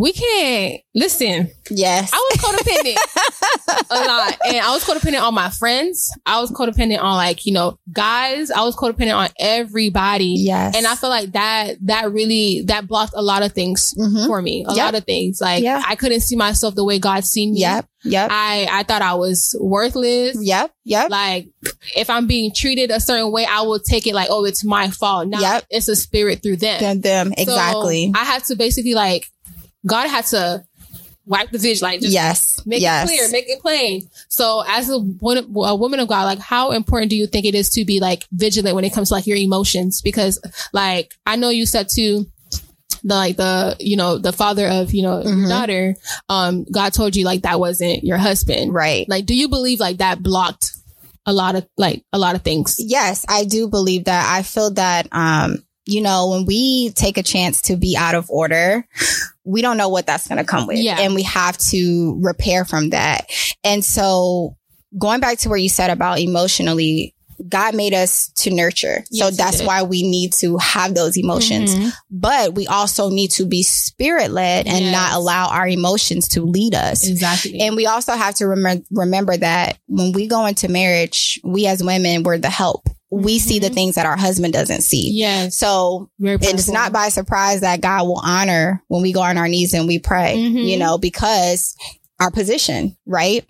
we 0.00 0.12
can't 0.14 0.80
listen. 0.94 1.50
Yes. 1.70 2.10
I 2.12 2.28
was 2.30 2.38
codependent 2.40 2.96
a 3.90 3.94
lot, 4.06 4.34
and 4.46 4.56
I 4.56 4.72
was 4.72 4.82
codependent 4.82 5.22
on 5.22 5.34
my 5.34 5.50
friends. 5.50 6.10
I 6.24 6.40
was 6.40 6.50
codependent 6.50 7.00
on 7.00 7.16
like 7.16 7.44
you 7.44 7.52
know 7.52 7.78
guys. 7.92 8.50
I 8.50 8.62
was 8.64 8.74
codependent 8.76 9.14
on 9.16 9.28
everybody, 9.38 10.34
yes. 10.38 10.76
and 10.76 10.86
I 10.86 10.94
feel 10.94 11.10
like 11.10 11.32
that 11.32 11.76
that 11.86 12.10
really 12.12 12.62
that 12.66 12.88
blocked 12.88 13.12
a 13.14 13.22
lot 13.22 13.42
of 13.42 13.52
things 13.52 13.92
Mhm. 13.98 14.26
for 14.26 14.40
me. 14.40 14.64
A 14.66 14.74
Yep. 14.74 14.84
lot 14.84 14.94
of 14.94 15.04
things. 15.04 15.38
Like 15.40 15.62
Yeah. 15.62 15.82
I 15.86 15.96
couldn't 15.96 16.20
see 16.20 16.36
myself 16.36 16.74
the 16.74 16.84
way 16.84 16.98
God 16.98 17.24
seen 17.24 17.52
me. 17.52 17.60
Yep. 17.60 17.86
Yep. 18.04 18.28
I 18.32 18.66
I 18.70 18.82
thought 18.84 19.02
I 19.02 19.14
was 19.14 19.54
worthless. 19.60 20.36
Yep. 20.40 20.72
Yep. 20.84 21.10
Like 21.10 21.48
if 21.94 22.08
I'm 22.10 22.26
being 22.26 22.52
treated 22.54 22.90
a 22.90 23.00
certain 23.00 23.30
way, 23.30 23.44
I 23.44 23.60
will 23.62 23.78
take 23.80 24.06
it 24.06 24.14
like, 24.14 24.28
oh, 24.30 24.44
it's 24.44 24.64
my 24.64 24.88
fault. 24.90 25.28
Now 25.28 25.40
Yep. 25.40 25.64
it's 25.70 25.88
a 25.88 25.96
spirit 25.96 26.42
through 26.42 26.56
them. 26.56 26.80
them, 26.80 27.00
them. 27.00 27.26
So 27.36 27.42
Exactly. 27.42 28.12
I 28.14 28.24
had 28.24 28.44
to 28.44 28.56
basically 28.56 28.94
like, 28.94 29.26
God 29.86 30.08
had 30.08 30.26
to 30.26 30.64
wipe 31.26 31.50
the 31.50 31.58
vision, 31.58 31.84
like 31.86 32.00
just 32.00 32.12
yes. 32.12 32.60
make 32.66 32.82
yes. 32.82 33.04
it 33.04 33.12
clear, 33.12 33.28
make 33.30 33.48
it 33.48 33.60
plain. 33.60 34.08
So 34.28 34.64
as 34.66 34.90
a, 34.90 34.94
a 34.94 35.76
woman 35.76 36.00
of 36.00 36.08
God, 36.08 36.24
like 36.24 36.40
how 36.40 36.72
important 36.72 37.10
do 37.10 37.16
you 37.16 37.26
think 37.26 37.46
it 37.46 37.54
is 37.54 37.70
to 37.70 37.84
be 37.84 38.00
like 38.00 38.26
vigilant 38.32 38.74
when 38.74 38.84
it 38.84 38.92
comes 38.92 39.08
to 39.08 39.14
like 39.14 39.26
your 39.26 39.36
emotions? 39.36 40.00
Because 40.02 40.40
like, 40.72 41.14
I 41.26 41.36
know 41.36 41.50
you 41.50 41.66
said 41.66 41.88
to 41.90 42.26
the, 43.04 43.14
like 43.14 43.36
the, 43.36 43.76
you 43.78 43.96
know, 43.96 44.18
the 44.18 44.32
father 44.32 44.66
of, 44.66 44.92
you 44.92 45.02
know, 45.02 45.22
Mhm. 45.22 45.40
your 45.40 45.48
daughter, 45.48 45.96
um, 46.28 46.64
God 46.64 46.92
told 46.92 47.14
you 47.14 47.24
like 47.24 47.42
that 47.42 47.60
wasn't 47.60 48.02
your 48.02 48.18
husband. 48.18 48.74
Right. 48.74 49.08
Like, 49.08 49.24
do 49.24 49.34
you 49.34 49.48
believe 49.48 49.78
like 49.78 49.98
that 49.98 50.22
blocked 50.22 50.72
a 51.26 51.32
lot 51.32 51.54
of 51.54 51.66
like 51.76 52.04
a 52.12 52.18
lot 52.18 52.34
of 52.34 52.42
things? 52.42 52.76
Yes, 52.78 53.24
I 53.28 53.44
do 53.44 53.68
believe 53.68 54.06
that. 54.06 54.28
I 54.28 54.42
feel 54.42 54.72
that, 54.72 55.06
um, 55.12 55.62
you 55.86 56.00
know, 56.00 56.30
when 56.30 56.44
we 56.44 56.90
take 56.90 57.18
a 57.18 57.22
chance 57.22 57.62
to 57.62 57.76
be 57.76 57.96
out 57.96 58.14
of 58.14 58.28
order, 58.30 58.86
we 59.44 59.62
don't 59.62 59.76
know 59.76 59.88
what 59.88 60.06
that's 60.06 60.26
going 60.28 60.38
to 60.38 60.44
come 60.44 60.66
with. 60.66 60.78
Yeah. 60.78 60.98
And 61.00 61.14
we 61.14 61.22
have 61.24 61.56
to 61.70 62.18
repair 62.22 62.64
from 62.64 62.90
that. 62.90 63.26
And 63.64 63.84
so 63.84 64.56
going 64.98 65.20
back 65.20 65.38
to 65.38 65.48
where 65.48 65.58
you 65.58 65.68
said 65.68 65.90
about 65.90 66.18
emotionally, 66.18 67.14
God 67.48 67.74
made 67.74 67.94
us 67.94 68.28
to 68.40 68.50
nurture. 68.50 69.02
Yes, 69.10 69.30
so 69.30 69.34
that's 69.34 69.62
why 69.62 69.82
we 69.82 70.02
need 70.02 70.34
to 70.34 70.58
have 70.58 70.94
those 70.94 71.16
emotions. 71.16 71.74
Mhm. 71.74 71.92
But 72.10 72.54
we 72.54 72.66
also 72.66 73.08
need 73.08 73.30
to 73.32 73.46
be 73.46 73.62
spirit 73.62 74.30
led 74.30 74.66
and 74.66 74.84
Yes. 74.84 74.92
not 74.92 75.14
allow 75.14 75.48
our 75.48 75.66
emotions 75.66 76.28
to 76.28 76.42
lead 76.42 76.74
us. 76.74 77.08
Exactly. 77.08 77.60
And 77.60 77.76
we 77.76 77.86
also 77.86 78.12
have 78.12 78.34
to 78.36 78.46
remember 78.46 78.84
remember 78.90 79.38
that 79.38 79.78
when 79.88 80.12
we 80.12 80.26
go 80.26 80.44
into 80.44 80.68
marriage, 80.68 81.40
we 81.42 81.66
as 81.66 81.82
women, 81.82 82.24
we're 82.24 82.36
the 82.36 82.50
help. 82.50 82.90
We 83.10 83.38
see 83.40 83.58
the 83.58 83.70
Mhm. 83.70 83.74
things 83.74 83.94
that 83.96 84.06
our 84.06 84.16
husband 84.16 84.52
doesn't 84.52 84.82
see. 84.82 85.10
yes. 85.12 85.56
So 85.56 86.08
it's 86.20 86.68
not 86.68 86.92
by 86.92 87.08
surprise 87.08 87.60
that 87.62 87.80
God 87.80 88.06
will 88.06 88.20
honor 88.24 88.82
when 88.88 89.02
we 89.02 89.12
go 89.12 89.20
on 89.22 89.36
our 89.38 89.48
knees 89.48 89.74
and 89.74 89.88
we 89.88 89.98
pray, 89.98 90.36
Mhm. 90.38 90.68
you 90.68 90.76
know, 90.78 90.96
because 90.98 91.74
our 92.20 92.30
position, 92.30 92.96
right? 93.06 93.44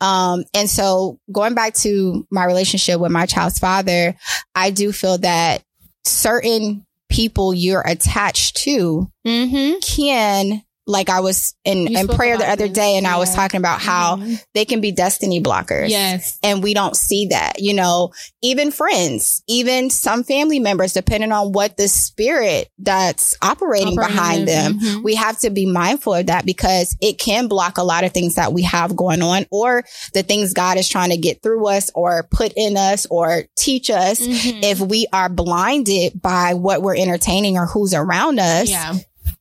Um, 0.00 0.44
and 0.54 0.68
so 0.68 1.18
going 1.30 1.54
back 1.54 1.74
to 1.74 2.26
my 2.30 2.44
relationship 2.44 2.98
with 2.98 3.12
my 3.12 3.26
child's 3.26 3.58
father, 3.58 4.16
I 4.54 4.70
do 4.70 4.92
feel 4.92 5.18
that 5.18 5.62
certain 6.04 6.84
people 7.10 7.54
you're 7.54 7.82
attached 7.86 8.56
to 8.56 9.08
Mm-hmm. 9.26 9.78
can 9.82 10.62
like 10.86 11.08
I 11.08 11.20
was 11.20 11.54
in, 11.64 11.86
You 11.86 11.98
in 12.00 12.08
prayer 12.08 12.36
the 12.36 12.46
other 12.48 12.68
this, 12.68 12.76
day 12.76 12.96
and 12.98 13.06
I 13.06 13.16
was 13.16 13.34
talking 13.34 13.56
about 13.58 13.80
how 13.80 14.16
Mhm. 14.16 14.38
they 14.52 14.66
can 14.66 14.82
be 14.82 14.92
destiny 14.92 15.42
blockers. 15.42 15.88
Yes. 15.88 16.38
And 16.42 16.62
we 16.62 16.74
don't 16.74 16.94
see 16.94 17.26
that, 17.30 17.54
you 17.58 17.72
know, 17.72 18.10
even 18.42 18.70
friends, 18.70 19.42
even 19.48 19.88
some 19.88 20.24
family 20.24 20.58
members, 20.58 20.92
depending 20.92 21.32
on 21.32 21.52
what 21.52 21.78
the 21.78 21.88
spirit 21.88 22.68
that's 22.78 23.34
operating, 23.40 23.98
Operating 23.98 24.14
behind 24.14 24.48
them. 24.48 24.78
Mhm. 24.78 25.02
We 25.04 25.14
have 25.14 25.38
to 25.40 25.48
be 25.50 25.64
mindful 25.64 26.14
of 26.14 26.26
that 26.26 26.44
because 26.44 26.94
it 27.00 27.18
can 27.18 27.48
block 27.48 27.78
a 27.78 27.82
lot 27.82 28.04
of 28.04 28.12
things 28.12 28.34
that 28.34 28.52
we 28.52 28.60
have 28.62 28.94
going 28.94 29.22
on 29.22 29.46
or 29.50 29.84
the 30.12 30.22
things 30.22 30.52
God 30.52 30.76
is 30.76 30.86
trying 30.88 31.10
to 31.10 31.16
get 31.16 31.42
through 31.42 31.66
us 31.66 31.90
or 31.94 32.28
put 32.30 32.52
in 32.56 32.76
us 32.76 33.06
or 33.08 33.44
teach 33.56 33.88
us. 33.88 34.20
Mhm. 34.20 34.62
If 34.62 34.80
we 34.80 35.06
are 35.14 35.30
blinded 35.30 36.20
by 36.20 36.52
what 36.52 36.82
we're 36.82 36.96
entertaining 36.96 37.56
or 37.56 37.64
who's 37.66 37.94
around 37.94 38.38
us, 38.38 38.68
yeah. 38.68 38.94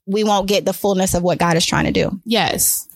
We 0.06 0.24
won't 0.24 0.48
get 0.48 0.66
the 0.66 0.74
fullness 0.74 1.14
of 1.14 1.24
what 1.24 1.38
God 1.40 1.58
is 1.58 1.66
trying 1.66 1.86
to 1.86 1.92
do. 1.92 2.20
Yes. 2.26 2.88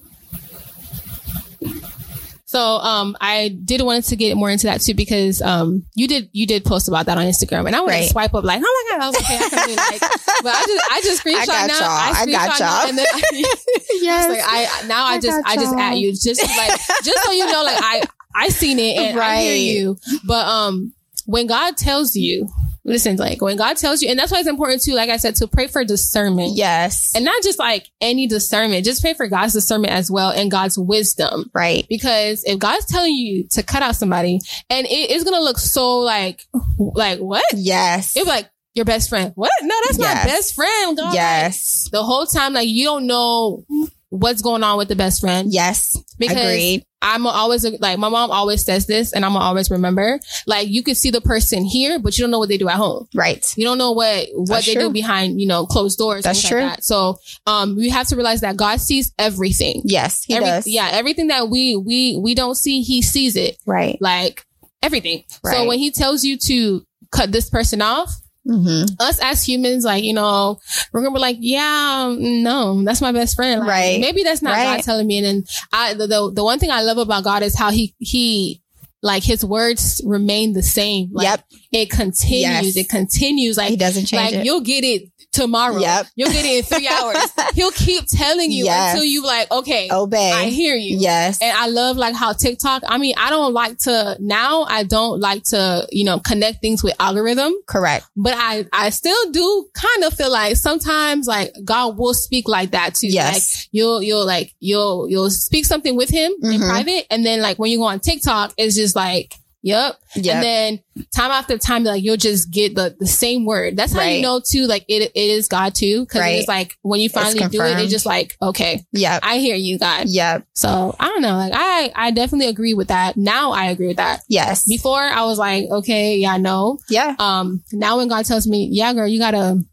So 2.50 2.60
um, 2.62 3.18
I 3.20 3.50
did 3.66 3.82
want 3.82 4.06
to 4.06 4.16
get 4.16 4.38
more 4.38 4.50
into 4.50 4.68
that 4.68 4.80
too 4.80 4.94
because 4.94 5.42
um, 5.42 5.84
you 5.96 6.08
did 6.08 6.30
you 6.32 6.48
did 6.48 6.64
post 6.64 6.88
about 6.88 7.06
that 7.08 7.18
on 7.18 7.26
Instagram, 7.26 7.68
and 7.68 7.76
I 7.76 7.82
went 7.82 7.92
Right. 7.92 8.04
to 8.04 8.10
swipe 8.10 8.34
up 8.34 8.46
like, 8.46 8.62
oh 8.66 8.86
my 8.90 8.98
god, 8.98 9.04
I 9.04 9.08
was 9.10 9.18
okay, 9.18 9.36
I 9.36 9.50
can 9.50 9.76
like, 9.76 10.00
but 10.44 10.56
I 10.56 10.66
just 10.66 10.92
I 10.92 11.02
just 11.04 11.24
screenshot 11.26 11.46
got 11.46 11.68
now, 11.68 11.80
y'all. 11.80 11.88
I 11.90 12.26
screenshot 12.26 12.48
got 12.48 12.60
y'all. 12.60 12.90
and 12.90 12.98
then 12.98 13.06
I, 13.14 13.22
yes. 14.02 14.30
like 14.30 14.42
I 14.84 14.88
now 14.88 15.06
I, 15.06 15.12
I 15.16 15.20
just 15.20 15.46
I 15.46 15.56
just 15.56 15.72
y'all. 15.74 15.80
at 15.82 15.98
you 15.98 16.12
just 16.14 16.42
like 16.58 16.80
just 17.04 17.24
so 17.26 17.32
you 17.34 17.52
know 17.52 17.64
like 17.64 17.80
I 17.84 18.04
I 18.34 18.48
seen 18.48 18.80
it 18.80 18.98
and 18.98 19.20
I 19.20 19.42
hear 19.42 19.56
you, 19.76 19.98
but 20.26 20.48
um 20.48 20.94
when 21.26 21.48
God 21.48 21.76
tells 21.76 22.16
you. 22.16 22.48
Listen, 22.88 23.18
like 23.18 23.42
when 23.42 23.58
God 23.58 23.76
tells 23.78 24.02
you, 24.02 24.10
and 24.10 24.18
that's 24.18 24.32
why 24.32 24.40
it's 24.40 24.48
important 24.48 24.82
too, 24.82 24.94
like 24.94 25.10
I 25.10 25.18
said, 25.18 25.36
to 25.36 25.48
pray 25.48 25.68
for 25.68 25.84
discernment. 25.84 26.56
yes. 26.56 27.12
And 27.14 27.26
not 27.26 27.44
just 27.44 27.60
like 27.60 27.88
any 28.02 28.28
discernment, 28.28 28.86
just 28.86 29.02
pray 29.02 29.14
for 29.14 29.28
God's 29.28 29.52
discernment 29.54 29.92
as 29.94 30.10
well 30.10 30.30
and 30.32 30.50
God's 30.50 30.78
wisdom. 30.78 31.52
right. 31.54 31.86
Because 31.90 32.44
if 32.46 32.58
God's 32.60 32.86
telling 32.86 33.14
you 33.14 33.46
to 33.52 33.62
cut 33.62 33.82
out 33.84 33.96
somebody 33.98 34.40
and 34.70 34.88
it 34.88 35.12
is 35.12 35.24
going 35.26 35.36
to 35.36 35.44
look 35.44 35.58
so 35.58 35.98
like, 36.00 36.46
like 36.78 37.20
what? 37.20 37.44
Yes. 37.54 38.16
It'll 38.16 38.28
like 38.30 38.50
your 38.74 38.86
best 38.86 39.10
friend. 39.10 39.34
What? 39.36 39.52
No, 39.64 39.76
that's 39.86 39.98
Yes. 40.00 40.16
my 40.16 40.24
best 40.32 40.56
friend. 40.56 40.98
God. 40.98 41.14
yes. 41.14 41.90
The 41.92 42.04
whole 42.04 42.26
time, 42.26 42.54
like 42.54 42.68
you 42.70 42.86
don't 42.86 43.06
know 43.08 43.66
what's 44.10 44.42
going 44.42 44.64
on 44.64 44.78
with 44.78 44.88
the 44.88 44.96
best 44.96 45.22
friend. 45.22 45.52
Yes. 45.52 45.98
Because 46.18 46.38
Agreed. 46.38 46.84
I'm 47.02 47.28
always 47.28 47.64
like, 47.80 48.00
my 48.00 48.10
mom 48.10 48.32
always 48.32 48.66
says 48.66 48.88
this 48.88 49.14
and 49.14 49.24
I'm 49.24 49.36
always 49.38 49.70
remember, 49.70 50.20
like 50.48 50.68
you 50.68 50.82
could 50.82 50.98
see 50.98 51.12
the 51.12 51.22
person 51.22 51.64
here, 51.64 52.00
but 52.00 52.18
you 52.18 52.24
don't 52.24 52.32
know 52.32 52.40
what 52.40 52.50
they 52.50 52.58
do 52.58 52.70
at 52.70 52.76
home. 52.78 53.08
Right. 53.14 53.46
You 53.56 53.66
don't 53.66 53.78
know 53.78 53.92
what 53.92 54.28
what 54.34 54.48
That's 54.48 54.66
they 54.66 54.76
do 54.76 54.90
behind, 54.90 55.40
you 55.40 55.48
know, 55.48 55.66
closed 55.66 55.98
doors. 55.98 56.24
That's 56.24 56.48
true. 56.48 56.62
Like 56.62 56.78
that. 56.78 56.84
So, 56.84 57.20
um, 57.46 57.76
we 57.76 57.90
have 57.90 58.08
to 58.08 58.16
realize 58.16 58.42
that 58.42 58.58
God 58.58 58.82
sees 58.82 59.14
everything. 59.20 59.82
Yes, 59.86 60.24
he 60.24 60.34
Every- 60.36 60.48
does. 60.48 60.68
Yeah, 60.68 60.90
everything 60.92 61.28
that 61.28 61.50
we 61.50 61.76
we 61.76 62.18
we 62.18 62.34
don't 62.34 62.56
see, 62.56 62.82
He 62.82 63.02
sees 63.02 63.36
it. 63.36 63.58
Right. 63.66 63.98
Like 64.02 64.44
everything. 64.82 65.24
So 65.46 65.68
when 65.68 65.78
He 65.80 65.92
tells 65.92 66.24
you 66.24 66.38
to 66.48 66.84
cut 67.12 67.32
this 67.32 67.50
person 67.50 67.82
off, 67.82 68.12
Mm-hmm. 68.48 68.86
us 69.00 69.20
as 69.22 69.44
humans, 69.44 69.84
like 69.84 70.04
you 70.04 70.14
know, 70.14 70.60
we're 70.92 71.02
gonna 71.02 71.14
be 71.14 71.20
like, 71.20 71.38
yeah, 71.40 72.06
um, 72.08 72.44
no, 72.44 72.84
that's 72.84 73.02
my 73.02 73.12
best 73.12 73.36
friend. 73.36 73.62
Like, 73.62 73.70
Right. 73.70 74.00
Maybe 74.00 74.24
that's 74.24 74.42
not 74.42 74.52
Right. 74.54 74.78
God 74.78 74.84
telling 74.84 75.08
me. 75.08 75.18
And 75.18 75.26
then 75.26 75.44
I, 75.74 75.94
the, 75.94 76.08
the 76.08 76.32
the 76.34 76.44
one 76.44 76.60
thing 76.60 76.72
I 76.72 76.82
love 76.82 76.98
about 76.98 77.24
God 77.24 77.44
is 77.44 77.58
how 77.58 77.72
He 77.72 77.94
He. 78.00 78.62
Like 79.04 79.22
his 79.22 79.46
words 79.46 80.02
remain 80.04 80.54
the 80.54 80.64
same. 80.64 81.12
Like 81.14 81.26
Yep. 81.26 81.44
It 81.72 81.90
continues. 81.90 82.42
Yes. 82.42 82.78
It 82.78 82.90
continues. 82.90 83.58
Like 83.58 83.70
He 83.70 83.76
doesn't 83.78 84.06
change 84.06 84.32
like 84.32 84.34
it. 84.42 84.46
you'll 84.46 84.62
get 84.62 84.84
it 84.84 85.10
tomorrow. 85.34 85.78
Yep. 85.78 86.08
You'll 86.16 86.32
get 86.32 86.46
it 86.46 86.58
in 86.58 86.64
three 86.64 86.88
hours. 86.92 87.18
He'll 87.54 87.72
keep 87.72 88.06
telling 88.08 88.52
you 88.52 88.66
Yes. 88.66 88.94
until 88.94 89.06
you 89.06 89.24
like, 89.24 89.52
okay, 89.52 89.88
Obey. 89.92 90.32
I 90.32 90.46
hear 90.46 90.76
you. 90.76 90.98
yes. 90.98 91.40
And 91.42 91.56
I 91.56 91.68
love 91.68 91.98
like 91.98 92.16
how 92.16 92.34
TikTok, 92.34 92.84
I 92.88 92.98
mean, 92.98 93.14
I 93.18 93.30
don't 93.30 93.54
like 93.54 93.78
to 93.80 94.18
now 94.20 94.64
I 94.64 94.84
don't 94.84 95.20
like 95.20 95.44
to, 95.46 95.86
you 95.92 96.06
know, 96.06 96.20
connect 96.20 96.62
things 96.62 96.84
with 96.84 96.96
algorithm, 97.00 97.54
Correct. 97.68 98.06
but 98.16 98.34
I, 98.36 98.66
I 98.74 98.90
still 98.90 99.32
do 99.32 99.68
kind 99.74 100.06
of 100.06 100.14
feel 100.14 100.32
like 100.32 100.56
sometimes 100.56 101.28
like 101.28 101.52
God 101.64 101.98
will 101.98 102.14
speak 102.16 102.48
like 102.48 102.72
that 102.72 102.96
too. 102.96 103.08
Yes. 103.08 103.34
Like 103.34 103.68
you'll, 103.74 104.02
you'll 104.02 104.26
like, 104.26 104.54
you'll, 104.60 105.08
you'll 105.10 105.30
speak 105.30 105.66
something 105.66 105.96
with 105.96 106.10
him 106.10 106.32
in 106.42 106.62
Mhm. 106.62 106.68
private. 106.70 107.06
And 107.12 107.24
then 107.26 107.42
like 107.42 107.60
when 107.60 107.70
you 107.70 107.78
go 107.78 107.84
on 107.84 108.00
TikTok, 108.00 108.54
it's 108.58 108.76
just 108.76 108.96
like, 108.96 109.36
Yep. 109.64 109.96
Yep. 110.16 110.36
And 110.36 110.44
then 110.44 110.80
time 111.16 111.32
after 111.32 111.58
time, 111.58 111.84
like 111.84 112.04
you'll 112.04 112.16
just 112.18 112.52
get 112.52 112.76
the, 112.76 112.96
the 113.00 113.08
same 113.08 113.46
word. 113.46 113.76
That's 113.76 113.92
how 113.94 114.04
you 114.04 114.22
know 114.22 114.42
too, 114.48 114.66
like 114.68 114.86
it, 114.88 115.12
it 115.14 115.16
is 115.16 115.48
God 115.48 115.76
too. 115.76 116.06
Cause 116.06 116.22
Right. 116.22 116.36
it's 116.40 116.48
like 116.48 116.78
when 116.84 117.00
you 117.02 117.10
finally 117.10 117.48
do 117.50 117.62
it, 117.62 117.80
it's 117.80 117.92
just 117.92 118.06
like, 118.06 118.38
okay, 118.42 118.86
Yep. 118.94 119.22
I 119.24 119.40
hear 119.40 119.56
you, 119.56 119.78
God. 119.78 120.06
Yep. 120.08 120.46
So 120.54 120.96
I 121.00 121.08
don't 121.10 121.22
know. 121.22 121.36
Like 121.36 121.54
I, 121.56 121.92
I 121.96 122.12
definitely 122.12 122.48
agree 122.48 122.74
with 122.74 122.88
that. 122.90 123.18
Now 123.18 123.52
I 123.52 123.66
agree 123.66 123.88
with 123.88 123.98
that. 123.98 124.22
Yes. 124.30 124.66
Before 124.68 125.00
I 125.02 125.24
was 125.26 125.38
like, 125.38 125.66
okay, 125.70 126.18
yeah, 126.18 126.34
I 126.34 126.38
know. 126.38 126.80
Yeah. 126.90 127.16
Um, 127.20 127.64
now 127.74 127.98
when 127.98 128.08
God 128.08 128.26
tells 128.26 128.48
me, 128.48 128.70
yeah, 128.72 128.94
girl, 128.94 129.08
you 129.08 129.20
gotta, 129.20 129.64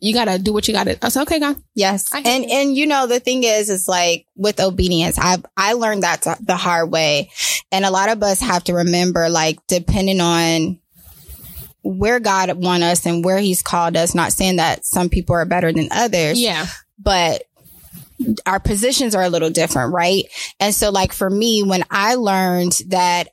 you 0.00 0.12
gotta 0.14 0.38
do 0.38 0.52
what 0.52 0.68
you 0.68 0.74
gotta. 0.74 0.98
I 1.04 1.08
said, 1.08 1.22
okay, 1.22 1.40
God. 1.40 1.56
Yes. 1.74 2.12
And 2.14 2.26
and 2.50 2.76
you 2.76 2.86
know 2.86 3.06
the 3.06 3.20
thing 3.20 3.44
is 3.44 3.70
is 3.70 3.86
like 3.88 4.26
with 4.36 4.60
obedience, 4.60 5.18
I 5.18 5.38
I 5.56 5.72
learned 5.74 6.02
that 6.02 6.22
the- 6.22 6.38
the 6.40 6.56
hard 6.56 6.90
way. 6.90 7.30
And 7.72 7.84
a 7.84 7.90
lot 7.90 8.08
of 8.08 8.22
us 8.22 8.40
have 8.40 8.64
to 8.64 8.74
remember 8.74 9.28
like 9.28 9.58
depending 9.66 10.20
on 10.20 10.78
where 11.82 12.18
God 12.20 12.52
want 12.62 12.82
us 12.82 13.06
and 13.06 13.24
where 13.24 13.38
he's 13.38 13.62
called 13.62 13.96
us, 13.96 14.14
not 14.14 14.32
saying 14.32 14.56
that 14.56 14.84
some 14.84 15.08
people 15.08 15.34
are 15.36 15.44
better 15.44 15.72
than 15.72 15.88
others, 15.92 16.38
Yeah. 16.40 16.66
but 16.98 17.44
our 18.46 18.58
positions 18.58 19.14
are 19.14 19.22
a 19.22 19.28
little 19.28 19.50
different, 19.50 19.92
right? 19.92 20.24
And 20.58 20.74
so 20.74 20.90
like 20.90 21.12
for 21.12 21.28
me 21.30 21.62
when 21.62 21.84
I 21.90 22.14
learned 22.16 22.72
that 22.88 23.28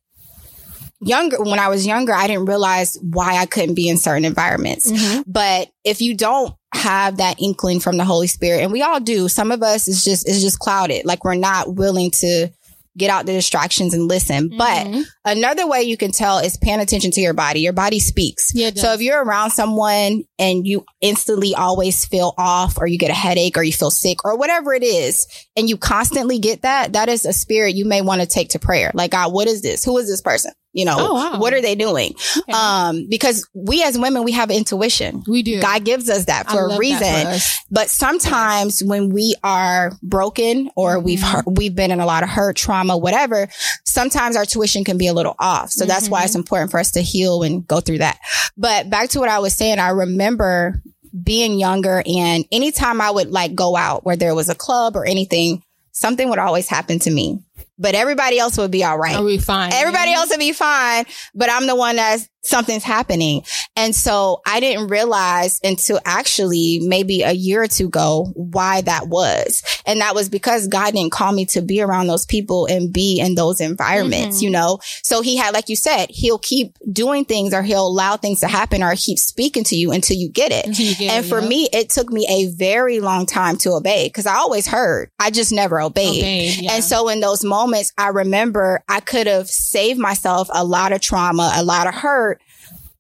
younger 1.06 1.42
when 1.42 1.60
I 1.60 1.68
was 1.70 1.86
younger, 1.86 2.14
I 2.14 2.28
didn't 2.28 2.46
realize 2.46 2.98
why 3.02 3.38
I 3.38 3.46
couldn't 3.46 3.76
be 3.76 3.88
in 3.90 3.98
certain 3.98 4.26
environments. 4.26 4.92
But 5.28 5.70
if 5.84 6.02
you 6.02 6.16
don't 6.16 6.54
have 6.74 7.18
that 7.18 7.40
inkling 7.42 7.80
from 7.80 7.98
the 7.98 8.06
Holy 8.06 8.28
Spirit, 8.28 8.62
and 8.64 8.72
we 8.72 8.82
all 8.82 9.00
do, 9.00 9.28
some 9.28 9.52
of 9.52 9.62
us 9.64 9.88
is 9.88 10.04
just 10.04 10.28
is 10.28 10.42
just 10.42 10.60
clouded. 10.60 11.06
Like 11.06 11.24
we're 11.24 11.36
not 11.36 11.76
willing 11.76 12.12
to 12.12 12.50
get 12.96 13.10
out 13.10 13.26
the 13.26 13.32
distractions 13.34 13.96
and 13.96 14.08
listen. 14.08 14.50
But 14.56 14.86
Mhm. 14.86 15.04
another 15.26 15.66
way 15.66 15.82
you 15.82 15.98
can 15.98 16.12
tell 16.12 16.38
is 16.38 16.58
paying 16.58 16.80
attention 16.80 17.10
to 17.12 17.22
your 17.22 17.34
body. 17.34 17.60
Your 17.62 17.74
body 17.74 18.00
speaks. 18.00 18.52
Yeah, 18.54 18.70
So 18.76 18.94
if 18.94 19.02
you're 19.02 19.24
around 19.24 19.50
someone 19.50 20.26
and 20.38 20.68
you 20.68 20.86
instantly 21.02 21.56
always 21.56 22.06
feel 22.06 22.36
off 22.38 22.78
or 22.78 22.86
you 22.86 23.00
get 23.00 23.10
a 23.10 23.16
headache 23.16 23.58
or 23.58 23.64
you 23.64 23.74
feel 23.74 23.90
sick 23.90 24.24
or 24.24 24.38
whatever 24.38 24.76
it 24.76 24.84
is, 24.84 25.26
and 25.56 25.68
you 25.68 25.76
constantly 25.76 26.38
get 26.38 26.62
that, 26.62 26.94
that 26.94 27.10
is 27.10 27.26
a 27.26 27.34
spirit 27.34 27.74
you 27.74 27.86
may 27.86 28.02
want 28.04 28.22
to 28.22 28.28
take 28.28 28.50
to 28.50 28.60
prayer. 28.60 28.92
Like, 28.94 29.10
God, 29.10 29.34
what 29.34 29.48
is 29.48 29.64
this? 29.64 29.84
Who 29.84 29.98
is 29.98 30.08
this 30.08 30.22
person? 30.22 30.52
You 30.76 30.86
know, 30.86 30.96
Oh, 30.98 31.14
wow. 31.14 31.40
what 31.40 31.54
are 31.54 31.62
they 31.62 31.76
doing? 31.76 32.16
Okay. 32.38 32.52
Um, 32.52 33.06
because 33.08 33.48
we 33.54 33.84
as 33.84 33.98
women, 33.98 34.24
we 34.24 34.32
have 34.32 34.50
intuition. 34.50 35.24
we 35.28 35.44
do. 35.44 35.62
God 35.62 35.86
gives 35.86 36.10
us 36.10 36.26
that 36.26 36.50
for 36.50 36.66
a 36.68 36.78
reason. 36.78 37.00
for. 37.32 37.40
But 37.70 37.90
sometimes 37.90 38.84
when 38.84 39.10
we 39.10 39.36
are 39.44 39.92
broken 40.02 40.72
or 40.76 41.00
we've 41.00 41.20
Mhm. 41.20 41.32
hurt, 41.32 41.46
we've 41.48 41.76
been 41.76 41.92
in 41.92 42.00
a 42.00 42.06
lot 42.06 42.24
of 42.24 42.30
hurt, 42.30 42.56
trauma, 42.56 42.98
whatever, 42.98 43.48
sometimes 43.86 44.36
our 44.36 44.46
tuition 44.46 44.84
can 44.84 44.98
be 44.98 45.08
a 45.08 45.14
little 45.14 45.36
off. 45.40 45.72
So 45.72 45.86
that's 45.86 46.10
why 46.10 46.24
it's 46.24 46.36
important 46.36 46.72
for 46.72 46.80
us 46.80 46.92
to 46.92 47.02
heal 47.02 47.44
and 47.44 47.66
go 47.68 47.80
through 47.80 48.00
that. 48.00 48.18
But 48.58 48.90
back 48.90 49.10
to 49.10 49.20
what 49.20 49.30
I 49.30 49.40
was 49.40 49.54
saying, 49.54 49.78
I 49.80 49.90
remember 49.90 50.82
being 51.24 51.60
younger 51.60 52.02
and 52.08 52.46
anytime 52.52 53.00
I 53.00 53.12
would 53.12 53.30
like 53.30 53.54
go 53.54 53.76
out 53.78 54.04
where 54.06 54.16
there 54.16 54.34
was 54.34 54.50
a 54.50 54.56
club 54.56 54.96
or 54.96 55.06
anything, 55.06 55.62
something 55.92 56.28
would 56.30 56.40
always 56.40 56.68
happen 56.68 56.98
to 57.00 57.12
me. 57.12 57.40
But 57.78 57.96
everybody 57.96 58.40
else 58.40 58.58
would 58.58 58.72
be 58.72 58.84
all 58.84 58.98
right. 58.98 59.16
Are 59.16 59.24
we 59.24 59.38
fine? 59.38 59.74
Everybody 59.74 60.12
Yeah. 60.12 60.18
else 60.18 60.30
would 60.30 60.40
be 60.40 60.54
fine, 60.54 61.06
but 61.36 61.50
I'm 61.50 61.66
the 61.68 61.76
one 61.76 61.96
that's 61.98 62.28
something's 62.46 62.84
happening. 62.84 63.42
And 63.78 63.96
so 63.96 64.42
I 64.46 64.60
didn't 64.60 64.88
realize 64.90 65.60
until 65.64 66.00
actually 66.06 66.82
maybe 66.84 67.22
a 67.22 67.32
year 67.32 67.64
or 67.64 67.68
two 67.68 67.86
ago 67.88 68.32
why 68.36 68.82
that 68.82 69.08
was. 69.08 69.64
And 69.86 70.02
that 70.02 70.14
was 70.14 70.28
because 70.28 70.68
God 70.68 70.94
didn't 70.94 71.14
call 71.14 71.32
me 71.32 71.46
to 71.48 71.62
be 71.62 71.82
around 71.82 72.08
those 72.08 72.26
people 72.26 72.66
and 72.66 72.92
be 72.92 73.20
in 73.22 73.36
those 73.36 73.62
environments, 73.62 74.40
Mhm. 74.40 74.42
you 74.42 74.50
know? 74.50 74.80
So 75.04 75.22
he 75.22 75.38
had, 75.38 75.54
like 75.54 75.70
you 75.70 75.78
said, 75.78 76.08
he'll 76.10 76.38
keep 76.38 76.78
doing 76.92 77.24
things 77.24 77.54
or 77.54 77.64
he'll 77.64 77.88
allow 77.88 78.18
things 78.18 78.42
to 78.42 78.48
happen 78.50 78.84
or 78.84 78.94
keep 78.98 79.20
speaking 79.20 79.64
to 79.66 79.76
you 79.78 79.92
until 79.94 80.18
you 80.18 80.28
get 80.30 80.52
it. 80.52 80.68
You 80.78 80.96
get 80.96 81.14
And 81.14 81.26
it, 81.26 81.30
for 81.30 81.42
me, 81.42 81.70
it 81.72 81.90
took 81.90 82.12
me 82.12 82.28
a 82.30 82.48
very 82.56 83.00
long 83.00 83.26
time 83.26 83.56
to 83.60 83.72
obey 83.72 84.08
because 84.08 84.26
I 84.26 84.36
always 84.36 84.68
heard. 84.68 85.10
I 85.18 85.30
just 85.32 85.54
never 85.54 85.80
obeyed. 85.82 86.20
Obeyed, 86.22 86.58
yeah. 86.62 86.74
And 86.74 86.84
so 86.84 87.08
in 87.08 87.22
those 87.22 87.42
moments, 87.46 87.53
I 87.98 88.10
remember 88.10 88.84
I 88.90 89.00
could 89.00 89.28
have 89.28 89.48
saved 89.48 90.00
myself 90.00 90.50
a 90.54 90.64
lot 90.64 90.92
of 90.92 91.02
trauma, 91.02 91.52
a 91.56 91.64
lot 91.64 91.88
of 91.88 91.94
hurt 91.94 92.42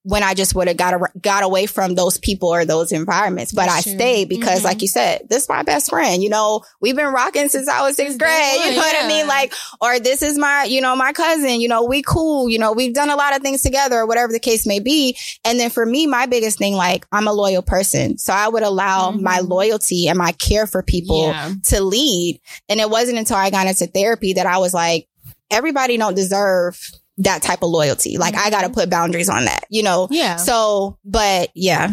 when 0.05 0.21
I 0.21 0.33
just 0.33 0.53
would 0.53 0.67
have 0.67 0.75
got, 0.77 0.93
ar- 0.93 1.11
got 1.21 1.43
away 1.43 1.65
from 1.65 1.95
those 1.95 2.17
people 2.17 2.49
or 2.49 2.65
those 2.65 2.91
environments. 2.91 3.53
But 3.53 3.67
That's 3.67 3.79
I 3.79 3.81
true. 3.89 3.93
stayed 3.93 4.27
because 4.29 4.59
Mhm. 4.59 4.63
like 4.65 4.81
you 4.81 4.87
said, 4.89 5.21
this 5.29 5.43
is 5.43 5.49
my 5.49 5.63
best 5.63 5.89
friend. 5.89 6.21
You 6.21 6.29
know, 6.29 6.61
we've 6.81 6.95
been 6.95 7.13
rocking 7.13 7.47
since 7.47 7.69
I 7.69 7.81
was 7.87 7.95
sixth 7.95 8.17
grade. 8.19 8.59
one, 8.59 8.67
you 8.69 8.75
know 8.75 8.81
what 8.81 9.03
I 9.03 9.07
mean? 9.07 9.27
Like, 9.27 9.53
or 9.79 9.99
this 9.99 10.21
is 10.21 10.37
my, 10.37 10.65
you 10.65 10.81
know, 10.81 10.95
my 10.95 11.13
cousin, 11.13 11.61
you 11.61 11.67
know, 11.69 11.83
we 11.85 12.01
cool, 12.01 12.49
you 12.49 12.59
know, 12.59 12.73
we've 12.73 12.93
done 12.93 13.09
a 13.09 13.15
lot 13.15 13.33
of 13.35 13.41
things 13.41 13.61
together 13.61 13.95
or 13.99 14.05
whatever 14.05 14.33
the 14.33 14.39
case 14.39 14.65
may 14.67 14.79
be. 14.79 15.17
And 15.45 15.57
then 15.59 15.69
for 15.69 15.85
me, 15.85 16.05
my 16.05 16.25
biggest 16.25 16.57
thing, 16.57 16.73
like 16.75 17.05
I'm 17.13 17.27
a 17.27 17.33
loyal 17.33 17.61
person. 17.61 18.17
So 18.17 18.33
I 18.33 18.49
would 18.49 18.63
allow 18.63 19.11
Mhm. 19.11 19.21
my 19.21 19.39
loyalty 19.39 20.09
and 20.09 20.17
my 20.17 20.33
care 20.33 20.67
for 20.67 20.83
people 20.83 21.27
Yeah. 21.27 21.51
to 21.67 21.81
lead. 21.81 22.41
And 22.67 22.81
it 22.81 22.89
wasn't 22.89 23.19
until 23.19 23.37
I 23.37 23.49
got 23.49 23.67
into 23.67 23.87
therapy 23.87 24.33
that 24.33 24.45
I 24.45 24.57
was 24.57 24.73
like, 24.73 25.07
everybody 25.49 25.95
don't 25.97 26.15
deserve 26.15 26.77
that 27.17 27.41
type 27.41 27.61
of 27.63 27.69
loyalty. 27.69 28.17
Like 28.17 28.35
I 28.35 28.49
got 28.49 28.61
to 28.63 28.69
put 28.69 28.89
boundaries 28.89 29.29
on 29.29 29.45
that, 29.45 29.65
you 29.69 29.83
know? 29.83 30.07
Yeah. 30.11 30.37
So, 30.37 30.97
but 31.05 31.49
yeah, 31.55 31.89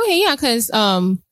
Okay, 0.00 0.20
yeah, 0.22 0.34
because 0.34 0.70
um, 0.72 1.22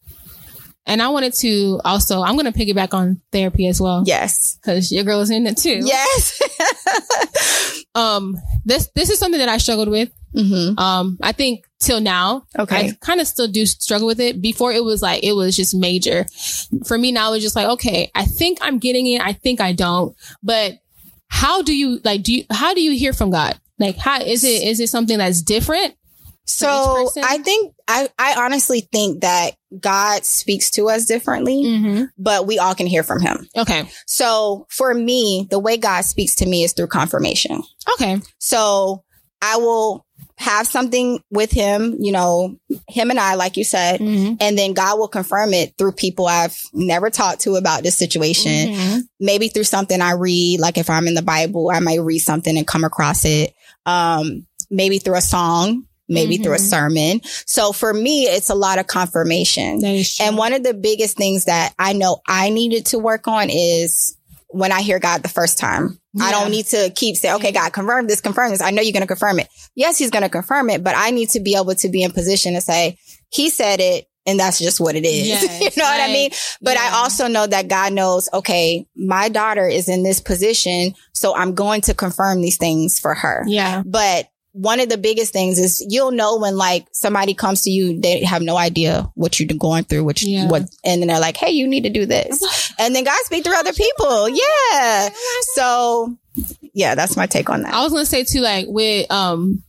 and 0.87 1.01
I 1.03 1.09
wanted 1.09 1.33
to 1.35 1.81
also, 1.85 2.23
I'm 2.23 2.37
gonna 2.37 2.53
piggyback 2.53 2.95
on 2.95 3.21
therapy 3.33 3.67
as 3.67 3.81
well 3.81 4.03
yes, 4.07 4.57
because 4.57 4.93
your 4.93 5.05
girl 5.05 5.21
is 5.21 5.31
in 5.31 5.47
it 5.47 5.57
too. 5.57 5.81
yes. 5.85 6.41
Um, 7.95 8.39
this 8.65 8.89
this 8.95 9.11
is 9.11 9.19
something 9.19 9.39
that 9.39 9.51
I 9.51 9.59
struggled 9.59 9.89
with. 9.89 10.11
hmm 10.35 10.79
Um, 10.79 11.19
I 11.23 11.33
think 11.33 11.67
till 11.79 12.01
now, 12.01 12.45
Okay. 12.59 12.77
I 12.89 12.93
kind 13.03 13.21
of 13.21 13.27
still 13.27 13.49
do 13.49 13.67
struggle 13.67 14.07
with 14.07 14.19
it. 14.19 14.41
Before 14.41 14.73
it 14.73 14.83
was 14.83 15.03
like 15.03 15.23
it 15.23 15.33
was 15.35 15.55
just 15.55 15.75
major. 15.75 16.25
For 16.87 16.97
me 16.97 17.13
now, 17.13 17.35
it's 17.35 17.43
just 17.45 17.55
like 17.55 17.67
okay, 17.69 18.11
I 18.15 18.25
think 18.25 18.59
I'm 18.63 18.79
getting 18.79 19.07
it. 19.09 19.21
I 19.21 19.33
think 19.35 19.61
I 19.61 19.73
don't, 19.73 20.17
but. 20.43 20.79
How 21.35 21.63
do 21.63 21.75
you 21.75 21.99
like 22.05 22.23
do 22.23 22.35
you 22.35 22.45
how 22.51 22.75
do 22.75 22.83
you 22.83 22.93
hear 22.93 23.15
from 23.15 23.31
God? 23.31 23.59
Like 23.79 23.97
how 23.97 24.21
is 24.21 24.45
it 24.45 24.63
is 24.63 24.79
it 24.81 24.89
something 24.89 25.17
that's 25.19 25.41
different? 25.43 25.95
So 26.45 27.09
I 27.23 27.39
think 27.39 27.73
I, 27.89 28.09
I 28.19 28.35
honestly 28.45 28.87
think 28.93 29.23
that 29.23 29.53
God 29.81 30.27
speaks 30.27 30.71
to 30.73 30.89
us 30.91 31.07
differently, 31.07 31.63
Mm-hmm. 31.65 32.05
but 32.19 32.47
we 32.47 32.59
all 32.59 32.75
can 32.75 32.87
hear 32.87 33.03
from 33.03 33.21
him. 33.23 33.49
Okay. 33.57 33.85
So 34.07 34.67
for 34.69 34.93
me, 34.93 35.47
the 35.51 35.59
way 35.59 35.79
God 35.79 36.05
speaks 36.05 36.35
to 36.37 36.47
me 36.47 36.65
is 36.65 36.73
through 36.75 36.89
confirmation. 36.89 37.63
Okay. 37.95 38.21
So 38.39 39.03
I 39.41 39.57
will 39.57 40.05
have 40.43 40.67
something 40.67 41.21
with 41.31 41.51
him, 41.51 41.97
you 42.01 42.13
know, 42.13 42.57
him 42.89 43.11
and 43.11 43.19
I, 43.19 43.35
like 43.35 43.57
you 43.57 43.65
said, 43.65 44.01
Mm-hmm. 44.01 44.35
and 44.41 44.59
then 44.59 44.73
God 44.75 44.99
will 44.99 45.09
confirm 45.09 45.55
it 45.55 45.73
through 45.79 45.93
people 45.93 46.27
I've 46.27 46.59
never 46.73 47.11
talked 47.11 47.41
to 47.43 47.55
about 47.55 47.83
this 47.83 47.97
situation. 47.97 48.51
Mm-hmm. 48.75 48.99
Maybe 49.21 49.49
through 49.49 49.65
something 49.65 50.01
I 50.01 50.13
read, 50.13 50.61
like 50.61 50.79
if 50.79 50.91
I'm 50.91 51.07
in 51.07 51.15
the 51.15 51.23
Bible, 51.23 51.71
I 51.71 51.79
might 51.81 52.01
read 52.01 52.19
something 52.19 52.57
and 52.57 52.67
come 52.67 52.85
across 52.85 53.25
it. 53.25 53.55
Um, 53.87 54.47
maybe 54.71 54.99
through 54.99 55.17
a 55.17 55.21
song, 55.23 55.85
maybe 56.09 56.37
through 56.39 56.55
a 56.55 56.59
Mhm. 56.59 56.71
sermon. 56.71 57.21
So 57.47 57.73
for 57.73 57.93
me, 57.93 58.25
it's 58.25 58.51
a 58.51 58.55
lot 58.55 58.79
of 58.79 58.87
confirmation. 58.87 59.79
That 59.81 59.95
is 59.95 60.15
true. 60.17 60.27
And 60.27 60.37
one 60.37 60.53
of 60.53 60.63
the 60.63 60.75
biggest 60.75 61.17
things 61.17 61.45
that 61.45 61.73
I 61.79 61.93
know 61.93 62.21
I 62.27 62.51
needed 62.51 62.87
to 62.87 62.99
work 62.99 63.29
on 63.29 63.49
is 63.51 64.17
when 64.49 64.73
I 64.73 64.83
hear 64.83 64.99
God 64.99 65.23
the 65.23 65.29
first 65.29 65.59
time. 65.59 65.99
I 66.21 66.31
don't 66.31 66.51
need 66.51 66.67
to 66.67 66.91
keep 66.95 67.17
saying, 67.17 67.37
okay, 67.37 67.53
God, 67.53 67.73
confirm 67.73 68.07
this, 68.07 68.21
confirm 68.21 68.51
this. 68.51 68.61
I 68.61 68.71
know 68.71 68.83
you're 68.83 68.93
going 68.93 69.01
to 69.03 69.07
confirm 69.07 69.39
it. 69.41 69.49
Yes, 69.75 69.97
he's 69.99 70.11
going 70.11 70.23
to 70.25 70.29
confirm 70.29 70.69
it, 70.71 70.85
but 70.85 70.95
I 70.97 71.11
need 71.11 71.31
to 71.31 71.41
be 71.41 71.57
able 71.57 71.75
to 71.77 71.89
be 71.89 72.03
in 72.03 72.13
position 72.13 72.53
to 72.55 72.61
say, 72.61 72.99
he 73.31 73.49
said 73.49 73.81
it. 73.81 74.07
And 74.25 74.39
that's 74.39 74.61
just 74.61 74.79
what 74.79 74.95
it 74.95 75.05
is. 75.05 75.27
Yes, 75.29 75.61
you 75.61 75.83
know 75.83 75.89
what 75.89 76.01
I 76.01 76.07
mean? 76.13 76.31
But 76.61 76.77
I 76.77 77.01
also 77.03 77.27
know 77.27 77.45
that 77.47 77.67
God 77.67 77.93
knows, 77.93 78.29
okay, 78.33 78.87
my 78.95 79.29
daughter 79.29 79.67
is 79.67 79.89
in 79.89 80.05
this 80.05 80.21
position. 80.21 80.95
So 81.13 81.35
I'm 81.35 81.55
going 81.55 81.81
to 81.83 81.95
confirm 81.95 82.41
these 82.41 82.57
things 82.57 83.01
for 83.01 83.15
her. 83.15 83.43
yeah. 83.49 83.83
But 83.85 84.29
one 84.53 84.81
of 84.81 84.89
the 84.91 84.99
biggest 84.99 85.33
things 85.33 85.59
is 85.59 85.85
you'll 85.89 86.11
know 86.11 86.39
when 86.39 86.57
like 86.57 86.87
somebody 86.93 87.33
comes 87.35 87.63
to 87.63 87.71
you, 87.71 87.99
they 88.01 88.23
have 88.23 88.43
no 88.43 88.57
idea 88.59 89.11
what 89.15 89.41
you're 89.41 89.49
going 89.59 89.85
through, 89.85 90.05
you, 90.23 90.29
Yeah. 90.39 90.49
what, 90.49 90.63
and 90.85 91.01
then 91.01 91.09
they're 91.09 91.21
like, 91.21 91.37
Hey, 91.39 91.51
you 91.53 91.67
need 91.67 91.85
to 91.85 91.91
do 91.91 92.05
this. 92.07 92.43
And 92.79 92.95
then 92.97 93.05
God 93.05 93.19
speak 93.25 93.45
through 93.45 93.57
other 93.59 93.73
people. 93.73 94.29
Yeah. 94.29 95.09
So 95.55 96.17
yeah, 96.75 96.95
that's 96.95 97.17
my 97.17 97.27
take 97.27 97.49
on 97.51 97.63
that. 97.63 97.73
I 97.75 97.83
was 97.83 97.93
gonna 97.93 98.05
say 98.07 98.25
too, 98.25 98.41
like 98.41 98.67
with 98.69 99.11
um 99.11 99.63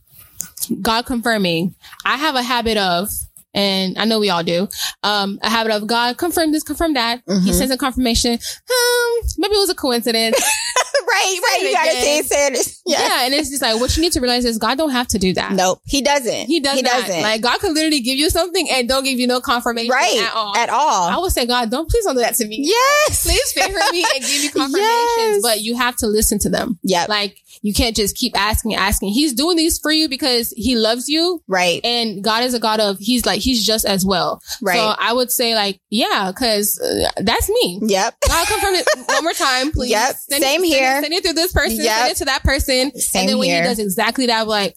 God 0.80 1.06
confirming, 1.06 1.74
I 2.04 2.16
have 2.16 2.34
a 2.34 2.42
habit 2.42 2.76
of, 2.78 3.08
and 3.54 3.98
I 3.98 4.04
know 4.04 4.18
we 4.18 4.30
all 4.30 4.42
do, 4.42 4.68
um, 5.02 5.38
a 5.42 5.48
habit 5.48 5.72
of 5.72 5.86
God 5.86 6.16
confirm 6.18 6.52
this, 6.52 6.62
confirm 6.62 6.94
that. 6.94 7.22
He 7.26 7.32
Mhm. 7.32 7.54
sends 7.54 7.72
a 7.72 7.76
confirmation. 7.78 8.32
Um, 8.32 9.22
maybe 9.38 9.54
it 9.54 9.58
was 9.58 9.70
a 9.70 9.74
coincidence. 9.74 10.36
right, 11.08 11.38
right. 11.42 11.58
You 11.62 11.72
gotta 11.72 11.90
say 11.92 12.18
it. 12.48 12.68
yeah. 12.86 13.00
Yeah. 13.00 13.24
and 13.24 13.34
it's 13.34 13.50
just 13.50 13.62
like 13.62 13.78
what 13.80 13.96
you 13.96 14.02
need 14.02 14.12
to 14.12 14.20
realize 14.20 14.44
is 14.44 14.58
God 14.58 14.78
don't 14.78 14.90
have 14.90 15.06
to 15.08 15.18
do 15.18 15.32
that. 15.34 15.52
Nope. 15.52 15.80
He 15.84 16.02
doesn't. 16.02 16.46
He 16.46 16.60
does 16.60 16.76
He 16.76 16.82
not. 16.82 16.92
doesn't. 17.06 17.22
Like 17.22 17.40
God 17.40 17.58
could 17.60 17.72
literally 17.72 18.00
give 18.00 18.16
you 18.18 18.30
something 18.30 18.68
and 18.70 18.88
don't 18.88 19.04
give 19.04 19.18
you 19.18 19.26
no 19.26 19.40
confirmation 19.40 19.90
right. 19.90 20.20
at 20.20 20.34
all. 20.34 20.56
At 20.56 20.68
all. 20.70 21.08
I 21.08 21.18
would 21.18 21.32
say, 21.32 21.46
God, 21.46 21.70
don't 21.70 21.88
please 21.88 22.04
don't 22.04 22.14
do 22.14 22.20
that 22.22 22.34
to 22.36 22.46
me. 22.46 22.58
yes. 22.62 23.22
Please 23.24 23.52
favor 23.52 23.78
me 23.92 24.04
and 24.14 24.24
give 24.24 24.42
me 24.42 24.48
confirmations, 24.54 24.78
Yes. 25.16 25.42
but 25.42 25.60
you 25.60 25.76
have 25.76 25.96
to 25.96 26.06
listen 26.06 26.38
to 26.40 26.48
them. 26.50 26.78
Yeah. 26.82 27.06
Like 27.08 27.36
you 27.62 27.72
can't 27.72 27.96
just 27.96 28.16
keep 28.16 28.38
asking, 28.38 28.74
asking. 28.74 29.10
He's 29.10 29.32
doing 29.32 29.56
these 29.56 29.78
for 29.78 29.90
you 29.92 30.08
because 30.08 30.52
he 30.56 30.76
loves 30.76 31.08
you. 31.08 31.42
right. 31.48 31.80
And 31.84 32.22
God 32.22 32.44
is 32.44 32.52
a 32.54 32.58
God 32.60 32.80
of, 32.80 32.98
he's 32.98 33.24
like, 33.24 33.40
he's 33.44 33.64
just 33.64 33.84
as 33.84 34.04
well. 34.04 34.42
Right. 34.62 34.76
So 34.76 34.94
I 34.98 35.12
would 35.12 35.30
say 35.30 35.54
like, 35.54 35.80
yeah, 35.90 36.32
cause 36.36 36.80
uh, 36.80 37.22
that's 37.22 37.48
me. 37.48 37.80
yep. 37.82 38.14
I'll 38.30 38.46
confirm 38.46 38.74
it 38.74 38.86
one 39.06 39.24
more 39.24 39.32
time, 39.32 39.72
please. 39.72 39.90
Yep. 39.90 40.16
Send 40.16 40.42
Same 40.42 40.64
it, 40.64 40.70
send 40.70 40.80
here. 40.80 40.98
It, 40.98 41.02
send 41.02 41.14
it 41.14 41.24
through 41.24 41.32
this 41.34 41.52
person. 41.52 41.84
Yep. 41.84 41.98
Send 41.98 42.10
it 42.10 42.16
to 42.16 42.24
that 42.26 42.42
person. 42.42 42.98
Same 42.98 43.20
and 43.20 43.28
then 43.28 43.38
when 43.38 43.48
here. 43.48 43.62
he 43.62 43.68
does 43.68 43.78
exactly 43.78 44.26
that, 44.26 44.42
I'm 44.42 44.48
like, 44.48 44.76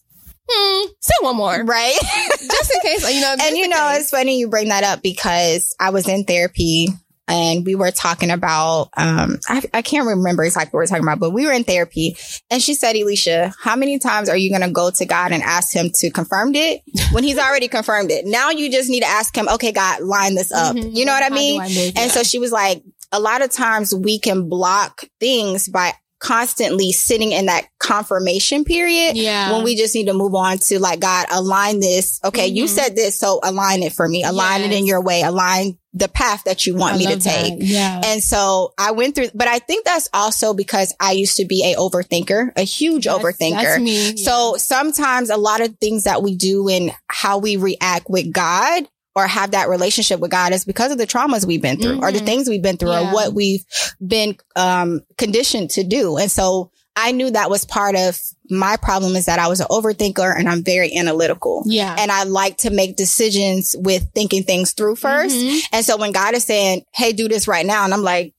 hmm, 0.49 0.87
say 0.99 1.13
one 1.21 1.35
more. 1.35 1.63
Right. 1.63 1.97
Just 2.39 2.73
in 2.73 2.81
case, 2.81 3.13
you 3.13 3.21
know. 3.21 3.35
and 3.39 3.57
you 3.57 3.67
know, 3.67 3.89
case. 3.89 4.01
it's 4.01 4.09
funny 4.11 4.39
you 4.39 4.49
bring 4.49 4.69
that 4.69 4.83
up 4.83 5.01
because 5.01 5.75
I 5.79 5.89
was 5.89 6.07
in 6.07 6.25
therapy 6.25 6.89
and 7.27 7.65
we 7.65 7.75
were 7.75 7.91
talking 7.91 8.31
about, 8.31 8.89
um, 8.95 9.37
I, 9.47 9.61
I 9.73 9.81
can't 9.81 10.07
remember 10.07 10.43
exactly 10.43 10.69
what 10.69 10.79
we 10.79 10.83
were 10.83 10.87
talking 10.87 11.03
about, 11.03 11.19
but 11.19 11.31
we 11.31 11.45
were 11.45 11.51
in 11.51 11.63
therapy 11.63 12.15
and 12.49 12.61
she 12.61 12.73
said, 12.73 12.95
Elisha, 12.95 13.53
how 13.61 13.75
many 13.75 13.99
times 13.99 14.29
are 14.29 14.37
you 14.37 14.49
going 14.49 14.61
to 14.67 14.71
go 14.71 14.89
to 14.91 15.05
God 15.05 15.31
and 15.31 15.43
ask 15.43 15.75
him 15.75 15.89
to 15.95 16.09
confirm 16.09 16.55
it 16.55 16.81
when 17.11 17.23
he's 17.23 17.37
already 17.37 17.67
confirmed 17.67 18.11
it? 18.11 18.25
Now 18.25 18.49
you 18.51 18.71
just 18.71 18.89
need 18.89 19.01
to 19.01 19.07
ask 19.07 19.35
him, 19.35 19.47
okay, 19.49 19.71
God, 19.71 20.01
line 20.01 20.35
this 20.35 20.51
up. 20.51 20.75
Mhm. 20.75 20.95
You 20.95 21.05
know 21.05 21.13
what 21.13 21.21
I 21.23 21.25
How 21.25 21.29
do 21.29 21.35
mean? 21.35 21.61
I? 21.61 21.91
And 21.97 22.11
so 22.11 22.23
she 22.23 22.39
was 22.39 22.51
like, 22.51 22.83
a 23.11 23.19
lot 23.19 23.41
of 23.41 23.51
times 23.51 23.93
we 23.93 24.19
can 24.19 24.49
block 24.49 25.03
things 25.19 25.67
by 25.69 25.93
constantly 26.19 26.91
sitting 26.91 27.31
in 27.31 27.45
that 27.45 27.67
confirmation 27.79 28.63
period 28.63 29.15
yeah. 29.17 29.51
when 29.51 29.63
we 29.63 29.75
just 29.75 29.93
need 29.95 30.07
to 30.07 30.13
move 30.13 30.33
on 30.35 30.57
to 30.57 30.79
like 30.79 30.99
God 30.99 31.27
align 31.31 31.79
this. 31.79 32.19
Okay, 32.23 32.47
you 32.47 32.65
Mhm. 32.65 32.69
said 32.69 32.95
this, 32.95 33.19
so 33.19 33.39
align 33.43 33.83
it 33.83 33.93
for 33.93 34.07
me. 34.07 34.23
Align 34.23 34.61
it 34.61 34.71
in 34.73 34.85
your 34.85 35.01
way. 35.01 35.21
Align 35.21 35.77
the 35.93 36.07
path 36.07 36.43
that 36.45 36.65
you 36.65 36.75
want 36.75 36.95
I 36.95 36.97
me 36.97 37.05
to 37.07 37.15
that. 37.15 37.21
take. 37.23 37.53
Yeah. 37.57 38.01
And 38.05 38.23
so 38.23 38.73
I 38.77 38.91
went 38.91 39.15
through, 39.15 39.29
but 39.33 39.47
I 39.47 39.59
think 39.59 39.83
that's 39.85 40.09
also 40.13 40.53
because 40.53 40.93
I 40.99 41.13
used 41.13 41.37
to 41.37 41.45
be 41.45 41.63
a 41.73 41.75
overthinker, 41.75 42.51
a 42.55 42.61
huge 42.63 43.05
That's- 43.05 43.23
overthinker. 43.23 43.63
That's 43.63 43.81
me. 43.81 44.17
So 44.17 44.55
sometimes 44.57 45.29
a 45.29 45.37
lot 45.37 45.61
of 45.61 45.75
things 45.81 46.03
that 46.03 46.21
we 46.21 46.35
do 46.35 46.67
and 46.67 46.91
how 47.07 47.39
we 47.39 47.57
react 47.57 48.09
with 48.09 48.31
God 48.31 48.87
or 49.17 49.25
have 49.27 49.51
that 49.51 49.67
relationship 49.69 50.19
with 50.19 50.29
God 50.31 50.53
is 50.53 50.63
because 50.63 50.91
of 50.91 50.97
the 50.99 51.07
traumas 51.07 51.45
we've 51.45 51.61
been 51.61 51.77
through 51.81 51.99
or 52.01 52.11
the 52.11 52.19
Mhm. 52.19 52.25
things 52.25 52.47
we've 52.49 52.61
been 52.61 52.77
through 52.77 52.91
Yeah. 52.91 53.09
or 53.09 53.13
what 53.13 53.33
we've 53.33 53.65
been 54.05 54.37
um, 54.55 55.01
conditioned 55.17 55.71
to 55.71 55.83
do. 55.83 56.17
And 56.17 56.31
so 56.31 56.69
I 56.95 57.11
knew 57.11 57.29
that 57.31 57.49
was 57.49 57.65
part 57.65 57.95
of 57.95 58.19
my 58.49 58.77
problem 58.77 59.15
is 59.15 59.25
that 59.25 59.39
I 59.39 59.47
was 59.47 59.59
an 59.59 59.67
overthinker 59.69 60.33
and 60.37 60.47
I'm 60.49 60.63
very 60.63 60.95
analytical. 60.95 61.63
yeah. 61.65 61.95
And 61.97 62.11
I 62.11 62.23
like 62.23 62.57
to 62.59 62.69
make 62.69 62.95
decisions 62.95 63.75
with 63.77 64.07
thinking 64.15 64.43
things 64.43 64.71
through 64.71 64.95
1st 64.97 65.35
Mhm. 65.35 65.59
And 65.73 65.85
so 65.85 65.97
when 65.97 66.11
God 66.11 66.33
is 66.35 66.43
saying, 66.43 66.83
Hey, 66.93 67.11
do 67.11 67.27
this 67.27 67.47
right 67.47 67.65
now. 67.65 67.83
And 67.85 67.93
I'm 67.93 68.03
like, 68.03 68.33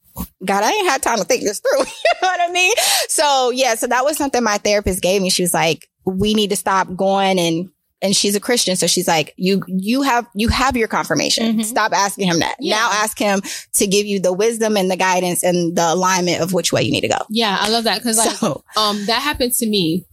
God, 0.45 0.65
I 0.65 0.71
ain't 0.73 0.89
had 0.89 1.03
time 1.03 1.19
to 1.19 1.25
think 1.25 1.43
this 1.45 1.61
through. 1.61 1.81
you 2.05 2.13
know 2.23 2.29
what 2.29 2.41
I 2.41 2.53
mean? 2.53 2.75
So 3.09 3.51
yeah, 3.51 3.75
so 3.77 3.87
that 3.89 4.05
was 4.05 4.17
something 4.17 4.43
my 4.43 4.59
therapist 4.59 5.03
gave 5.03 5.23
me. 5.23 5.31
She 5.31 5.43
was 5.43 5.55
like, 5.55 5.89
we 6.05 6.35
need 6.35 6.51
to 6.51 6.57
stop 6.57 6.89
going 6.97 7.39
and 7.39 7.69
and 8.03 8.15
she's 8.15 8.35
a 8.37 8.41
Christian. 8.41 8.77
So 8.77 8.87
she's 8.87 9.09
like, 9.09 9.35
you, 9.37 9.63
you 9.67 10.03
have, 10.03 10.27
you 10.35 10.49
have 10.49 10.77
your 10.77 10.89
confirmation. 10.89 11.59
Mhm. 11.59 11.65
Stop 11.65 11.93
asking 11.93 12.29
him 12.29 12.39
that. 12.41 12.57
Yeah. 12.61 12.77
Now 12.77 12.91
ask 12.93 13.19
him 13.19 13.41
to 13.75 13.87
give 13.87 14.07
you 14.07 14.21
the 14.21 14.33
wisdom 14.33 14.77
and 14.77 14.91
the 14.91 14.97
guidance 14.97 15.43
and 15.43 15.77
the 15.77 15.93
alignment 15.93 16.41
of 16.41 16.53
which 16.53 16.73
way 16.73 16.83
you 16.83 16.93
need 16.93 17.01
to 17.03 17.09
go. 17.09 17.19
Yeah, 17.31 17.57
I 17.61 17.69
love 17.71 17.85
that 17.85 17.99
because 17.99 18.19
like 18.19 18.31
so 18.37 18.63
um 18.77 19.05
that 19.07 19.21
happened 19.23 19.53
to 19.55 19.67
me 19.67 20.05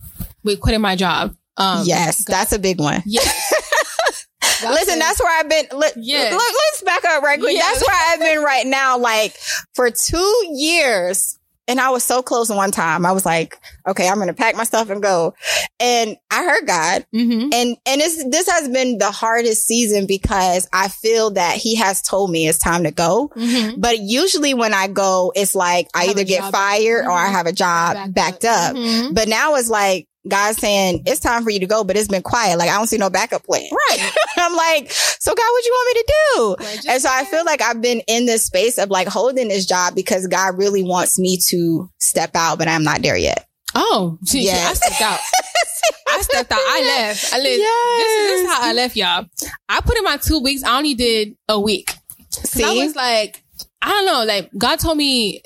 with 0.44 0.60
quitting 0.60 0.82
my 0.82 0.96
job. 0.96 1.36
Um, 1.58 1.84
yes, 1.86 2.26
that's 2.26 2.52
a 2.52 2.60
big 2.60 2.80
one. 2.80 3.02
yes. 3.06 3.54
God 4.62 4.72
Listen, 4.72 4.94
said- 4.96 5.02
that's 5.02 5.22
where 5.22 5.40
I've 5.40 5.50
been. 5.50 5.66
Let, 5.78 5.94
Yes. 5.98 6.32
let, 6.32 6.42
us 6.42 6.82
back 6.86 7.06
up 7.06 7.24
right 7.24 7.40
quick. 7.40 7.54
Yes. 7.54 7.74
That's 7.80 7.88
where 7.88 8.14
I've 8.14 8.20
been 8.20 8.44
right 8.44 8.66
now. 8.66 8.98
Like 8.98 9.36
for 9.74 9.90
two 9.92 10.46
years. 10.54 11.38
And 11.68 11.80
I 11.80 11.90
was 11.90 12.04
so 12.04 12.22
close 12.22 12.50
one 12.50 12.72
time. 12.72 13.06
I 13.06 13.12
was 13.12 13.26
like, 13.26 13.60
okay, 13.88 14.08
I'm 14.08 14.16
going 14.16 14.28
to 14.28 14.34
pack 14.34 14.56
my 14.56 14.64
stuff 14.66 14.90
and 14.90 15.02
go. 15.02 15.34
And 15.80 16.16
I 16.30 16.44
heard 16.44 16.68
God. 16.68 17.06
Mhm. 17.14 17.44
And, 17.54 17.78
and 17.86 18.02
it's, 18.02 18.24
this 18.30 18.48
has 18.50 18.70
been 18.70 18.98
the 19.00 19.10
hardest 19.12 19.66
season 19.66 20.06
because 20.06 20.68
I 20.72 20.90
feel 20.90 21.32
that 21.32 21.58
he 21.58 21.76
has 21.76 22.02
told 22.04 22.30
me 22.30 22.48
it's 22.48 22.60
time 22.60 22.84
to 22.84 22.92
go. 22.92 23.32
Mhm. 23.36 23.82
But 23.82 23.98
usually 24.00 24.54
when 24.54 24.74
I 24.76 24.88
go, 24.88 25.32
it's 25.36 25.56
like 25.56 25.88
I 25.96 26.02
Have 26.06 26.12
either 26.12 26.24
get 26.24 26.52
fired 26.52 27.06
or 27.06 27.12
I 27.12 27.30
Mhm. 27.30 27.32
have 27.32 27.48
a 27.48 27.52
job 27.52 28.14
backed, 28.14 28.46
up. 28.46 28.76
Mhm. 28.76 29.14
But 29.16 29.28
now 29.28 29.56
it's 29.56 29.70
like 29.70 30.08
God's 30.28 30.58
saying 30.58 31.04
it's 31.06 31.20
time 31.20 31.44
for 31.44 31.50
you 31.50 31.60
to 31.60 31.68
go, 31.68 31.84
but 31.84 31.96
it's 31.96 32.08
been 32.08 32.22
quiet. 32.22 32.58
Like 32.58 32.70
I 32.70 32.76
don't 32.76 32.88
see 32.88 32.98
no 32.98 33.10
backup 33.10 33.44
plan. 33.44 33.70
Right. 33.72 34.12
I'm 34.38 34.56
like, 34.56 34.92
so 34.92 35.34
God, 35.34 35.44
what 35.52 35.66
you 35.66 35.72
want 35.72 35.96
me 35.96 36.02
to 36.02 36.14
do? 36.36 36.92
And 36.92 37.02
so 37.02 37.10
I 37.12 37.26
feel 37.26 37.46
like 37.46 37.62
I've 37.62 37.82
been 37.82 38.02
in 38.08 38.26
this 38.26 38.46
space 38.46 38.78
of 38.78 38.90
like 38.90 39.08
holding 39.08 39.48
this 39.48 39.66
job 39.66 39.96
because 39.96 40.28
God 40.28 40.58
really 40.58 40.84
wants 40.84 41.20
me 41.20 41.40
to 41.50 41.90
step 42.00 42.36
out, 42.36 42.58
but 42.58 42.68
I'm 42.68 42.84
not 42.84 43.02
there 43.02 43.18
yet. 43.18 43.48
Oh, 43.76 44.18
see, 44.24 44.50
I 44.50 44.74
stepped 44.74 45.02
out. 45.02 45.20
I 46.08 46.22
stepped 46.22 46.52
out. 46.52 46.60
I 46.60 46.82
left. 46.82 47.34
I 47.34 47.38
left. 47.38 47.46
This, 47.46 48.12
is, 48.12 48.30
this 48.30 48.42
is 48.42 48.48
how 48.48 48.64
I 48.64 48.74
left, 48.74 48.96
y'all. 48.96 49.26
I 49.68 49.82
put 49.82 49.98
in 49.98 50.04
my 50.04 50.18
two 50.18 50.40
weeks. 50.40 50.64
I 50.64 50.78
only 50.78 50.94
did 50.94 51.36
a 51.50 51.60
week. 51.60 51.94
See? 52.30 52.64
I 52.64 52.72
was 52.74 52.96
like, 52.96 53.44
I 53.82 53.90
don't 53.90 54.06
know. 54.06 54.24
Like 54.24 54.50
God 54.58 54.80
told 54.80 54.98
me, 54.98 55.42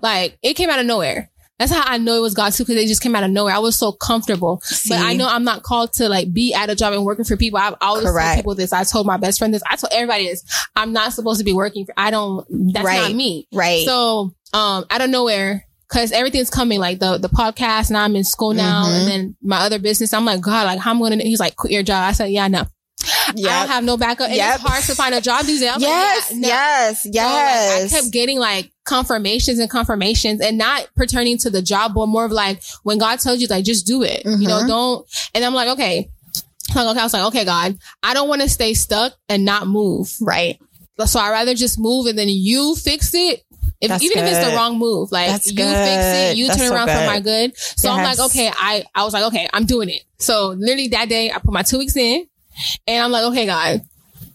like 0.00 0.38
it 0.42 0.54
came 0.54 0.70
out 0.70 0.78
of 0.78 0.86
nowhere. 0.86 1.29
That's 1.60 1.70
how 1.70 1.82
I 1.86 1.98
know 1.98 2.16
it 2.16 2.20
was 2.20 2.34
God 2.34 2.52
too, 2.54 2.64
because 2.64 2.82
it 2.82 2.88
just 2.88 3.02
came 3.02 3.14
out 3.14 3.22
of 3.22 3.30
nowhere. 3.30 3.54
I 3.54 3.58
was 3.58 3.76
so 3.78 3.92
comfortable, 3.92 4.62
but 4.88 4.98
I 4.98 5.12
know 5.14 5.28
I'm 5.28 5.44
not 5.44 5.62
called 5.62 5.92
to 5.94 6.08
like 6.08 6.32
be 6.32 6.54
at 6.54 6.70
a 6.70 6.74
job 6.74 6.94
and 6.94 7.04
working 7.04 7.24
for 7.26 7.36
people. 7.36 7.58
I've 7.60 7.76
always 7.82 8.04
told 8.04 8.34
people 8.36 8.54
this. 8.54 8.72
I 8.72 8.82
told 8.84 9.06
my 9.06 9.18
best 9.18 9.38
friend 9.38 9.52
this. 9.54 9.62
I 9.70 9.76
told 9.76 9.92
everybody 9.92 10.26
this. 10.26 10.42
I'm 10.74 10.92
not 10.92 11.12
supposed 11.12 11.38
to 11.38 11.44
be 11.44 11.52
working 11.52 11.84
for. 11.84 11.92
I 11.96 12.10
don't. 12.10 12.46
That's 12.72 12.84
Right. 12.86 13.02
not 13.02 13.14
me. 13.14 13.46
right. 13.52 13.84
So, 13.86 14.34
um, 14.54 14.84
out 14.90 15.00
of 15.02 15.10
nowhere, 15.10 15.66
cause 15.92 16.12
everything's 16.12 16.48
coming, 16.50 16.80
like 16.80 16.98
the, 16.98 17.18
the 17.18 17.28
podcast 17.28 17.88
and 17.90 17.96
I'm 17.98 18.16
in 18.16 18.24
school 18.24 18.54
now 18.54 18.84
Mhm. 18.86 18.98
and 18.98 19.08
then 19.08 19.36
my 19.42 19.58
other 19.58 19.78
business. 19.78 20.14
I'm 20.14 20.24
like, 20.24 20.40
God, 20.40 20.64
like 20.66 20.78
how 20.80 20.90
I'm 20.92 20.98
going 20.98 21.18
to, 21.18 21.24
he's 21.24 21.40
like, 21.40 21.56
quit 21.56 21.72
your 21.72 21.82
job. 21.82 22.04
I 22.08 22.12
said, 22.12 22.30
yeah, 22.30 22.44
I 22.44 22.48
know. 23.36 23.48
I 23.50 23.60
don't 23.60 23.68
have 23.68 23.84
no 23.84 23.96
backup. 23.96 24.28
And 24.28 24.36
Yep. 24.36 24.54
it's 24.56 24.62
hard 24.62 24.84
to 24.84 24.94
find 24.94 25.14
a 25.14 25.20
job 25.20 25.44
these 25.46 25.60
days. 25.60 25.70
I'm 25.72 25.80
like, 25.80 25.88
yes, 25.88 26.30
yeah, 26.32 26.38
no. 26.40 26.48
yes, 26.48 27.02
So, 27.02 27.08
like, 27.08 27.14
yes. 27.14 27.92
I 27.94 28.00
kept 28.00 28.12
getting 28.12 28.38
like 28.38 28.70
confirmations 28.84 29.58
and 29.58 29.70
confirmations 29.70 30.40
and 30.40 30.58
not 30.58 30.88
pertaining 30.96 31.38
to 31.38 31.50
the 31.50 31.62
job, 31.62 31.92
but 31.94 32.06
more 32.06 32.24
of 32.24 32.32
like 32.32 32.62
when 32.82 32.98
God 32.98 33.18
tells 33.20 33.40
you, 33.40 33.46
like, 33.48 33.64
just 33.64 33.86
do 33.86 34.02
it. 34.02 34.22
You 34.24 34.48
know, 34.48 34.62
Mhm. 34.62 34.68
don't. 34.68 35.06
And 35.34 35.44
I'm 35.44 35.54
like, 35.54 35.68
okay. 35.70 36.10
Like, 36.74 36.86
okay, 36.88 37.00
I 37.00 37.02
was 37.04 37.12
like, 37.12 37.24
okay, 37.26 37.44
God, 37.44 37.78
I 38.02 38.14
don't 38.14 38.28
want 38.28 38.42
to 38.42 38.48
stay 38.48 38.74
stuck 38.74 39.12
and 39.28 39.44
not 39.44 39.66
move. 39.66 40.14
right. 40.20 40.58
So 41.06 41.18
I 41.18 41.30
rather 41.30 41.54
just 41.54 41.78
move 41.78 42.06
and 42.06 42.18
then 42.18 42.28
you 42.28 42.76
fix 42.76 43.14
it. 43.14 43.42
If, 43.80 43.88
That's 43.88 44.02
even 44.04 44.18
if 44.18 44.24
it's 44.30 44.46
the 44.50 44.54
wrong 44.54 44.76
move, 44.78 45.10
like 45.10 45.28
That's 45.28 45.50
you 45.50 45.56
fix 45.56 46.04
it, 46.04 46.36
you 46.36 46.46
That's 46.48 46.58
turn 46.58 46.68
so 46.68 46.74
around 46.74 46.88
for 46.88 47.06
my 47.06 47.20
good. 47.20 47.56
So 47.56 47.88
I'm 47.90 48.04
like, 48.04 48.18
okay, 48.18 48.50
I, 48.54 48.84
I 48.94 49.04
was 49.04 49.14
like, 49.14 49.24
okay, 49.24 49.48
I'm 49.54 49.64
doing 49.64 49.88
it. 49.88 50.02
So 50.18 50.48
literally 50.48 50.88
that 50.88 51.08
day 51.08 51.30
I 51.32 51.38
put 51.38 51.54
my 51.54 51.62
two 51.62 51.78
weeks 51.78 51.96
in 51.96 52.26
and 52.86 53.02
I'm 53.04 53.10
like, 53.10 53.24
okay, 53.32 53.46
God. 53.46 53.82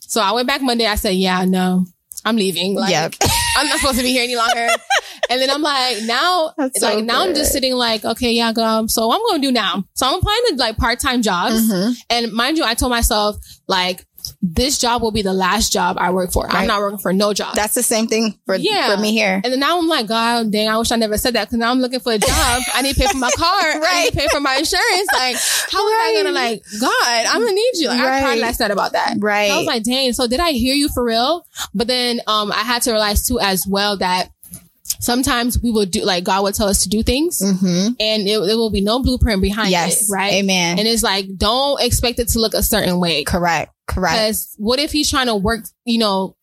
So 0.01 0.21
I 0.21 0.31
went 0.33 0.47
back 0.47 0.61
Monday. 0.61 0.85
I 0.85 0.95
said, 0.95 1.15
yeah, 1.15 1.45
no, 1.45 1.85
I'm 2.23 2.35
leaving. 2.35 2.75
Like, 2.75 2.91
Yep. 2.91 3.15
I'm 3.57 3.67
not 3.67 3.79
supposed 3.79 3.97
to 3.97 4.03
be 4.03 4.09
here 4.11 4.23
any 4.23 4.35
longer. 4.35 4.67
and 5.29 5.41
then 5.41 5.49
I'm 5.49 5.61
like, 5.61 6.03
now, 6.03 6.53
That's 6.57 6.81
like 6.81 6.93
so 6.95 6.99
now 7.01 7.23
I'm 7.23 7.33
just 7.33 7.51
sitting 7.53 7.73
like, 7.73 8.03
okay, 8.03 8.31
yeah, 8.33 8.51
God. 8.53 8.91
So 8.91 9.07
what 9.07 9.15
I'm 9.15 9.21
going 9.27 9.41
to 9.41 9.47
do 9.47 9.51
now. 9.51 9.83
So 9.93 10.07
I'm 10.07 10.15
applying 10.19 10.41
to 10.49 10.55
like 10.57 10.77
part-time 10.77 11.21
jobs. 11.21 11.69
Mhm. 11.71 11.95
And 12.09 12.33
mind 12.33 12.57
you, 12.57 12.63
I 12.65 12.73
told 12.73 12.91
myself 12.91 13.37
like, 13.67 14.05
this 14.41 14.77
job 14.77 15.01
will 15.01 15.11
be 15.11 15.21
the 15.21 15.33
last 15.33 15.71
job 15.73 15.97
I 15.99 16.11
work 16.11 16.31
for. 16.31 16.47
I'm 16.49 16.67
not 16.67 16.79
working 16.81 16.99
for 16.99 17.13
no 17.13 17.33
job. 17.33 17.55
That's 17.55 17.73
the 17.73 17.83
same 17.83 18.07
thing 18.07 18.37
for, 18.45 18.55
Yeah. 18.55 18.95
for 18.95 19.01
me 19.01 19.11
here. 19.11 19.41
and 19.43 19.51
then 19.53 19.59
now 19.59 19.77
I'm 19.77 19.87
like, 19.87 20.07
God 20.07 20.51
dang, 20.51 20.67
I 20.69 20.77
wish 20.77 20.91
I 20.91 20.95
never 20.95 21.17
said 21.17 21.33
that 21.35 21.45
because 21.45 21.59
now 21.59 21.71
I'm 21.71 21.79
looking 21.79 21.99
for 21.99 22.13
a 22.13 22.17
job. 22.17 22.61
I 22.73 22.81
need 22.81 22.95
to 22.95 23.01
pay 23.01 23.07
for 23.07 23.17
my 23.17 23.31
car. 23.37 23.61
right. 23.79 23.83
I 23.85 24.03
need 24.03 24.11
to 24.11 24.17
pay 24.17 24.27
for 24.29 24.39
my 24.39 24.55
insurance. 24.55 25.07
Like, 25.13 25.35
how 25.71 25.79
am 25.79 25.93
I 25.93 26.13
gonna 26.17 26.31
like, 26.33 26.63
God, 26.79 27.25
I'm 27.27 27.41
gonna 27.41 27.51
need 27.53 27.71
you. 27.75 27.87
Like, 27.89 27.99
I 27.99 28.21
cried 28.21 28.39
last 28.39 28.59
night 28.59 28.71
about 28.71 28.93
that. 28.93 29.15
Right. 29.19 29.51
I 29.51 29.57
was 29.57 29.67
like, 29.67 29.83
dang, 29.83 30.13
so 30.13 30.27
did 30.27 30.39
I 30.39 30.51
hear 30.51 30.75
you 30.75 30.89
for 30.89 31.03
real? 31.03 31.45
But 31.73 31.87
then 31.87 32.21
um 32.27 32.51
I 32.51 32.59
had 32.63 32.81
to 32.83 32.91
realize 32.91 33.27
too 33.27 33.39
as 33.39 33.65
well 33.67 33.97
that 33.97 34.29
sometimes 34.99 35.61
we 35.61 35.71
will 35.71 35.85
do 35.85 36.03
like 36.03 36.23
God 36.23 36.43
will 36.43 36.51
tell 36.51 36.67
us 36.67 36.83
to 36.83 36.89
do 36.89 37.03
things 37.03 37.39
hmm 37.39 37.87
and 37.99 38.27
it, 38.27 38.39
there 38.45 38.57
will 38.57 38.69
be 38.69 38.81
no 38.81 39.01
blueprint 39.01 39.41
behind 39.41 39.69
Yes. 39.71 40.09
it. 40.09 40.13
Right. 40.13 40.33
Amen. 40.33 40.79
And 40.79 40.87
it's 40.87 41.03
like, 41.03 41.25
don't 41.37 41.81
expect 41.81 42.19
it 42.19 42.29
to 42.29 42.39
look 42.39 42.53
a 42.53 42.63
certain 42.63 42.99
way. 42.99 43.23
correct. 43.23 43.73
Correct. 43.87 44.15
Because 44.15 44.55
what 44.57 44.79
if 44.79 44.91
he's 44.91 45.09
trying 45.09 45.27
to 45.27 45.35
work, 45.35 45.65
you 45.85 45.97
know, 45.97 46.35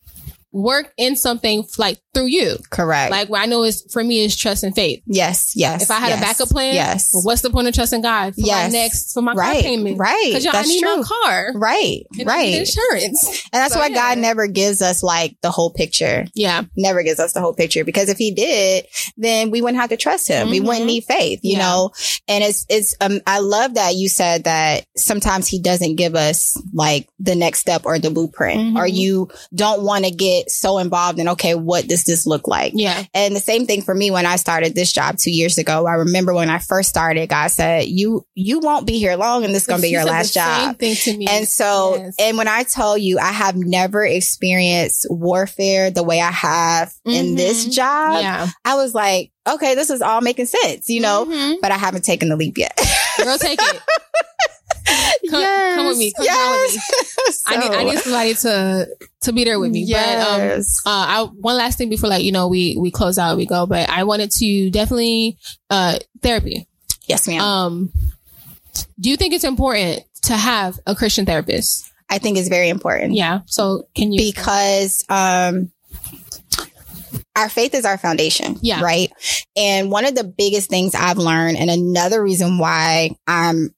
work 0.53 0.93
in 0.97 1.17
something 1.17 1.65
like 1.79 2.02
through 2.15 2.27
you? 2.27 2.57
Correct. 2.71 3.11
Like 3.11 3.29
what 3.29 3.41
I 3.41 3.47
know 3.47 3.63
is 3.65 3.87
for 3.91 4.05
me 4.05 4.25
is 4.25 4.37
trust 4.37 4.63
and 4.65 4.75
faith. 4.75 5.03
yes. 5.07 5.53
Yes. 5.55 5.83
If 5.83 5.91
I 5.91 5.99
had 5.99 6.09
yes, 6.11 6.19
a 6.19 6.21
backup 6.23 6.49
plan, 6.49 6.75
Yes. 6.75 7.11
well, 7.13 7.23
what's 7.25 7.41
the 7.43 7.51
point 7.51 7.69
of 7.69 7.75
trusting 7.75 8.03
God 8.03 8.35
for 8.35 8.41
Yes. 8.43 8.71
my 8.73 8.79
next 8.79 9.13
for 9.13 9.23
my 9.23 9.33
car 9.33 9.41
Right. 9.41 9.63
payment? 9.63 9.99
Right. 9.99 10.25
Because 10.27 10.47
I 10.47 10.53
That's 10.53 10.69
need 10.69 10.81
true. 10.81 10.97
my 10.99 11.03
car. 11.03 11.53
Right. 11.55 12.05
I 12.21 12.25
right. 12.25 12.55
insurance. 12.55 13.27
And 13.53 13.61
that's 13.63 13.75
So, 13.75 13.81
why 13.81 13.87
yeah. 13.89 13.95
God 14.15 14.19
never 14.19 14.47
gives 14.47 14.83
us 14.83 15.03
like 15.03 15.37
the 15.43 15.51
whole 15.51 15.71
picture. 15.71 16.27
Yeah. 16.35 16.63
Never 16.77 17.03
gives 17.03 17.19
us 17.21 17.33
the 17.33 17.41
whole 17.41 17.55
picture 17.55 17.85
because 17.85 18.09
if 18.09 18.19
he 18.19 18.31
did, 18.31 18.87
then 19.17 19.51
we 19.51 19.63
wouldn't 19.63 19.81
have 19.81 19.91
to 19.91 19.97
trust 19.97 20.29
him. 20.29 20.51
We 20.51 20.61
Mhm. 20.61 20.67
wouldn't 20.67 20.87
need 20.87 21.05
faith, 21.05 21.41
you 21.43 21.53
Yeah. 21.57 21.59
know? 21.67 21.91
And 22.29 22.45
it's, 22.45 22.67
it's, 22.69 22.95
um, 23.01 23.21
I 23.27 23.39
love 23.39 23.75
that 23.75 23.95
you 23.97 24.09
said 24.09 24.45
that 24.45 24.85
sometimes 24.97 25.47
he 25.49 25.59
doesn't 25.59 25.97
give 25.97 26.15
us 26.15 26.57
like 26.75 27.09
the 27.19 27.35
next 27.35 27.61
step 27.61 27.83
or 27.85 27.99
the 27.99 28.11
blueprint 28.11 28.61
Mhm. 28.75 28.77
or 28.79 28.87
you 28.87 29.29
don't 29.55 29.83
want 29.83 30.05
to 30.05 30.11
get 30.11 30.51
so 30.51 30.79
involved 30.79 31.19
in, 31.19 31.29
okay, 31.29 31.55
what 31.55 31.87
does 32.05 32.19
this 32.19 32.27
look 32.27 32.49
like? 32.49 32.73
Yeah. 32.75 33.05
And 33.15 33.35
the 33.37 33.41
same 33.41 33.67
thing 33.67 33.83
for 33.83 33.95
me 33.95 34.11
when 34.11 34.27
I 34.27 34.37
started 34.37 34.75
this 34.75 34.93
job 34.93 35.17
two 35.19 35.31
years 35.31 35.59
ago. 35.59 35.87
I 35.87 35.93
remember 35.95 36.35
when 36.35 36.51
I 36.51 36.59
first 36.59 36.89
started, 36.89 37.29
God 37.29 37.49
said, 37.51 37.87
you, 37.87 38.27
you 38.35 38.59
won't 38.61 38.87
be 38.87 38.99
here 38.99 39.17
long 39.17 39.45
and 39.45 39.55
this 39.55 39.63
is 39.63 39.67
going 39.69 39.81
to 39.81 39.83
be 39.83 39.91
your 39.91 40.05
last 40.05 40.33
same 40.35 40.43
job. 40.45 40.79
thing 40.79 40.95
to 40.97 41.17
me. 41.17 41.27
And 41.29 41.47
so, 41.49 41.97
Yes. 41.97 42.15
and 42.19 42.37
when 42.39 42.49
I 42.49 42.63
tell 42.65 42.97
you, 42.99 43.19
I 43.19 43.33
have 43.33 43.57
never 43.57 44.05
experienced 44.05 45.07
warfare 45.11 45.91
the 45.91 46.03
way 46.03 46.21
I 46.21 46.31
have 46.31 46.93
in 47.05 47.35
this 47.35 47.67
Mhm. 47.67 47.73
job, 47.73 48.21
yeah. 48.23 48.49
I 48.65 48.75
was 48.77 48.95
like, 48.95 49.31
okay, 49.49 49.75
this 49.75 49.91
is 49.91 50.03
all 50.03 50.21
making 50.21 50.47
sense, 50.47 50.89
you 50.89 51.01
know, 51.01 51.27
Mhm. 51.27 51.57
but 51.61 51.71
I 51.73 51.77
haven't 51.77 52.05
taken 52.05 52.29
the 52.29 52.37
leap 52.37 52.59
yet. 52.59 52.79
girl, 53.23 53.39
take 53.39 53.61
it. 53.61 53.81
Come, 55.31 55.77
come 55.77 55.87
with 55.87 55.99
me. 55.99 56.13
Come 56.17 56.27
down 56.27 56.61
with 56.61 56.75
me. 56.75 56.81
I 57.47 57.57
need, 57.57 57.71
I 57.71 57.85
need 57.85 57.99
somebody 57.99 58.35
to 58.35 58.89
to 59.23 59.33
be 59.33 59.45
there 59.45 59.59
with 59.59 59.71
me. 59.71 59.89
But 59.91 60.19
um, 60.19 60.41
uh, 60.51 60.61
I, 60.85 61.29
one 61.39 61.57
last 61.57 61.79
thing 61.79 61.89
before 61.89 62.11
like 62.11 62.25
you 62.25 62.33
know 62.33 62.49
we 62.49 62.77
we 62.77 62.91
close 62.91 63.19
out 63.19 63.37
we 63.37 63.47
go. 63.47 63.67
But 63.67 63.89
I 63.89 64.05
wanted 64.05 64.31
to 64.33 64.71
definitely 64.71 65.39
uh 65.71 65.99
therapy. 66.21 66.67
yes, 67.07 67.27
ma'am. 67.29 67.41
Um, 67.41 67.93
do 69.01 69.11
you 69.11 69.17
think 69.17 69.33
it's 69.35 69.45
important 69.45 70.05
to 70.25 70.37
have 70.37 70.79
a 70.87 70.95
Christian 70.95 71.25
therapist? 71.25 71.91
I 72.11 72.19
think 72.19 72.37
it's 72.37 72.49
very 72.49 72.69
important. 72.69 73.15
Yeah. 73.15 73.41
So 73.47 73.89
can 73.95 74.13
you? 74.13 74.21
because 74.33 75.05
um 75.09 75.73
our 77.35 77.49
faith 77.49 77.75
is 77.75 77.85
our 77.85 77.97
foundation. 77.97 78.59
Yeah. 78.61 78.83
Right. 78.83 79.11
And 79.57 79.91
one 79.91 80.05
of 80.05 80.15
the 80.15 80.25
biggest 80.25 80.69
things 80.69 80.95
I've 80.95 81.19
learned, 81.19 81.57
and 81.57 81.71
another 81.71 82.23
reason 82.23 82.59
why 82.59 83.17
I'm 83.27 83.75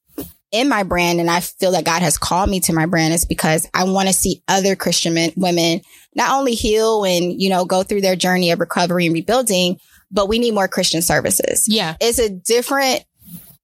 in 0.55 0.69
my 0.69 0.83
brand 0.83 1.19
and 1.19 1.29
I 1.29 1.41
feel 1.41 1.71
that 1.71 1.83
God 1.85 2.01
has 2.01 2.17
called 2.17 2.49
me 2.49 2.59
to 2.61 2.73
my 2.73 2.85
brand 2.85 3.13
is 3.13 3.25
because 3.25 3.67
I 3.73 3.83
want 3.83 4.07
to 4.07 4.13
see 4.13 4.41
other 4.47 4.75
Christian 4.75 5.13
men, 5.13 5.31
women 5.35 5.81
not 6.15 6.31
only 6.37 6.53
heal 6.55 7.03
and, 7.03 7.39
you 7.41 7.49
know, 7.49 7.65
go 7.65 7.83
through 7.83 8.01
their 8.01 8.15
journey 8.15 8.51
of 8.51 8.59
recovery 8.59 9.05
and 9.05 9.13
rebuilding, 9.13 9.79
but 10.11 10.29
we 10.29 10.39
need 10.39 10.53
more 10.53 10.67
Christian 10.67 11.01
services. 11.01 11.65
yeah. 11.67 11.95
It's 11.99 12.19
a 12.19 12.29
different, 12.29 13.03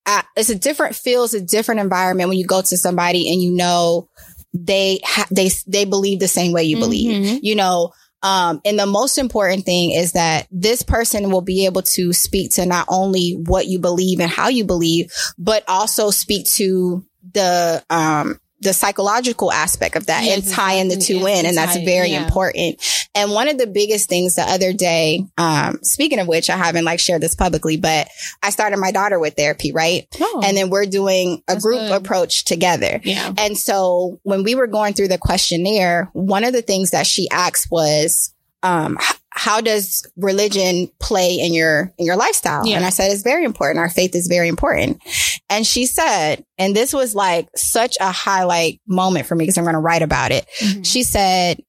uh, 0.05 0.23
it's 0.35 0.49
a 0.49 0.55
different 0.55 0.95
feel, 0.95 1.23
it's 1.23 1.33
a 1.33 1.41
different 1.41 1.79
environment 1.79 2.27
when 2.29 2.37
you 2.37 2.45
go 2.45 2.61
to 2.61 2.77
somebody 2.77 3.31
and 3.31 3.41
you 3.41 3.51
know 3.51 4.09
they 4.53 4.99
ha- 5.05 5.27
they 5.31 5.49
they 5.65 5.85
believe 5.85 6.19
the 6.19 6.27
same 6.27 6.51
way 6.51 6.63
you 6.65 6.77
believe. 6.77 7.23
Mhm. 7.23 7.39
You 7.41 7.55
know, 7.55 7.93
um, 8.23 8.61
and 8.65 8.77
the 8.77 8.85
most 8.85 9.17
important 9.17 9.65
thing 9.65 9.91
is 9.91 10.13
that 10.13 10.47
this 10.51 10.83
person 10.83 11.31
will 11.31 11.41
be 11.41 11.65
able 11.65 11.81
to 11.81 12.13
speak 12.13 12.51
to 12.51 12.65
not 12.65 12.85
only 12.89 13.31
what 13.31 13.67
you 13.67 13.79
believe 13.79 14.19
and 14.19 14.29
how 14.29 14.49
you 14.49 14.63
believe, 14.63 15.11
but 15.37 15.63
also 15.67 16.11
speak 16.11 16.45
to 16.45 17.05
the 17.33 17.83
um 17.89 18.39
the 18.61 18.73
psychological 18.73 19.51
aspect 19.51 19.95
of 19.95 20.05
that 20.05 20.23
Yes, 20.23 20.57
and 20.57 20.79
in 20.79 20.87
the 20.87 21.03
two 21.03 21.25
in. 21.25 21.45
And 21.45 21.57
that's 21.57 21.75
Tie 21.75 21.85
very 21.85 22.09
yeah. 22.11 22.23
important. 22.23 22.79
And 23.15 23.31
one 23.31 23.47
of 23.47 23.57
the 23.57 23.67
biggest 23.67 24.07
things 24.07 24.35
the 24.35 24.43
other 24.43 24.71
day, 24.71 25.25
um, 25.37 25.79
speaking 25.81 26.19
of 26.19 26.27
which, 26.27 26.49
I 26.49 26.57
haven't 26.57 26.85
like 26.85 26.99
shared 26.99 27.21
this 27.21 27.35
publicly, 27.35 27.77
but 27.77 28.07
I 28.43 28.51
started 28.51 28.77
my 28.77 28.91
daughter 28.91 29.19
with 29.19 29.35
therapy, 29.35 29.71
right? 29.71 30.07
Oh, 30.19 30.41
And 30.45 30.55
then 30.55 30.69
we're 30.69 30.85
doing 30.85 31.41
a 31.47 31.59
group 31.59 31.79
good. 31.79 31.91
approach 31.91 32.45
together. 32.45 33.01
yeah. 33.03 33.33
And 33.37 33.57
so 33.57 34.19
when 34.23 34.43
we 34.43 34.55
were 34.55 34.67
going 34.67 34.93
through 34.93 35.09
the 35.09 35.17
questionnaire, 35.17 36.09
one 36.13 36.43
of 36.43 36.53
the 36.53 36.61
things 36.61 36.91
that 36.91 37.07
she 37.07 37.29
asked 37.31 37.67
was, 37.71 38.30
um, 38.63 38.97
how 39.29 39.61
does 39.61 40.05
religion 40.17 40.89
play 40.99 41.35
in 41.35 41.53
your, 41.53 41.93
in 41.97 42.05
your 42.05 42.15
lifestyle? 42.15 42.65
Yeah. 42.65 42.75
And 42.77 42.85
I 42.85 42.89
said, 42.89 43.11
it's 43.11 43.23
very 43.23 43.45
important. 43.45 43.79
Our 43.79 43.89
faith 43.89 44.15
is 44.15 44.27
very 44.27 44.47
important. 44.47 45.01
And 45.49 45.65
she 45.65 45.85
said, 45.85 46.45
and 46.57 46.75
this 46.75 46.93
was 46.93 47.15
like 47.15 47.47
such 47.55 47.97
a 47.99 48.11
highlight 48.11 48.81
moment 48.87 49.25
for 49.25 49.35
me 49.35 49.43
because 49.43 49.57
I'm 49.57 49.63
going 49.63 49.73
to 49.73 49.79
write 49.79 50.01
about 50.01 50.31
it. 50.31 50.47
Mhm. 50.59 50.85
She 50.85 51.03
said, 51.03 51.61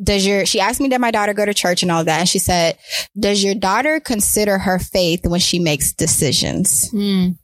does 0.00 0.24
your, 0.26 0.46
she 0.46 0.60
asked 0.60 0.80
me, 0.80 0.88
did 0.88 1.00
my 1.00 1.10
daughter 1.10 1.34
go 1.34 1.44
to 1.44 1.54
church 1.54 1.82
and 1.82 1.90
all 1.90 2.04
that? 2.04 2.20
And 2.20 2.28
she 2.28 2.38
said, 2.38 2.78
does 3.18 3.42
your 3.42 3.54
daughter 3.54 3.98
consider 3.98 4.58
her 4.58 4.78
faith 4.78 5.26
when 5.26 5.40
she 5.40 5.58
makes 5.58 5.92
decisions? 5.92 6.90
Mm. 6.92 7.37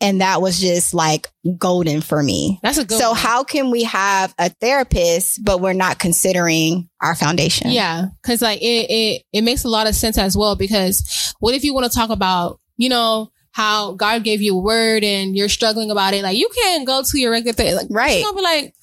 And 0.00 0.20
that 0.20 0.42
was 0.42 0.60
just 0.60 0.92
like 0.94 1.28
golden 1.58 2.00
for 2.02 2.22
me. 2.22 2.58
That's 2.62 2.78
a 2.78 2.84
good. 2.84 2.98
So 2.98 3.10
one. 3.10 3.18
how 3.18 3.44
can 3.44 3.70
we 3.70 3.84
have 3.84 4.34
a 4.38 4.50
therapist, 4.60 5.42
but 5.44 5.60
we're 5.60 5.72
not 5.72 5.98
considering 5.98 6.88
our 7.00 7.14
foundation? 7.14 7.70
Yeah, 7.70 8.06
because 8.22 8.42
like 8.42 8.60
it, 8.60 8.90
it 8.90 9.22
it 9.32 9.42
makes 9.42 9.64
a 9.64 9.68
lot 9.68 9.86
of 9.86 9.94
sense 9.94 10.18
as 10.18 10.36
well. 10.36 10.54
Because 10.56 11.34
what 11.40 11.54
if 11.54 11.64
you 11.64 11.72
want 11.74 11.90
to 11.90 11.96
talk 11.98 12.10
about 12.10 12.60
you 12.76 12.88
know 12.88 13.30
how 13.52 13.92
God 13.92 14.22
gave 14.22 14.42
you 14.42 14.54
a 14.56 14.60
word 14.60 15.02
and 15.02 15.34
you're 15.34 15.48
struggling 15.48 15.90
about 15.90 16.12
it? 16.12 16.22
Like 16.22 16.36
you 16.36 16.48
can't 16.54 16.86
go 16.86 17.02
to 17.02 17.18
your 17.18 17.30
regular 17.30 17.54
thing. 17.54 17.74
Like 17.74 17.86
Right. 17.88 18.12
she's 18.16 18.24
gonna 18.24 18.36
be 18.36 18.42
like 18.42 18.74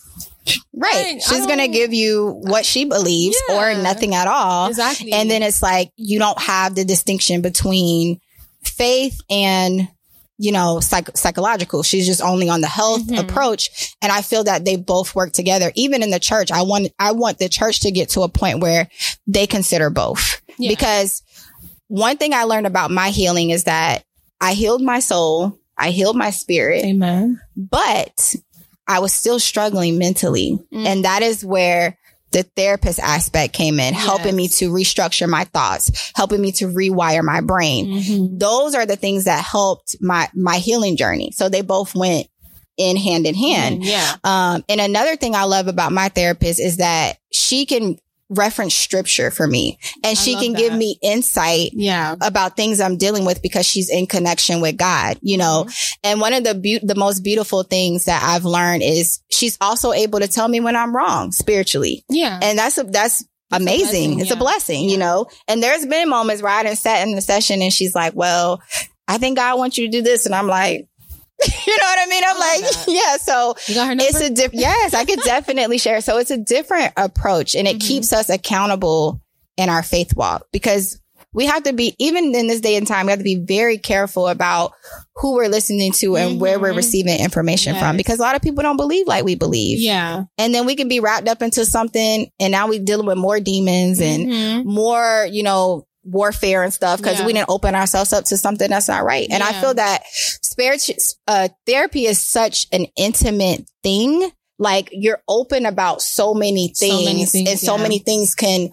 Right. 0.46 0.60
Right. 0.76 1.22
She's 1.22 1.46
going 1.46 1.60
to 1.60 1.70
give 1.70 1.94
you 1.94 2.41
what 2.44 2.66
she 2.66 2.84
believes 2.84 3.38
or 3.50 3.76
nothing 3.76 4.14
at 4.14 4.28
all. 4.28 4.68
exactly, 4.68 5.14
And 5.14 5.32
then 5.32 5.41
it's 5.41 5.62
like 5.62 5.91
you 5.96 6.20
don't 6.20 6.38
have 6.41 6.76
the 6.76 6.84
distinction 6.84 7.41
between 7.41 8.20
faith 8.62 9.22
and 9.30 9.88
you 10.38 10.52
know 10.52 10.80
psych- 10.80 11.16
psychological 11.16 11.84
she's 11.84 12.08
just 12.08 12.22
only 12.22 12.50
on 12.50 12.62
the 12.62 12.68
health 12.68 13.06
Mhm. 13.08 13.20
approach 13.20 13.94
and 14.02 14.12
i 14.12 14.22
feel 14.22 14.44
that 14.46 14.66
they 14.66 14.76
both 14.76 15.14
work 15.14 15.32
together 15.32 15.72
even 15.76 16.02
in 16.02 16.10
the 16.10 16.20
church 16.20 16.52
i 16.52 16.64
want 16.64 16.88
i 17.00 17.12
want 17.12 17.38
the 17.38 17.48
church 17.50 17.82
to 17.82 17.92
get 17.92 18.10
to 18.10 18.22
a 18.22 18.30
point 18.30 18.60
where 18.60 18.90
they 19.28 19.46
consider 19.46 19.90
both 19.92 20.42
Yeah. 20.58 20.70
because 20.70 21.22
one 21.88 22.18
thing 22.18 22.34
i 22.34 22.44
learned 22.46 22.66
about 22.68 22.90
my 22.90 23.10
healing 23.10 23.52
is 23.52 23.66
that 23.66 24.04
i 24.42 24.54
healed 24.54 24.82
my 24.82 25.00
soul 25.00 25.58
i 25.78 25.92
healed 25.92 26.16
my 26.16 26.32
spirit 26.32 26.84
Amen. 26.84 27.40
but 27.56 28.36
I 28.86 29.00
was 29.00 29.14
still 29.14 29.40
struggling 29.40 29.98
mentally. 29.98 30.60
Mm. 30.74 30.86
And 30.86 31.06
that 31.06 31.22
is 31.24 31.46
where 31.46 31.98
the 32.34 32.44
therapist 32.56 33.00
aspect 33.00 33.54
came 33.54 33.80
in, 33.80 33.94
Yes. 33.94 34.04
helping 34.04 34.36
me 34.36 34.48
to 34.50 34.70
restructure 34.72 35.30
my 35.30 35.46
thoughts, 35.46 36.12
helping 36.16 36.42
me 36.42 36.52
to 36.54 36.66
rewire 36.68 37.24
my 37.24 37.40
brain. 37.42 37.88
Mhm. 37.88 38.40
Those 38.40 38.76
are 38.76 38.86
the 38.86 38.96
things 38.98 39.24
that 39.26 39.44
helped 39.44 39.96
my, 40.02 40.28
my 40.36 40.58
healing 40.58 40.98
journey. 40.98 41.32
So 41.36 41.48
they 41.50 41.62
both 41.62 41.96
went 41.96 42.28
in 42.76 42.98
hand 42.98 43.28
in 43.28 43.36
hand. 43.36 43.84
Yeah. 43.84 44.16
Um, 44.24 44.64
and 44.68 44.82
another 44.82 45.16
thing 45.16 45.36
I 45.36 45.44
love 45.44 45.68
about 45.68 45.92
my 45.92 46.10
therapist 46.10 46.60
is 46.60 46.78
that 46.78 47.18
she 47.32 47.66
can 47.68 47.98
reference 48.34 48.74
scripture 48.76 49.32
for 49.32 49.48
me 49.48 49.78
and 50.04 50.18
she 50.18 50.34
love 50.34 50.44
can 50.44 50.54
give 50.54 50.74
me 50.74 50.98
insight 51.02 51.72
Yeah. 51.74 52.16
about 52.22 52.56
things 52.56 52.82
I'm 52.82 52.98
dealing 52.98 53.26
with 53.26 53.42
because 53.42 53.66
she's 53.66 53.90
in 53.90 54.08
connection 54.08 54.62
with 54.62 54.78
God, 54.78 55.18
you 55.22 55.38
know. 55.38 55.66
Mm-hmm. 55.68 56.10
And 56.10 56.22
one 56.22 56.34
of 56.34 56.44
the 56.44 56.56
beau- 56.56 56.86
the 56.86 56.96
most 56.96 57.22
beautiful 57.24 57.64
things 57.64 58.06
that 58.06 58.22
I've 58.24 58.46
learned 58.46 58.84
is 58.84 59.20
she's 59.32 59.58
also 59.62 59.92
able 59.94 60.20
to 60.20 60.28
tell 60.28 60.48
me 60.48 60.60
when 60.60 60.76
I'm 60.76 60.96
wrong 60.96 61.32
spiritually. 61.32 62.04
Yeah. 62.10 62.40
And 62.42 62.58
that's 62.58 62.78
a, 62.78 62.84
that's 62.84 63.24
amazing. 63.52 64.12
blessing, 64.12 64.20
it's 64.20 64.32
a 64.32 64.34
yeah. 64.34 64.40
blessing, 64.40 64.90
you 64.90 64.98
know. 64.98 65.28
And 65.48 65.62
there's 65.62 65.86
been 65.86 66.10
moments 66.10 66.42
where 66.42 66.52
I 66.52 66.64
didn't 66.64 66.78
sat 66.80 67.08
in 67.08 67.16
the 67.16 67.22
session 67.22 67.62
and 67.62 67.72
she's 67.72 67.94
like, 67.96 68.14
"Well, 68.16 68.62
I 69.08 69.18
think 69.18 69.38
God 69.38 69.58
wants 69.60 69.78
you 69.78 69.86
to 69.88 69.92
do 69.92 70.02
this," 70.02 70.26
and 70.26 70.34
I'm 70.34 70.48
like, 70.48 70.88
you 71.68 71.78
know 71.78 71.84
what 71.86 72.00
I 72.00 72.06
mean? 72.10 72.24
I'm 72.26 72.38
love 72.38 72.39
like, 72.39 72.62
that. 72.72 72.86
yeah. 72.88 73.18
So 73.18 73.56
you 73.68 73.76
got 73.76 73.88
her 73.88 73.96
number? 73.96 74.04
it's 74.06 74.22
a 74.22 74.30
different, 74.30 74.62
yes, 74.62 74.94
I 74.94 75.06
could 75.06 75.20
definitely 75.22 75.78
share. 75.78 76.02
So 76.02 76.18
it's 76.18 76.32
a 76.32 76.38
different 76.38 76.94
approach 76.98 77.56
and 77.56 77.68
it 77.68 77.78
Mhm. 77.78 77.88
keeps 77.88 78.14
us 78.14 78.30
accountable 78.30 79.22
in 79.58 79.70
our 79.70 79.84
faith 79.84 80.16
walk 80.16 80.48
because 80.52 81.00
we 81.36 81.48
have 81.48 81.64
to 81.64 81.74
be, 81.74 81.96
even 81.98 82.36
in 82.36 82.46
this 82.48 82.62
day 82.62 82.76
and 82.76 82.86
time, 82.86 83.08
we 83.08 83.12
have 83.12 83.20
to 83.20 83.24
be 83.24 83.44
very 83.44 83.80
careful 83.80 84.28
about 84.28 84.74
who 85.16 85.34
we're 85.34 85.48
listening 85.50 85.91
to 85.94 86.16
and 86.16 86.39
where 86.39 86.60
we're 86.60 86.74
Mhm. 86.74 86.78
receiving 86.78 87.20
information 87.20 87.76
from 87.80 87.98
because 87.98 88.20
a 88.20 88.22
lot 88.22 88.36
of 88.36 88.44
people 88.44 88.62
don't 88.62 88.78
believe 88.78 89.08
like 89.08 89.24
we 89.26 89.34
believe. 89.36 89.80
yeah. 89.80 90.24
And 90.38 90.54
then 90.54 90.66
we 90.68 90.76
can 90.76 90.88
be 90.88 91.00
wrapped 91.00 91.28
up 91.28 91.41
into 91.41 91.66
something 91.66 92.30
and 92.39 92.52
now 92.52 92.68
we're 92.68 92.84
dealing 92.84 93.08
with 93.08 93.18
more 93.18 93.39
demons 93.39 94.00
and 94.00 94.28
Mhm. 94.28 94.66
more, 94.66 95.28
you 95.32 95.41
know, 95.41 95.88
warfare 96.06 96.62
and 96.64 96.74
stuff 96.74 97.00
because 97.00 97.20
Yeah. 97.20 97.26
we 97.26 97.34
didn't 97.34 97.50
open 97.50 97.74
ourselves 97.76 98.12
up 98.14 98.26
to 98.26 98.38
something 98.38 98.70
that's 98.70 98.88
not 98.89 99.04
right. 99.06 99.26
And 99.32 99.41
I 99.41 99.54
feel 99.60 99.74
that 99.76 100.04
spiritual 100.54 100.95
uh, 101.28 101.49
therapy 101.66 102.06
is 102.06 102.22
such 102.22 102.68
an 102.72 102.86
intimate 102.95 103.66
thing. 103.84 104.30
Like 104.60 104.89
you're 104.91 105.22
open 105.28 105.66
about 105.66 106.01
so 106.01 106.34
many 106.34 106.72
So 106.74 106.86
things, 106.88 107.06
many 107.06 107.26
things, 107.26 107.49
and 107.49 107.60
so 107.60 107.76
yeah. 107.76 107.82
many 107.84 107.99
things 107.99 108.36
can 108.36 108.70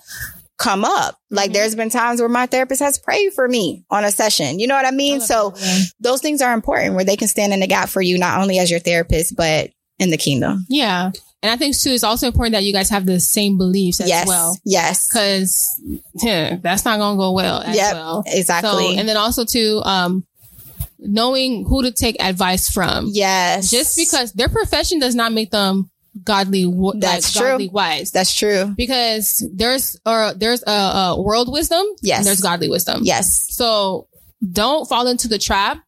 come 0.59 0.85
up. 0.85 1.16
Like 1.31 1.51
Mhm. 1.51 1.55
there's 1.55 1.74
been 1.74 1.89
times 1.89 2.20
where 2.20 2.28
my 2.28 2.45
therapist 2.47 2.81
has 2.83 2.99
prayed 2.99 3.33
for 3.33 3.49
me 3.49 3.83
on 3.91 4.05
a 4.05 4.11
session. 4.11 4.59
You 4.61 4.66
know 4.66 4.74
what 4.74 4.85
I 4.85 4.91
mean? 4.91 5.20
So 5.22 5.55
Yeah. 5.57 5.78
those 6.01 6.20
things 6.20 6.43
are 6.43 6.53
important 6.53 6.95
where 6.95 7.05
they 7.05 7.16
can 7.16 7.28
stand 7.28 7.55
in 7.55 7.61
the 7.61 7.66
gap 7.66 7.89
for 7.89 8.03
you, 8.03 8.18
not 8.18 8.41
only 8.43 8.59
as 8.59 8.70
your 8.70 8.78
therapist, 8.81 9.35
but 9.37 9.70
in 9.99 10.11
the 10.11 10.18
kingdom. 10.18 10.66
Yeah. 10.68 11.11
And 11.43 11.51
I 11.51 11.57
think 11.57 11.78
too, 11.78 11.91
it's 11.93 12.05
also 12.05 12.26
important 12.26 12.53
that 12.53 12.64
you 12.64 12.74
guys 12.74 12.91
have 12.91 13.07
the 13.07 13.18
same 13.20 13.57
beliefs 13.57 14.01
as 14.01 14.09
yes. 14.11 14.26
well. 14.28 14.59
Yes. 14.66 15.09
Cause 15.09 15.66
yeah, 16.22 16.57
that's 16.61 16.85
not 16.85 16.99
going 16.99 17.16
to 17.16 17.18
go 17.18 17.33
well 17.33 17.62
as 17.62 17.74
Yep. 17.74 17.95
well. 17.95 18.22
Exactly. 18.26 18.93
So, 18.95 18.99
and 19.01 19.09
then 19.09 19.16
also 19.16 19.47
too, 19.47 19.81
um, 19.85 20.26
knowing 21.01 21.65
who 21.67 21.83
to 21.83 21.93
take 21.93 22.23
advice 22.23 22.69
from. 22.69 23.09
yes. 23.13 23.71
Just 23.71 23.97
because 23.97 24.33
their 24.33 24.49
profession 24.49 24.99
does 24.99 25.15
not 25.15 25.33
make 25.33 25.51
them 25.51 25.91
godly, 26.25 26.65
That's 26.99 27.35
like, 27.35 27.43
true. 27.43 27.51
godly 27.53 27.69
wise. 27.69 28.11
that's 28.11 28.35
true. 28.37 28.75
because 28.77 29.47
there's, 29.55 29.99
or 30.05 30.35
there's 30.35 30.63
a, 30.67 30.71
a 30.71 31.23
world 31.23 31.51
wisdom. 31.53 31.85
Yes. 32.03 32.19
And 32.19 32.27
there's 32.27 32.41
godly 32.41 32.69
wisdom. 32.69 33.01
Yes. 33.05 33.47
So 33.55 34.09
don't 34.53 34.89
fall 34.89 35.07
into 35.07 35.29
the 35.29 35.39
trap. 35.39 35.79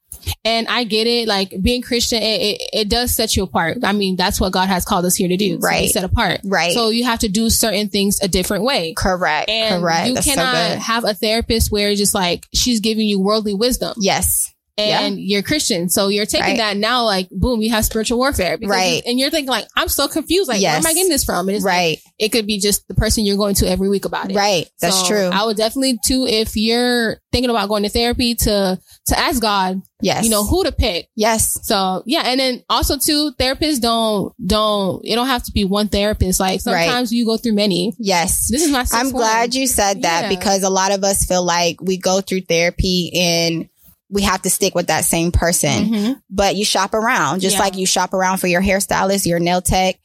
And 0.44 0.68
I 0.68 0.84
get 0.84 1.08
it. 1.08 1.26
Like 1.26 1.52
being 1.60 1.82
Christian, 1.82 2.22
it, 2.22 2.40
it, 2.40 2.70
it 2.72 2.88
does 2.88 3.10
set 3.12 3.34
you 3.34 3.42
apart. 3.42 3.78
I 3.82 3.90
mean, 3.92 4.14
that's 4.14 4.40
what 4.40 4.52
God 4.52 4.68
has 4.68 4.84
called 4.84 5.04
us 5.04 5.16
here 5.16 5.26
to 5.28 5.36
do. 5.36 5.58
Right. 5.58 5.90
set 5.90 6.04
apart. 6.04 6.40
Right. 6.44 6.72
So 6.72 6.90
you 6.90 7.02
have 7.04 7.18
to 7.20 7.28
do 7.28 7.50
certain 7.50 7.88
things 7.88 8.20
a 8.22 8.28
different 8.28 8.62
way. 8.62 8.94
Correct. 8.96 9.50
And 9.50 9.82
Correct. 9.82 10.06
you 10.06 10.14
That's 10.14 10.26
so 10.26 10.34
cannot 10.34 10.54
good. 10.54 10.78
have 10.78 11.04
a 11.04 11.14
therapist 11.14 11.72
where 11.72 11.90
it's 11.90 11.98
just 11.98 12.14
like 12.14 12.46
she's 12.54 12.78
giving 12.78 13.08
you 13.08 13.20
worldly 13.20 13.54
wisdom 13.54 13.94
Yes. 13.98 14.51
And 14.78 15.20
you're 15.20 15.42
Christian. 15.42 15.88
So 15.88 16.08
you're 16.08 16.26
taking 16.26 16.46
Right. 16.46 16.56
that 16.58 16.76
now, 16.76 17.04
like, 17.04 17.28
boom, 17.30 17.60
you 17.60 17.70
have 17.70 17.84
spiritual 17.84 18.18
warfare. 18.18 18.56
Because 18.56 18.70
Right. 18.70 18.96
you- 18.96 19.10
And 19.10 19.18
you're 19.18 19.30
thinking 19.30 19.50
like, 19.50 19.66
I'm 19.76 19.88
so 19.88 20.08
confused. 20.08 20.48
Like, 20.48 20.62
where 20.62 20.72
am 20.76 20.86
I 20.86 20.92
getting 20.94 21.10
this 21.10 21.24
from? 21.24 21.48
And 21.48 21.56
it's 21.56 21.64
like, 21.64 21.72
Right. 21.72 21.98
it 22.18 22.30
could 22.30 22.46
be 22.46 22.58
just 22.58 22.86
the 22.88 22.94
person 22.94 23.24
you're 23.26 23.36
going 23.36 23.54
to 23.56 23.68
every 23.68 23.88
week 23.88 24.04
about 24.04 24.30
it. 24.30 24.36
Right. 24.36 24.66
That's 24.80 25.00
So 25.00 25.06
true. 25.06 25.30
I 25.32 25.44
would 25.44 25.56
definitely 25.56 25.98
too, 26.06 26.26
if 26.26 26.56
you're 26.56 27.18
thinking 27.32 27.50
about 27.50 27.68
going 27.68 27.82
to 27.82 27.88
therapy 27.88 28.34
to, 28.34 28.78
to 29.06 29.18
ask 29.18 29.40
God, 29.42 29.80
yes. 30.00 30.24
you 30.24 30.30
know, 30.30 30.44
who 30.44 30.64
to 30.64 30.72
pick. 30.72 31.08
Yes. 31.16 31.58
So 31.62 32.02
yeah. 32.06 32.22
And 32.26 32.38
then 32.40 32.62
also 32.70 32.96
too, 32.98 33.32
therapists 33.38 33.80
don't, 33.80 34.32
don't, 34.44 35.00
it 35.04 35.14
don't 35.14 35.26
have 35.26 35.42
to 35.44 35.52
be 35.52 35.64
one 35.64 35.88
therapist. 35.88 36.40
Like 36.40 36.60
Right. 36.64 36.86
sometimes 36.86 37.12
you 37.12 37.24
go 37.26 37.36
through 37.36 37.54
many. 37.54 37.92
Yes. 37.98 38.48
This 38.50 38.62
is 38.62 38.70
my 38.70 38.84
I'm 38.92 39.10
glad 39.10 39.50
one. 39.50 39.60
you 39.60 39.66
said 39.66 40.02
that 40.02 40.22
Yeah. 40.24 40.28
because 40.30 40.62
a 40.62 40.70
lot 40.70 40.92
of 40.92 41.04
us 41.04 41.24
feel 41.24 41.44
like 41.44 41.76
we 41.82 41.96
go 41.98 42.20
through 42.20 42.42
therapy 42.42 43.10
and 43.14 43.66
we 44.12 44.22
have 44.22 44.42
to 44.42 44.50
stick 44.50 44.74
with 44.74 44.86
that 44.88 45.04
same 45.04 45.32
person. 45.32 45.86
Mhm. 45.86 46.22
But 46.30 46.54
you 46.54 46.64
shop 46.64 46.92
around, 46.94 47.40
just 47.40 47.54
Yeah. 47.56 47.62
like 47.62 47.76
you 47.76 47.86
shop 47.86 48.12
around 48.14 48.38
for 48.38 48.46
your 48.46 48.62
hairstylist, 48.62 49.26
your 49.26 49.38
nail 49.40 49.60
tech. 49.62 49.96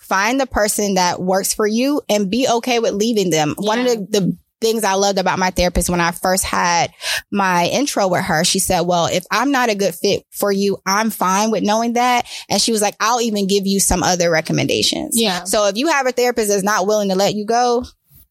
Find 0.00 0.40
the 0.40 0.46
person 0.46 0.94
that 0.94 1.20
works 1.22 1.54
for 1.54 1.66
you 1.66 2.00
and 2.08 2.30
be 2.30 2.48
okay 2.48 2.78
with 2.80 2.94
leaving 2.94 3.30
them. 3.30 3.54
One 3.58 3.78
of 3.80 3.86
the, 3.86 4.06
the 4.20 4.36
things 4.60 4.84
I 4.84 4.94
loved 4.94 5.18
about 5.18 5.38
my 5.38 5.50
therapist 5.50 5.90
when 5.90 6.00
I 6.00 6.12
first 6.12 6.44
had 6.44 6.92
my 7.30 7.66
intro 7.66 8.08
with 8.08 8.22
her, 8.24 8.44
she 8.44 8.58
said, 8.58 8.80
well, 8.82 9.06
if 9.06 9.24
I'm 9.30 9.50
not 9.50 9.70
a 9.70 9.74
good 9.74 9.94
fit 9.94 10.24
for 10.30 10.52
you, 10.52 10.78
I'm 10.86 11.10
fine 11.10 11.50
with 11.50 11.62
knowing 11.62 11.94
that. 11.94 12.26
And 12.48 12.60
she 12.60 12.72
was 12.72 12.80
like, 12.80 12.94
I'll 13.00 13.20
even 13.20 13.46
give 13.48 13.66
you 13.66 13.80
some 13.80 14.02
other 14.02 14.30
recommendations. 14.30 15.20
Yeah. 15.20 15.44
So 15.44 15.66
if 15.66 15.76
you 15.76 15.88
have 15.88 16.06
a 16.06 16.12
therapist 16.12 16.48
that's 16.48 16.62
not 16.62 16.86
willing 16.86 17.08
to 17.08 17.16
let 17.16 17.34
you 17.34 17.44
go, 17.44 17.84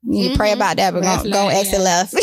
you 0.04 0.30
to 0.30 0.36
pray 0.36 0.50
mm-hmm. 0.50 0.58
about 0.58 0.78
that, 0.78 0.94
but 0.94 1.04
Red 1.04 1.24
go, 1.24 1.32
go 1.32 1.48
exit 1.50 1.74
yeah. 1.74 1.80
left. 1.80 2.14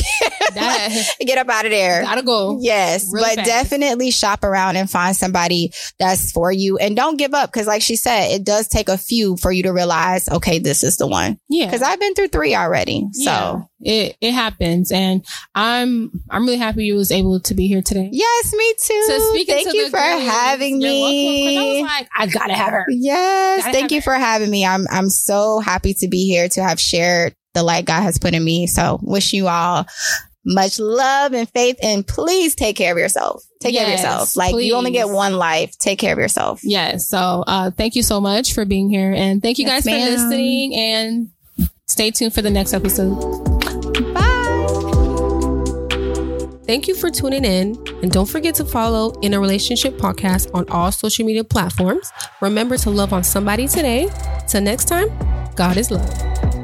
That- 0.54 1.14
Get 1.20 1.38
up 1.38 1.48
out 1.48 1.64
of 1.64 1.70
there. 1.70 2.02
Gotta 2.02 2.22
go. 2.22 2.58
Yes, 2.60 3.10
but 3.12 3.34
fast. 3.34 3.46
definitely 3.46 4.10
shop 4.10 4.42
around 4.44 4.76
and 4.76 4.90
find 4.90 5.14
somebody 5.14 5.72
that's 5.98 6.32
for 6.32 6.50
you 6.50 6.78
and 6.78 6.96
don't 6.96 7.16
give 7.16 7.34
up. 7.34 7.52
Cause 7.52 7.66
like 7.66 7.82
she 7.82 7.96
said, 7.96 8.30
it 8.32 8.44
does 8.44 8.66
take 8.66 8.88
a 8.88 8.98
few 8.98 9.36
for 9.36 9.52
you 9.52 9.62
to 9.64 9.72
realize, 9.72 10.28
okay, 10.28 10.58
this 10.58 10.82
is 10.82 10.96
the 10.96 11.06
one. 11.06 11.38
Yeah. 11.48 11.70
Cause 11.70 11.82
I've 11.82 12.00
been 12.00 12.14
through 12.14 12.28
three 12.28 12.54
already. 12.54 13.06
Yeah. 13.14 13.30
So 13.30 13.68
it, 13.80 14.16
it 14.20 14.32
happens. 14.32 14.90
And 14.90 15.24
I'm, 15.54 16.10
I'm 16.30 16.44
really 16.46 16.58
happy 16.58 16.84
you 16.84 16.94
was 16.94 17.12
able 17.12 17.40
to 17.40 17.54
be 17.54 17.68
here 17.68 17.82
today. 17.82 18.08
yes, 18.10 18.52
me 18.52 18.74
too. 18.78 19.04
To 19.06 19.20
speak 19.30 19.48
Thank 19.48 19.66
into 19.66 19.78
you 19.78 19.90
for 19.90 19.98
girlies. 19.98 20.28
having 20.28 20.80
You're 20.80 20.90
welcome. 20.90 21.08
I 21.08 21.12
me. 21.12 21.82
was 21.82 21.90
like, 21.90 22.08
I 22.16 22.26
gotta 22.26 22.54
have 22.54 22.72
her. 22.72 22.86
Yes, 22.88 23.62
Gotta 23.62 23.72
thank 23.72 23.92
you 23.92 23.98
it. 23.98 24.04
for 24.04 24.14
having 24.14 24.50
me. 24.50 24.64
I'm 24.66 24.86
I'm 24.90 25.10
so 25.10 25.60
happy 25.60 25.94
to 25.94 26.08
be 26.08 26.26
here 26.26 26.48
to 26.50 26.62
have 26.62 26.80
shared 26.80 27.34
the 27.54 27.62
light 27.62 27.84
God 27.84 28.02
has 28.02 28.18
put 28.18 28.34
in 28.34 28.44
me. 28.44 28.66
So 28.66 28.98
wish 29.02 29.32
you 29.32 29.48
all 29.48 29.86
much 30.44 30.78
love 30.78 31.34
and 31.34 31.48
faith 31.50 31.76
and 31.82 32.06
please 32.06 32.54
take 32.54 32.76
care 32.76 32.92
of 32.92 32.98
yourself. 32.98 33.44
Take 33.60 33.74
care 33.74 33.84
of 33.84 33.90
yourself. 33.90 34.36
Like 34.36 34.54
you 34.56 34.74
only 34.74 34.90
get 34.90 35.08
one 35.08 35.34
life. 35.34 35.76
Take 35.78 35.98
care 35.98 36.12
of 36.12 36.18
yourself. 36.18 36.60
Yes. 36.62 37.08
So, 37.08 37.44
uh, 37.46 37.70
thank 37.70 37.94
you 37.94 38.02
so 38.02 38.20
much 38.20 38.54
for 38.54 38.64
being 38.64 38.88
here 38.88 39.12
and 39.12 39.42
thank 39.42 39.58
you 39.58 39.66
Yes, 39.66 39.84
guys 39.84 39.92
for 39.92 40.10
listening 40.10 40.74
and 40.74 41.30
stay 41.86 42.10
tuned 42.10 42.34
for 42.34 42.42
the 42.42 42.50
next 42.50 42.72
episode. 42.72 43.14
Bye. 44.14 44.24
Thank 46.66 46.86
you 46.86 46.94
for 46.94 47.10
tuning 47.10 47.44
in. 47.44 47.76
And 48.02 48.10
don't 48.10 48.28
forget 48.28 48.54
to 48.56 48.64
follow 48.64 49.18
In 49.20 49.32
a 49.32 49.40
Relationship 49.40 49.96
Podcast 49.96 50.50
on 50.54 50.68
all 50.68 50.92
social 50.92 51.24
media 51.24 51.42
platforms. 51.42 52.12
Remember 52.42 52.76
to 52.78 52.90
love 52.90 53.12
on 53.12 53.24
somebody 53.24 53.66
today. 53.66 54.08
Till 54.48 54.60
next 54.60 54.84
time, 54.86 55.08
God 55.56 55.78
is 55.78 55.90
love. 55.90 56.57